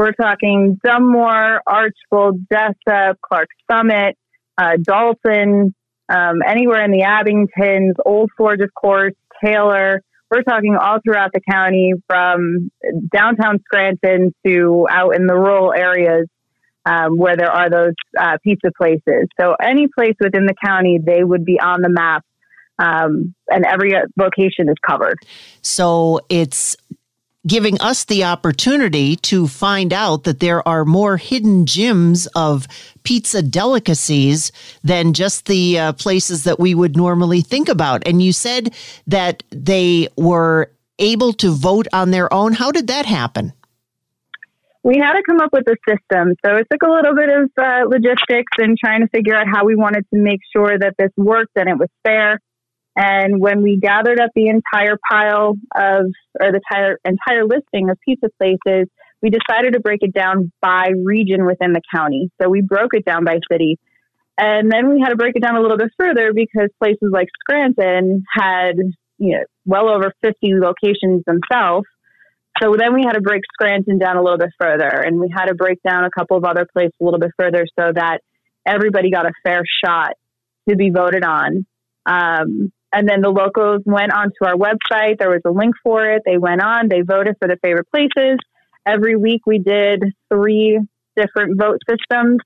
We're 0.00 0.12
talking 0.12 0.80
Dunmore, 0.82 1.60
Archbald, 1.66 2.46
Jessup, 2.50 3.18
Clark 3.20 3.48
Summit, 3.70 4.16
uh, 4.56 4.78
Dalton, 4.82 5.74
um, 6.08 6.36
anywhere 6.46 6.82
in 6.82 6.90
the 6.90 7.02
Abingtons, 7.02 7.96
Old 8.06 8.30
Forge, 8.34 8.62
of 8.62 8.72
course, 8.72 9.12
Taylor. 9.44 10.02
We're 10.30 10.40
talking 10.40 10.74
all 10.80 11.00
throughout 11.04 11.32
the 11.34 11.42
county 11.50 11.92
from 12.06 12.70
downtown 13.14 13.58
Scranton 13.66 14.34
to 14.46 14.86
out 14.90 15.16
in 15.16 15.26
the 15.26 15.34
rural 15.34 15.74
areas. 15.74 16.26
um, 16.86 17.16
where 17.16 17.36
there 17.36 17.50
are 17.50 17.68
those 17.70 17.94
uh, 18.18 18.38
pizza 18.42 18.70
places. 18.76 19.28
So 19.40 19.54
any 19.62 19.88
place 19.88 20.14
within 20.20 20.46
the 20.46 20.54
county, 20.64 20.98
they 21.04 21.22
would 21.22 21.44
be 21.44 21.60
on 21.60 21.82
the 21.82 21.88
map, 21.90 22.24
um, 22.78 23.34
and 23.48 23.64
every 23.66 23.92
location 24.16 24.68
is 24.68 24.76
covered. 24.86 25.18
So 25.62 26.20
it's 26.28 26.76
giving 27.46 27.80
us 27.80 28.04
the 28.04 28.24
opportunity 28.24 29.16
to 29.16 29.48
find 29.48 29.92
out 29.92 30.24
that 30.24 30.40
there 30.40 30.66
are 30.68 30.84
more 30.84 31.16
hidden 31.16 31.64
gems 31.66 32.26
of 32.34 32.66
pizza 33.02 33.42
delicacies 33.42 34.52
than 34.84 35.14
just 35.14 35.46
the 35.46 35.78
uh, 35.78 35.92
places 35.94 36.44
that 36.44 36.60
we 36.60 36.74
would 36.74 36.96
normally 36.96 37.40
think 37.40 37.68
about. 37.68 38.06
And 38.06 38.22
you 38.22 38.32
said 38.32 38.74
that 39.06 39.42
they 39.50 40.08
were 40.16 40.70
able 40.98 41.32
to 41.34 41.50
vote 41.50 41.88
on 41.92 42.10
their 42.10 42.32
own. 42.32 42.52
How 42.52 42.70
did 42.70 42.88
that 42.88 43.06
happen? 43.06 43.52
We 44.82 44.98
had 44.98 45.12
to 45.12 45.22
come 45.26 45.40
up 45.40 45.50
with 45.52 45.66
a 45.66 45.76
system. 45.88 46.34
So 46.44 46.56
it 46.56 46.66
took 46.70 46.82
a 46.82 46.90
little 46.90 47.14
bit 47.14 47.28
of 47.28 47.50
uh, 47.58 47.84
logistics 47.86 48.52
and 48.58 48.78
trying 48.78 49.00
to 49.00 49.08
figure 49.08 49.34
out 49.34 49.46
how 49.46 49.64
we 49.64 49.76
wanted 49.76 50.06
to 50.12 50.20
make 50.20 50.40
sure 50.54 50.78
that 50.78 50.94
this 50.98 51.10
worked 51.16 51.52
and 51.56 51.68
it 51.68 51.78
was 51.78 51.88
fair. 52.02 52.38
And 53.00 53.40
when 53.40 53.62
we 53.62 53.78
gathered 53.78 54.20
up 54.20 54.28
the 54.34 54.48
entire 54.48 54.98
pile 55.10 55.54
of, 55.74 56.04
or 56.38 56.52
the 56.52 56.60
entire, 56.70 56.98
entire 57.02 57.44
listing 57.46 57.88
of 57.88 57.96
pizza 58.04 58.28
places, 58.36 58.88
we 59.22 59.30
decided 59.30 59.72
to 59.72 59.80
break 59.80 60.00
it 60.02 60.12
down 60.12 60.52
by 60.60 60.90
region 61.02 61.46
within 61.46 61.72
the 61.72 61.80
county. 61.94 62.30
So 62.40 62.50
we 62.50 62.60
broke 62.60 62.92
it 62.92 63.06
down 63.06 63.24
by 63.24 63.38
city. 63.50 63.78
And 64.36 64.70
then 64.70 64.92
we 64.92 65.00
had 65.00 65.10
to 65.10 65.16
break 65.16 65.34
it 65.34 65.40
down 65.42 65.56
a 65.56 65.62
little 65.62 65.78
bit 65.78 65.90
further 65.98 66.32
because 66.34 66.68
places 66.78 67.08
like 67.10 67.28
Scranton 67.40 68.22
had, 68.34 68.76
you 69.16 69.32
know, 69.32 69.44
well 69.64 69.88
over 69.88 70.12
50 70.20 70.36
locations 70.56 71.22
themselves. 71.26 71.86
So 72.62 72.74
then 72.78 72.92
we 72.92 73.02
had 73.02 73.14
to 73.14 73.22
break 73.22 73.42
Scranton 73.54 73.98
down 73.98 74.18
a 74.18 74.22
little 74.22 74.38
bit 74.38 74.50
further 74.60 74.88
and 74.88 75.18
we 75.18 75.32
had 75.34 75.46
to 75.46 75.54
break 75.54 75.78
down 75.82 76.04
a 76.04 76.10
couple 76.10 76.36
of 76.36 76.44
other 76.44 76.66
places 76.70 76.92
a 77.00 77.04
little 77.04 77.20
bit 77.20 77.30
further 77.38 77.64
so 77.78 77.92
that 77.94 78.18
everybody 78.66 79.10
got 79.10 79.24
a 79.24 79.32
fair 79.42 79.62
shot 79.82 80.12
to 80.68 80.76
be 80.76 80.90
voted 80.90 81.24
on. 81.24 81.64
Um, 82.04 82.72
and 82.92 83.08
then 83.08 83.20
the 83.20 83.30
locals 83.30 83.82
went 83.84 84.12
onto 84.12 84.44
our 84.44 84.54
website. 84.56 85.18
There 85.18 85.30
was 85.30 85.42
a 85.44 85.50
link 85.50 85.74
for 85.82 86.04
it. 86.04 86.22
They 86.24 86.38
went 86.38 86.62
on, 86.62 86.88
they 86.88 87.02
voted 87.02 87.36
for 87.38 87.48
their 87.48 87.58
favorite 87.62 87.88
places. 87.90 88.38
Every 88.86 89.16
week 89.16 89.42
we 89.46 89.58
did 89.58 90.02
three 90.32 90.80
different 91.16 91.58
vote 91.58 91.78
systems 91.88 92.38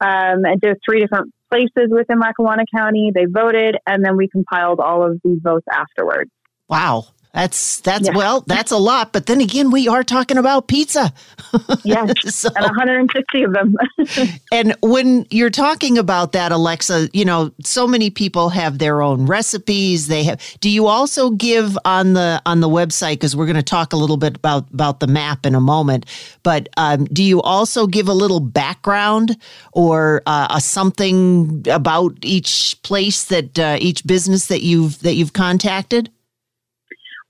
um, 0.00 0.44
and 0.44 0.60
did 0.60 0.76
three 0.88 1.00
different 1.00 1.32
places 1.50 1.88
within 1.90 2.18
Lackawanna 2.18 2.64
County. 2.74 3.12
They 3.14 3.26
voted, 3.26 3.76
and 3.86 4.04
then 4.04 4.16
we 4.16 4.28
compiled 4.28 4.80
all 4.80 5.04
of 5.06 5.20
these 5.24 5.38
votes 5.42 5.66
afterwards. 5.70 6.30
Wow. 6.68 7.06
That's 7.36 7.80
that's 7.82 8.06
yeah. 8.06 8.16
well, 8.16 8.44
that's 8.46 8.72
a 8.72 8.78
lot. 8.78 9.12
But 9.12 9.26
then 9.26 9.42
again, 9.42 9.70
we 9.70 9.88
are 9.88 10.02
talking 10.02 10.38
about 10.38 10.68
pizza. 10.68 11.12
yes, 11.84 12.34
so, 12.34 12.48
and 12.56 12.64
160 12.64 13.42
of 13.42 13.52
them. 13.52 13.76
and 14.52 14.74
when 14.80 15.26
you're 15.28 15.50
talking 15.50 15.98
about 15.98 16.32
that, 16.32 16.50
Alexa, 16.50 17.10
you 17.12 17.26
know, 17.26 17.52
so 17.62 17.86
many 17.86 18.08
people 18.08 18.48
have 18.48 18.78
their 18.78 19.02
own 19.02 19.26
recipes. 19.26 20.06
They 20.06 20.24
have. 20.24 20.40
Do 20.60 20.70
you 20.70 20.86
also 20.86 21.28
give 21.28 21.76
on 21.84 22.14
the 22.14 22.40
on 22.46 22.60
the 22.60 22.70
website? 22.70 23.16
Because 23.16 23.36
we're 23.36 23.44
going 23.44 23.56
to 23.56 23.62
talk 23.62 23.92
a 23.92 23.96
little 23.98 24.16
bit 24.16 24.36
about 24.36 24.70
about 24.72 25.00
the 25.00 25.06
map 25.06 25.44
in 25.44 25.54
a 25.54 25.60
moment. 25.60 26.06
But 26.42 26.70
um, 26.78 27.04
do 27.04 27.22
you 27.22 27.42
also 27.42 27.86
give 27.86 28.08
a 28.08 28.14
little 28.14 28.40
background 28.40 29.36
or 29.72 30.22
uh, 30.24 30.46
a 30.52 30.62
something 30.62 31.66
about 31.70 32.16
each 32.22 32.78
place 32.82 33.24
that 33.24 33.58
uh, 33.58 33.76
each 33.78 34.06
business 34.06 34.46
that 34.46 34.62
you've 34.62 35.00
that 35.00 35.16
you've 35.16 35.34
contacted? 35.34 36.10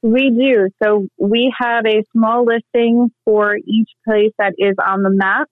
We 0.07 0.31
do. 0.31 0.69
So 0.81 1.09
we 1.19 1.53
have 1.61 1.85
a 1.85 2.05
small 2.13 2.45
listing 2.45 3.11
for 3.25 3.57
each 3.57 3.91
place 4.07 4.31
that 4.39 4.53
is 4.57 4.77
on 4.79 5.03
the 5.03 5.11
map, 5.11 5.49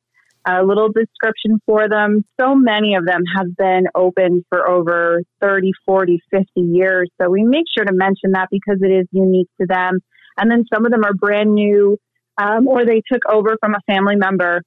a 0.47 0.63
little 0.63 0.91
description 0.91 1.59
for 1.67 1.89
them. 1.89 2.25
So 2.41 2.55
many 2.55 2.95
of 2.95 3.05
them 3.05 3.23
have 3.37 3.57
been 3.57 3.87
open 3.97 4.45
for 4.49 4.71
over 4.71 5.23
30, 5.41 5.73
40, 5.85 6.21
50 6.31 6.47
years. 6.61 7.11
So 7.21 7.29
we 7.29 7.43
make 7.43 7.65
sure 7.77 7.85
to 7.85 7.93
mention 7.93 8.31
that 8.35 8.47
because 8.49 8.79
it 8.81 8.93
is 8.93 9.09
unique 9.11 9.49
to 9.61 9.67
them. 9.67 9.99
And 10.37 10.49
then 10.49 10.65
some 10.73 10.87
of 10.87 10.93
them 10.93 11.03
are 11.03 11.15
brand 11.15 11.53
new 11.53 11.99
um, 12.41 12.69
or 12.69 12.85
they 12.85 13.03
took 13.13 13.23
over 13.29 13.57
from 13.61 13.75
a 13.75 13.93
family 13.93 14.15
member. 14.15 14.63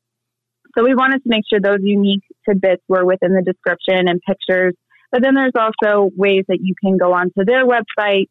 So 0.77 0.83
we 0.83 0.95
wanted 0.95 1.23
to 1.23 1.29
make 1.29 1.43
sure 1.49 1.61
those 1.61 1.79
unique 1.81 2.23
tidbits 2.45 2.83
were 2.89 3.05
within 3.05 3.33
the 3.33 3.41
description 3.41 4.09
and 4.09 4.19
pictures. 4.27 4.73
But 5.13 5.21
then 5.21 5.35
there's 5.35 5.53
also 5.57 6.11
ways 6.13 6.43
that 6.49 6.59
you 6.61 6.75
can 6.83 6.97
go 6.97 7.13
onto 7.13 7.45
their 7.45 7.65
website 7.65 8.25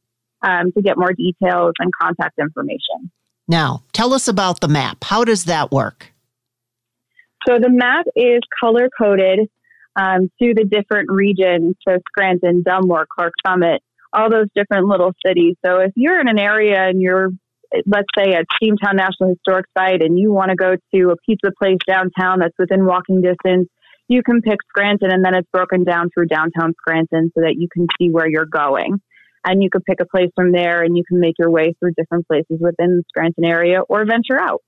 um, 0.46 0.72
to 0.72 0.82
get 0.82 0.96
more 0.96 1.12
details 1.12 1.72
and 1.78 1.90
contact 2.00 2.38
information. 2.38 3.10
Now, 3.48 3.82
tell 3.92 4.14
us 4.14 4.28
about 4.28 4.60
the 4.60 4.68
map. 4.68 5.04
How 5.04 5.24
does 5.24 5.44
that 5.44 5.70
work? 5.70 6.12
So 7.46 7.58
the 7.60 7.70
map 7.70 8.06
is 8.16 8.40
color 8.60 8.88
coded 8.96 9.40
um, 9.96 10.30
to 10.40 10.54
the 10.54 10.64
different 10.64 11.10
regions, 11.10 11.76
so 11.86 11.98
Scranton, 12.08 12.62
Dunmore, 12.62 13.06
Clark 13.12 13.34
Summit, 13.46 13.82
all 14.12 14.30
those 14.30 14.48
different 14.54 14.86
little 14.86 15.12
cities. 15.24 15.56
So 15.64 15.80
if 15.80 15.92
you're 15.94 16.20
in 16.20 16.28
an 16.28 16.38
area 16.38 16.88
and 16.88 17.00
you're, 17.00 17.30
let's 17.86 18.08
say, 18.16 18.34
at 18.34 18.46
Steamtown 18.60 18.94
National 18.94 19.30
Historic 19.30 19.66
Site 19.76 20.02
and 20.02 20.18
you 20.18 20.32
want 20.32 20.50
to 20.50 20.56
go 20.56 20.74
to 20.94 21.10
a 21.10 21.16
pizza 21.24 21.52
place 21.56 21.78
downtown 21.86 22.40
that's 22.40 22.54
within 22.58 22.84
walking 22.84 23.22
distance, 23.22 23.68
you 24.08 24.22
can 24.22 24.42
pick 24.42 24.58
Scranton 24.68 25.12
and 25.12 25.24
then 25.24 25.34
it's 25.34 25.48
broken 25.52 25.84
down 25.84 26.10
through 26.12 26.26
downtown 26.26 26.74
Scranton 26.80 27.30
so 27.34 27.40
that 27.42 27.54
you 27.56 27.68
can 27.72 27.86
see 27.98 28.10
where 28.10 28.28
you're 28.28 28.46
going 28.46 29.00
and 29.46 29.62
you 29.62 29.70
could 29.70 29.84
pick 29.84 30.00
a 30.00 30.04
place 30.04 30.30
from 30.34 30.52
there 30.52 30.82
and 30.82 30.96
you 30.96 31.04
can 31.04 31.20
make 31.20 31.36
your 31.38 31.50
way 31.50 31.74
through 31.78 31.92
different 31.96 32.26
places 32.26 32.58
within 32.60 32.98
the 32.98 33.02
Scranton 33.08 33.44
area 33.44 33.80
or 33.80 34.04
venture 34.04 34.38
out. 34.38 34.62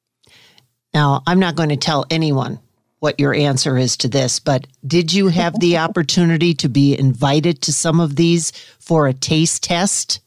Now, 0.95 1.22
I'm 1.26 1.41
not 1.41 1.57
going 1.57 1.68
to 1.68 1.76
tell 1.76 2.07
anyone 2.11 2.61
what 3.01 3.20
your 3.20 3.35
answer 3.35 3.76
is 3.76 3.97
to 3.99 4.09
this, 4.09 4.41
but 4.41 4.66
did 4.87 5.12
you 5.12 5.29
have 5.29 5.59
the 5.61 5.79
opportunity 5.79 6.55
to 6.55 6.68
be 6.68 6.99
invited 6.99 7.61
to 7.62 7.72
some 7.72 8.01
of 8.01 8.16
these 8.16 8.53
for 8.79 9.07
a 9.07 9.12
taste 9.12 9.64
test? 9.64 10.20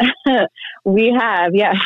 we 0.84 1.14
have, 1.18 1.54
yes. 1.54 1.76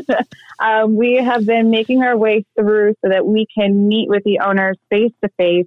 um, 0.60 0.94
we 0.94 1.16
have 1.16 1.44
been 1.44 1.70
making 1.70 2.02
our 2.02 2.16
way 2.16 2.44
through 2.56 2.94
so 3.04 3.10
that 3.10 3.26
we 3.26 3.46
can 3.52 3.88
meet 3.88 4.08
with 4.08 4.22
the 4.24 4.38
owners 4.38 4.76
face 4.88 5.12
to 5.22 5.30
face 5.36 5.66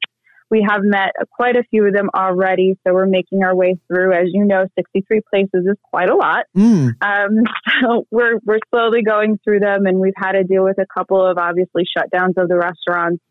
we 0.49 0.65
have 0.67 0.81
met 0.83 1.11
quite 1.31 1.55
a 1.55 1.63
few 1.69 1.85
of 1.85 1.93
them 1.93 2.09
already, 2.15 2.77
so 2.85 2.93
we're 2.93 3.05
making 3.05 3.43
our 3.43 3.55
way 3.55 3.77
through. 3.87 4.13
As 4.13 4.27
you 4.31 4.45
know, 4.45 4.65
63 4.75 5.21
places 5.29 5.65
is 5.65 5.77
quite 5.83 6.09
a 6.09 6.15
lot. 6.15 6.45
Mm. 6.57 6.95
Um, 7.01 7.43
so 7.81 8.07
we're 8.11 8.39
we're 8.45 8.59
slowly 8.69 9.03
going 9.03 9.39
through 9.43 9.59
them, 9.59 9.85
and 9.85 9.99
we've 9.99 10.13
had 10.17 10.33
to 10.33 10.43
deal 10.43 10.63
with 10.63 10.77
a 10.79 10.85
couple 10.85 11.25
of 11.25 11.37
obviously 11.37 11.83
shutdowns 11.85 12.37
of 12.37 12.49
the 12.49 12.57
restaurants 12.57 13.23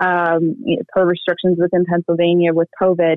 um, 0.00 0.56
per 0.94 1.06
restrictions 1.06 1.58
within 1.60 1.84
Pennsylvania 1.84 2.52
with 2.52 2.68
COVID. 2.80 3.16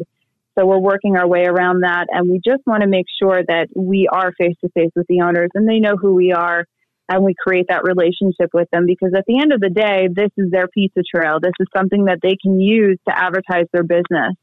So 0.58 0.66
we're 0.66 0.80
working 0.80 1.18
our 1.18 1.28
way 1.28 1.46
around 1.46 1.82
that, 1.82 2.08
and 2.10 2.30
we 2.30 2.40
just 2.46 2.66
want 2.66 2.82
to 2.82 2.88
make 2.88 3.08
sure 3.22 3.42
that 3.46 3.68
we 3.76 4.08
are 4.12 4.32
face 4.38 4.56
to 4.62 4.70
face 4.70 4.92
with 4.96 5.08
the 5.08 5.22
owners, 5.22 5.50
and 5.54 5.68
they 5.68 5.80
know 5.80 5.98
who 5.98 6.14
we 6.14 6.32
are 6.32 6.66
and 7.08 7.24
we 7.24 7.36
create 7.36 7.68
that 7.70 7.84
relationship 7.84 8.50
with 8.54 8.70
them 8.72 8.86
because 8.86 9.14
at 9.16 9.26
the 9.28 9.40
end 9.40 9.54
of 9.54 9.60
the 9.60 9.70
day, 9.70 10.08
this 10.12 10.32
is 10.38 10.50
their 10.52 10.68
pizza 10.68 11.02
trail. 11.04 11.40
This 11.42 11.54
is 11.60 11.68
something 11.76 12.06
that 12.06 12.20
they 12.22 12.36
can 12.42 12.60
use 12.60 12.98
to 13.08 13.18
advertise 13.18 13.68
their 13.72 13.84
business. 13.84 14.36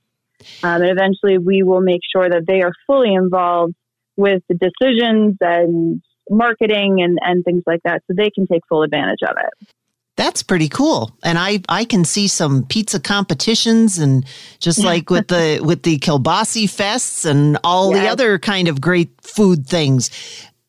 Um, 0.63 0.83
and 0.83 0.91
eventually, 0.91 1.39
we 1.39 1.63
will 1.63 1.81
make 1.81 2.01
sure 2.15 2.29
that 2.29 2.47
they 2.47 2.63
are 2.63 2.73
fully 2.87 3.15
involved 3.15 3.75
with 4.17 4.43
the 4.49 4.55
decisions 4.55 5.37
and 5.41 6.03
marketing 6.31 7.03
and, 7.03 7.19
and 7.21 7.45
things 7.45 7.63
like 7.67 7.81
that 7.85 8.03
so 8.07 8.15
they 8.17 8.31
can 8.31 8.47
take 8.47 8.63
full 8.69 8.83
advantage 8.83 9.21
of 9.23 9.37
it. 9.39 9.69
That's 10.17 10.43
pretty 10.43 10.69
cool. 10.69 11.17
And 11.23 11.39
I, 11.39 11.61
I 11.69 11.85
can 11.85 12.05
see 12.05 12.29
some 12.29 12.65
pizza 12.67 13.01
competitions 13.01 13.99
and 13.99 14.27
just 14.59 14.85
like 14.85 15.09
with 15.09 15.29
the 15.29 15.61
with 15.65 15.85
the 15.85 15.99
kielbasi 15.99 16.65
fests 16.65 17.25
and 17.25 17.59
all 17.65 17.93
yes. 17.93 18.03
the 18.03 18.09
other 18.11 18.39
kind 18.39 18.69
of 18.69 18.81
great 18.81 19.11
food 19.23 19.67
things 19.67 20.11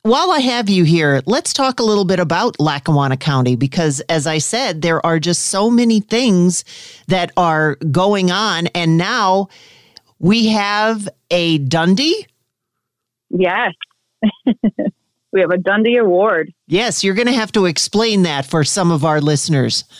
while 0.03 0.31
I 0.31 0.39
have 0.39 0.69
you 0.69 0.83
here, 0.83 1.21
let's 1.25 1.53
talk 1.53 1.79
a 1.79 1.83
little 1.83 2.03
bit 2.03 2.19
about 2.19 2.59
Lackawanna 2.59 3.17
County 3.17 3.55
because, 3.55 4.01
as 4.01 4.27
I 4.27 4.37
said, 4.37 4.81
there 4.81 5.03
are 5.05 5.17
just 5.17 5.45
so 5.45 5.69
many 5.69 6.01
things 6.01 6.65
that 7.07 7.31
are 7.37 7.75
going 7.89 8.29
on. 8.29 8.67
And 8.67 8.97
now 8.97 9.47
we 10.19 10.47
have 10.47 11.07
a 11.31 11.57
Dundee. 11.57 12.27
Yes. 13.29 13.71
we 15.31 15.39
have 15.39 15.51
a 15.51 15.57
Dundee 15.57 15.97
Award. 15.97 16.53
Yes, 16.67 17.03
you're 17.03 17.15
going 17.15 17.27
to 17.27 17.33
have 17.33 17.53
to 17.53 17.65
explain 17.65 18.23
that 18.23 18.45
for 18.45 18.65
some 18.65 18.91
of 18.91 19.05
our 19.05 19.21
listeners. 19.21 19.85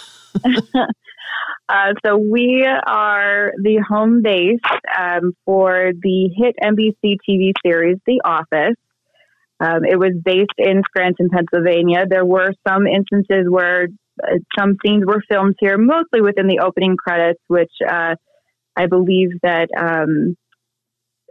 Uh, 1.70 1.94
so 2.06 2.18
we 2.18 2.68
are 2.86 3.54
the 3.62 3.78
home 3.88 4.22
base 4.22 4.60
um, 5.00 5.32
for 5.46 5.92
the 6.02 6.30
hit 6.36 6.56
NBC 6.62 7.18
TV 7.28 7.54
series 7.66 7.98
The 8.06 8.22
Office. 8.26 8.76
Um, 9.60 9.86
it 9.86 9.98
was 9.98 10.14
based 10.24 10.58
in 10.58 10.82
Scranton, 10.88 11.30
Pennsylvania. 11.30 12.06
There 12.10 12.26
were 12.26 12.52
some 12.68 12.86
instances 12.88 13.46
where 13.50 13.88
uh, 14.22 14.38
some 14.58 14.78
scenes 14.86 15.06
were 15.06 15.22
filmed 15.30 15.56
here, 15.60 15.78
mostly 15.78 16.22
within 16.22 16.48
the 16.48 16.60
opening 16.60 16.98
credits, 16.98 17.40
which 17.48 17.72
uh, 17.88 18.16
I 18.76 18.88
believe 18.88 19.30
that 19.42 19.70
um, 19.78 20.36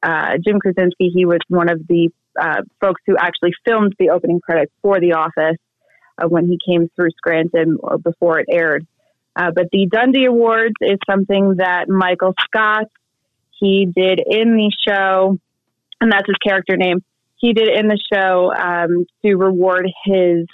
uh, 0.03 0.39
Jim 0.45 0.59
Krasinski, 0.61 1.11
he 1.15 1.27
was 1.27 1.41
one 1.49 1.71
of 1.71 1.87
the 1.89 2.11
uh, 2.41 2.63
folks 2.81 3.03
who 3.07 3.17
actually 3.17 3.53
filmed 3.67 3.95
the 3.99 4.11
opening 4.11 4.41
credits 4.41 4.73
for 4.81 4.99
The 4.99 5.13
Office 5.13 5.59
uh, 6.19 6.29
when 6.29 6.47
he 6.47 6.59
came 6.67 6.89
through 6.97 7.11
Scranton 7.17 7.77
before 8.03 8.39
it 8.41 8.47
aired. 8.51 8.87
Uh, 9.35 9.51
but 9.55 9.67
the 9.73 9.89
Dundee 9.91 10.27
Awards 10.27 10.75
is 10.81 10.99
something 11.09 11.57
that 11.57 11.89
Michael 11.89 12.35
Scott 12.41 12.87
he 13.59 13.87
did 13.87 14.21
in 14.25 14.57
the 14.57 14.73
show, 14.87 15.39
and 16.01 16.13
that's 16.13 16.27
his 16.27 16.37
character 16.45 16.77
name. 16.77 17.03
He 17.43 17.53
did 17.53 17.69
in 17.69 17.89
the 17.89 17.99
show 18.13 18.55
um, 18.55 19.05
to 19.23 19.35
reward 19.35 19.87
his 20.05 20.47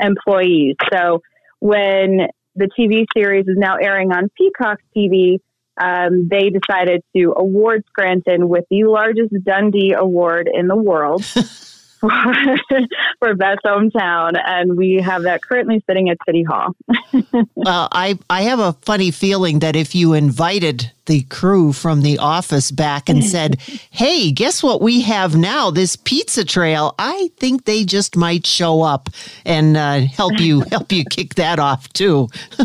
employees. 0.00 0.74
So 0.92 1.22
when 1.60 2.26
the 2.56 2.68
TV 2.78 3.06
series 3.16 3.46
is 3.46 3.56
now 3.56 3.76
airing 3.76 4.12
on 4.12 4.28
Peacock 4.36 4.80
TV, 4.94 5.38
um, 5.80 6.28
they 6.28 6.50
decided 6.50 7.02
to 7.16 7.34
award 7.36 7.84
Scranton 7.88 8.48
with 8.48 8.64
the 8.68 8.84
largest 8.84 9.32
Dundee 9.44 9.94
Award 9.96 10.50
in 10.52 10.66
the 10.66 10.76
world. 10.76 11.24
for, 11.24 12.10
for 13.18 13.34
best 13.34 13.60
hometown, 13.64 14.32
and 14.44 14.76
we 14.76 15.00
have 15.04 15.22
that 15.22 15.42
currently 15.42 15.82
sitting 15.88 16.10
at 16.10 16.18
City 16.26 16.44
Hall. 16.44 16.74
well, 17.54 17.88
I 17.92 18.18
I 18.30 18.42
have 18.42 18.58
a 18.58 18.74
funny 18.82 19.10
feeling 19.10 19.60
that 19.60 19.76
if 19.76 19.94
you 19.94 20.14
invited 20.14 20.92
the 21.08 21.22
crew 21.22 21.72
from 21.72 22.02
the 22.02 22.18
office 22.18 22.70
back 22.70 23.08
and 23.08 23.24
said, 23.24 23.60
Hey, 23.90 24.30
guess 24.30 24.62
what 24.62 24.80
we 24.80 25.00
have 25.00 25.34
now? 25.34 25.70
This 25.72 25.96
pizza 25.96 26.44
trail. 26.44 26.94
I 26.98 27.30
think 27.36 27.64
they 27.64 27.84
just 27.84 28.16
might 28.16 28.46
show 28.46 28.82
up 28.82 29.10
and 29.44 29.76
uh, 29.76 30.00
help 30.00 30.38
you 30.38 30.60
help 30.70 30.92
you 30.92 31.04
kick 31.04 31.34
that 31.34 31.58
off 31.58 31.92
too. 31.92 32.28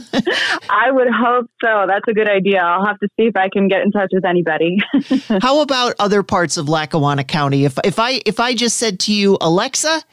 I 0.69 0.91
would 0.91 1.07
hope 1.11 1.49
so. 1.63 1.85
That's 1.87 2.07
a 2.07 2.13
good 2.13 2.29
idea. 2.29 2.61
I'll 2.61 2.85
have 2.85 2.99
to 2.99 3.07
see 3.17 3.25
if 3.25 3.35
I 3.35 3.49
can 3.49 3.67
get 3.67 3.81
in 3.81 3.91
touch 3.91 4.09
with 4.13 4.25
anybody. 4.25 4.77
How 5.41 5.61
about 5.61 5.95
other 5.97 6.21
parts 6.21 6.57
of 6.57 6.69
Lackawanna 6.69 7.23
County? 7.23 7.65
If 7.65 7.79
if 7.83 7.97
I 7.97 8.21
if 8.25 8.39
I 8.39 8.53
just 8.53 8.77
said 8.77 8.99
to 9.01 9.13
you, 9.13 9.37
Alexa, 9.41 10.03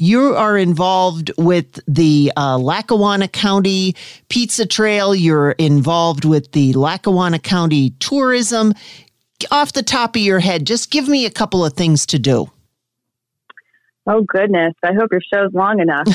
you 0.00 0.34
are 0.34 0.56
involved 0.56 1.30
with 1.36 1.78
the 1.86 2.32
uh, 2.34 2.56
Lackawanna 2.56 3.28
County 3.28 3.94
Pizza 4.30 4.64
Trail. 4.64 5.14
You're 5.14 5.50
involved 5.52 6.24
with 6.24 6.52
the 6.52 6.72
Lackawanna 6.72 7.38
County 7.38 7.90
Tourism. 8.00 8.72
Off 9.50 9.74
the 9.74 9.82
top 9.82 10.16
of 10.16 10.22
your 10.22 10.40
head, 10.40 10.66
just 10.66 10.90
give 10.90 11.06
me 11.06 11.26
a 11.26 11.30
couple 11.30 11.62
of 11.62 11.74
things 11.74 12.06
to 12.06 12.18
do. 12.18 12.50
Oh, 14.06 14.24
goodness. 14.26 14.72
I 14.82 14.94
hope 14.94 15.10
your 15.12 15.20
show's 15.32 15.52
long 15.52 15.80
enough. 15.80 16.06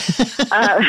uh, 0.51 0.81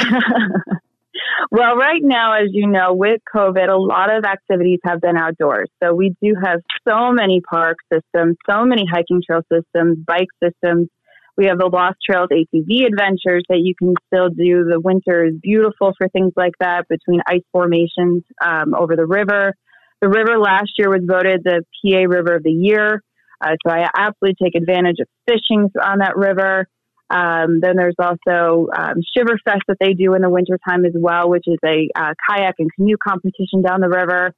well, 1.50 1.76
right 1.76 2.00
now, 2.02 2.32
as 2.32 2.48
you 2.52 2.66
know, 2.66 2.94
with 2.94 3.20
COVID, 3.34 3.68
a 3.68 3.76
lot 3.76 4.10
of 4.10 4.24
activities 4.24 4.80
have 4.84 5.02
been 5.02 5.18
outdoors. 5.18 5.68
So 5.82 5.92
we 5.94 6.14
do 6.22 6.34
have 6.42 6.60
so 6.88 7.12
many 7.12 7.42
park 7.42 7.76
systems, 7.92 8.36
so 8.48 8.64
many 8.64 8.86
hiking 8.90 9.20
trail 9.24 9.42
systems, 9.52 9.98
bike 10.06 10.28
systems, 10.42 10.88
we 11.36 11.46
have 11.46 11.58
the 11.58 11.66
Lost 11.66 11.98
Trails 12.04 12.28
ATV 12.32 12.86
adventures 12.86 13.44
that 13.48 13.60
you 13.62 13.74
can 13.78 13.94
still 14.06 14.28
do. 14.28 14.64
The 14.64 14.80
winter 14.80 15.24
is 15.26 15.34
beautiful 15.42 15.92
for 15.98 16.08
things 16.08 16.32
like 16.36 16.54
that 16.60 16.88
between 16.88 17.20
ice 17.26 17.44
formations 17.52 18.22
um, 18.44 18.74
over 18.74 18.96
the 18.96 19.06
river. 19.06 19.54
The 20.00 20.08
river 20.08 20.38
last 20.38 20.72
year 20.78 20.88
was 20.88 21.02
voted 21.04 21.42
the 21.44 21.62
PA 21.82 22.04
River 22.08 22.36
of 22.36 22.42
the 22.42 22.52
Year. 22.52 23.02
Uh, 23.40 23.56
so 23.66 23.72
I 23.72 23.88
absolutely 23.96 24.36
take 24.42 24.54
advantage 24.54 24.96
of 25.00 25.08
fishing 25.26 25.70
on 25.82 25.98
that 25.98 26.16
river. 26.16 26.66
Um, 27.08 27.60
then 27.60 27.76
there's 27.76 27.94
also 27.98 28.68
um, 28.76 28.94
Shiver 29.16 29.38
Fest 29.44 29.62
that 29.68 29.76
they 29.78 29.92
do 29.92 30.14
in 30.14 30.22
the 30.22 30.30
wintertime 30.30 30.84
as 30.84 30.92
well, 30.94 31.28
which 31.28 31.44
is 31.46 31.58
a 31.64 31.88
uh, 31.94 32.14
kayak 32.28 32.54
and 32.58 32.70
canoe 32.74 32.96
competition 32.96 33.62
down 33.62 33.80
the 33.80 33.88
river. 33.88 34.32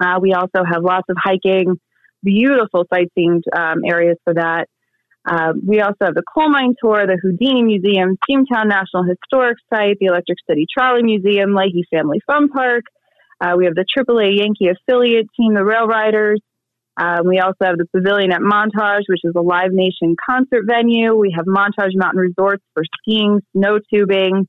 Uh, 0.00 0.18
we 0.20 0.34
also 0.34 0.62
have 0.64 0.82
lots 0.82 1.08
of 1.08 1.16
hiking, 1.18 1.80
beautiful 2.22 2.84
sightseeing 2.92 3.42
um, 3.56 3.80
areas 3.86 4.18
for 4.24 4.34
that. 4.34 4.68
Uh, 5.26 5.52
we 5.66 5.80
also 5.80 5.96
have 6.02 6.14
the 6.14 6.22
coal 6.22 6.48
mine 6.48 6.74
tour, 6.80 7.04
the 7.06 7.18
Houdini 7.20 7.62
Museum, 7.62 8.16
Steamtown 8.22 8.68
National 8.68 9.02
Historic 9.02 9.58
Site, 9.68 9.96
the 9.98 10.06
Electric 10.06 10.38
City 10.48 10.66
Trolley 10.72 11.02
Museum, 11.02 11.50
Lahey 11.50 11.82
Family 11.92 12.20
Fun 12.26 12.48
Park. 12.48 12.84
Uh, 13.40 13.54
we 13.58 13.64
have 13.64 13.74
the 13.74 13.84
AAA 13.98 14.38
Yankee 14.38 14.68
affiliate 14.68 15.26
team, 15.38 15.54
the 15.54 15.60
RailRiders. 15.60 16.36
Um, 16.98 17.26
we 17.26 17.40
also 17.40 17.56
have 17.62 17.76
the 17.76 17.86
Pavilion 17.94 18.32
at 18.32 18.40
Montage, 18.40 19.02
which 19.08 19.20
is 19.24 19.32
a 19.36 19.42
Live 19.42 19.72
Nation 19.72 20.16
concert 20.28 20.64
venue. 20.66 21.14
We 21.14 21.34
have 21.36 21.44
Montage 21.44 21.94
Mountain 21.94 22.20
Resorts 22.20 22.62
for 22.72 22.84
skiing, 23.00 23.40
snow 23.52 23.80
tubing, 23.92 24.46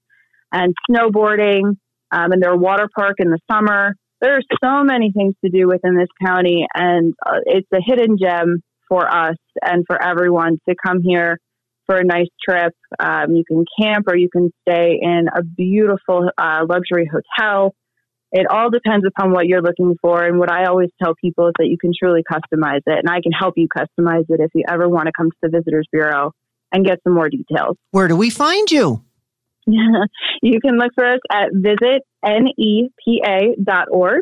and 0.53 0.73
snowboarding. 0.89 1.75
Um, 2.09 2.31
and 2.31 2.41
their 2.41 2.55
water 2.55 2.87
park 2.95 3.15
in 3.19 3.31
the 3.31 3.39
summer. 3.51 3.93
There 4.21 4.37
are 4.37 4.41
so 4.63 4.83
many 4.83 5.11
things 5.11 5.35
to 5.43 5.51
do 5.51 5.67
within 5.67 5.97
this 5.97 6.07
county, 6.25 6.65
and 6.73 7.13
uh, 7.25 7.39
it's 7.45 7.67
a 7.73 7.79
hidden 7.85 8.17
gem 8.17 8.63
for 8.87 9.07
us 9.07 9.37
and 9.61 9.83
for 9.87 10.01
everyone 10.01 10.57
to 10.67 10.75
come 10.85 11.01
here 11.01 11.39
for 11.87 11.97
a 11.97 12.03
nice 12.03 12.27
trip. 12.47 12.73
Um, 12.99 13.35
you 13.35 13.43
can 13.47 13.65
camp 13.81 14.05
or 14.07 14.15
you 14.15 14.29
can 14.31 14.51
stay 14.67 14.99
in 15.01 15.25
a 15.33 15.41
beautiful 15.43 16.29
uh, 16.37 16.65
luxury 16.67 17.09
hotel. 17.11 17.73
It 18.31 18.45
all 18.49 18.69
depends 18.69 19.07
upon 19.07 19.31
what 19.31 19.47
you're 19.47 19.61
looking 19.61 19.95
for. 20.01 20.23
And 20.23 20.37
what 20.37 20.51
I 20.51 20.65
always 20.65 20.89
tell 21.01 21.15
people 21.19 21.47
is 21.47 21.53
that 21.59 21.67
you 21.67 21.77
can 21.79 21.93
truly 21.97 22.23
customize 22.29 22.81
it. 22.85 22.99
And 22.99 23.09
I 23.09 23.21
can 23.21 23.31
help 23.31 23.53
you 23.55 23.69
customize 23.69 24.25
it 24.29 24.41
if 24.41 24.51
you 24.53 24.65
ever 24.69 24.89
want 24.89 25.07
to 25.07 25.13
come 25.17 25.31
to 25.31 25.37
the 25.41 25.49
Visitors 25.49 25.87
Bureau 25.91 26.33
and 26.73 26.85
get 26.85 26.99
some 27.03 27.13
more 27.13 27.29
details. 27.29 27.77
Where 27.91 28.09
do 28.09 28.17
we 28.17 28.29
find 28.29 28.69
you? 28.69 29.01
you 29.65 30.59
can 30.61 30.77
look 30.77 30.91
for 30.95 31.05
us 31.05 31.21
at 31.31 31.53
visitnepa.org. 31.53 34.21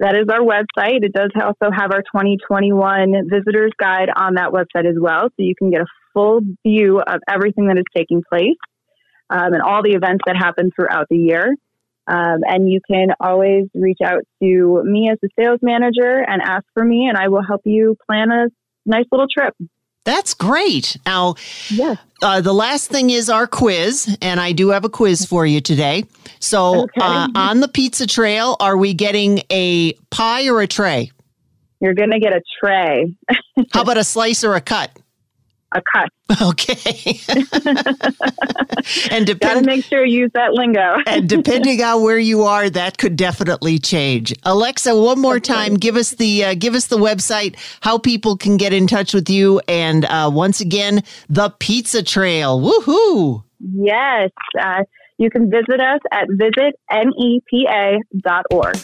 That 0.00 0.16
is 0.16 0.28
our 0.32 0.40
website. 0.40 1.04
It 1.04 1.12
does 1.12 1.30
also 1.36 1.70
have 1.70 1.92
our 1.92 2.00
2021 2.00 3.28
visitors 3.30 3.70
guide 3.78 4.08
on 4.16 4.34
that 4.34 4.50
website 4.50 4.88
as 4.88 4.96
well. 4.98 5.24
So 5.24 5.34
you 5.38 5.54
can 5.54 5.70
get 5.70 5.82
a 5.82 5.86
full 6.14 6.40
view 6.66 7.00
of 7.00 7.20
everything 7.28 7.66
that 7.66 7.76
is 7.76 7.84
taking 7.94 8.22
place 8.26 8.56
um, 9.28 9.52
and 9.52 9.62
all 9.62 9.82
the 9.82 9.92
events 9.92 10.22
that 10.26 10.36
happen 10.36 10.70
throughout 10.74 11.06
the 11.10 11.18
year. 11.18 11.54
Um, 12.06 12.40
and 12.46 12.68
you 12.68 12.80
can 12.90 13.08
always 13.20 13.66
reach 13.74 13.98
out 14.02 14.22
to 14.42 14.82
me 14.84 15.10
as 15.12 15.18
the 15.20 15.28
sales 15.38 15.60
manager 15.60 16.24
and 16.26 16.40
ask 16.42 16.64
for 16.72 16.82
me, 16.82 17.06
and 17.06 17.18
I 17.18 17.28
will 17.28 17.44
help 17.46 17.60
you 17.64 17.94
plan 18.08 18.30
a 18.30 18.46
nice 18.86 19.04
little 19.12 19.28
trip. 19.28 19.54
That's 20.10 20.34
great. 20.34 20.96
Now, 21.06 21.36
yes. 21.68 21.96
Uh, 22.20 22.40
the 22.40 22.52
last 22.52 22.90
thing 22.90 23.10
is 23.10 23.30
our 23.30 23.46
quiz, 23.46 24.16
and 24.20 24.40
I 24.40 24.50
do 24.50 24.70
have 24.70 24.84
a 24.84 24.88
quiz 24.88 25.24
for 25.24 25.46
you 25.46 25.60
today. 25.60 26.02
So, 26.40 26.82
okay. 26.82 27.00
uh, 27.00 27.28
on 27.36 27.60
the 27.60 27.68
pizza 27.68 28.08
trail, 28.08 28.56
are 28.58 28.76
we 28.76 28.92
getting 28.92 29.42
a 29.50 29.92
pie 30.10 30.48
or 30.48 30.62
a 30.62 30.66
tray? 30.66 31.12
You're 31.80 31.94
going 31.94 32.10
to 32.10 32.18
get 32.18 32.32
a 32.32 32.42
tray. 32.58 33.14
How 33.72 33.82
about 33.82 33.98
a 33.98 34.04
slice 34.04 34.42
or 34.42 34.56
a 34.56 34.60
cut? 34.60 34.90
A 35.72 35.82
cut. 35.92 36.08
Okay. 36.42 37.18
and 39.10 39.26
depend- 39.26 39.40
gotta 39.40 39.66
make 39.66 39.84
sure 39.84 40.04
you 40.04 40.20
use 40.20 40.30
that 40.34 40.52
lingo. 40.52 40.98
and 41.06 41.28
depending 41.28 41.82
on 41.82 42.02
where 42.02 42.20
you 42.20 42.44
are, 42.44 42.70
that 42.70 42.98
could 42.98 43.16
definitely 43.16 43.80
change. 43.80 44.32
Alexa, 44.44 44.96
one 44.96 45.20
more 45.20 45.36
okay. 45.36 45.52
time, 45.52 45.74
give 45.74 45.96
us 45.96 46.12
the 46.12 46.44
uh, 46.44 46.54
give 46.54 46.74
us 46.74 46.86
the 46.86 46.98
website, 46.98 47.56
how 47.80 47.98
people 47.98 48.36
can 48.36 48.56
get 48.56 48.72
in 48.72 48.86
touch 48.86 49.12
with 49.12 49.28
you, 49.28 49.60
and 49.66 50.04
uh, 50.04 50.30
once 50.32 50.60
again, 50.60 51.02
the 51.28 51.50
Pizza 51.58 52.00
Trail. 52.02 52.60
Woohoo! 52.60 53.42
Yes. 53.58 54.30
Uh, 54.58 54.84
you 55.18 55.30
can 55.30 55.50
visit 55.50 55.80
us 55.80 56.00
at 56.12 56.28
visitnepa.org. 56.28 58.76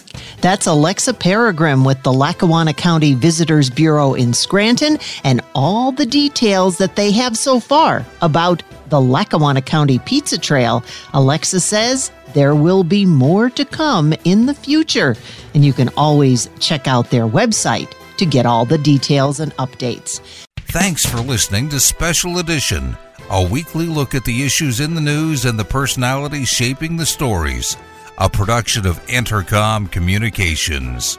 That's 0.46 0.68
Alexa 0.68 1.14
Peregrim 1.14 1.84
with 1.84 2.04
the 2.04 2.12
Lackawanna 2.12 2.72
County 2.72 3.14
Visitors 3.14 3.68
Bureau 3.68 4.14
in 4.14 4.32
Scranton 4.32 4.96
and 5.24 5.40
all 5.56 5.90
the 5.90 6.06
details 6.06 6.78
that 6.78 6.94
they 6.94 7.10
have 7.10 7.36
so 7.36 7.58
far 7.58 8.06
about 8.22 8.62
the 8.88 9.00
Lackawanna 9.00 9.62
County 9.62 9.98
Pizza 9.98 10.38
Trail. 10.38 10.84
Alexa 11.14 11.58
says 11.58 12.12
there 12.32 12.54
will 12.54 12.84
be 12.84 13.04
more 13.04 13.50
to 13.50 13.64
come 13.64 14.14
in 14.22 14.46
the 14.46 14.54
future, 14.54 15.16
and 15.52 15.64
you 15.64 15.72
can 15.72 15.88
always 15.96 16.48
check 16.60 16.86
out 16.86 17.10
their 17.10 17.26
website 17.26 17.92
to 18.16 18.24
get 18.24 18.46
all 18.46 18.64
the 18.64 18.78
details 18.78 19.40
and 19.40 19.50
updates. 19.56 20.20
Thanks 20.66 21.04
for 21.04 21.18
listening 21.18 21.70
to 21.70 21.80
Special 21.80 22.38
Edition 22.38 22.96
a 23.30 23.44
weekly 23.44 23.86
look 23.86 24.14
at 24.14 24.24
the 24.24 24.44
issues 24.44 24.78
in 24.78 24.94
the 24.94 25.00
news 25.00 25.44
and 25.44 25.58
the 25.58 25.64
personalities 25.64 26.48
shaping 26.48 26.96
the 26.96 27.06
stories, 27.06 27.76
a 28.18 28.28
production 28.30 28.86
of 28.86 29.04
Entercom 29.06 29.90
Communications. 29.90 31.18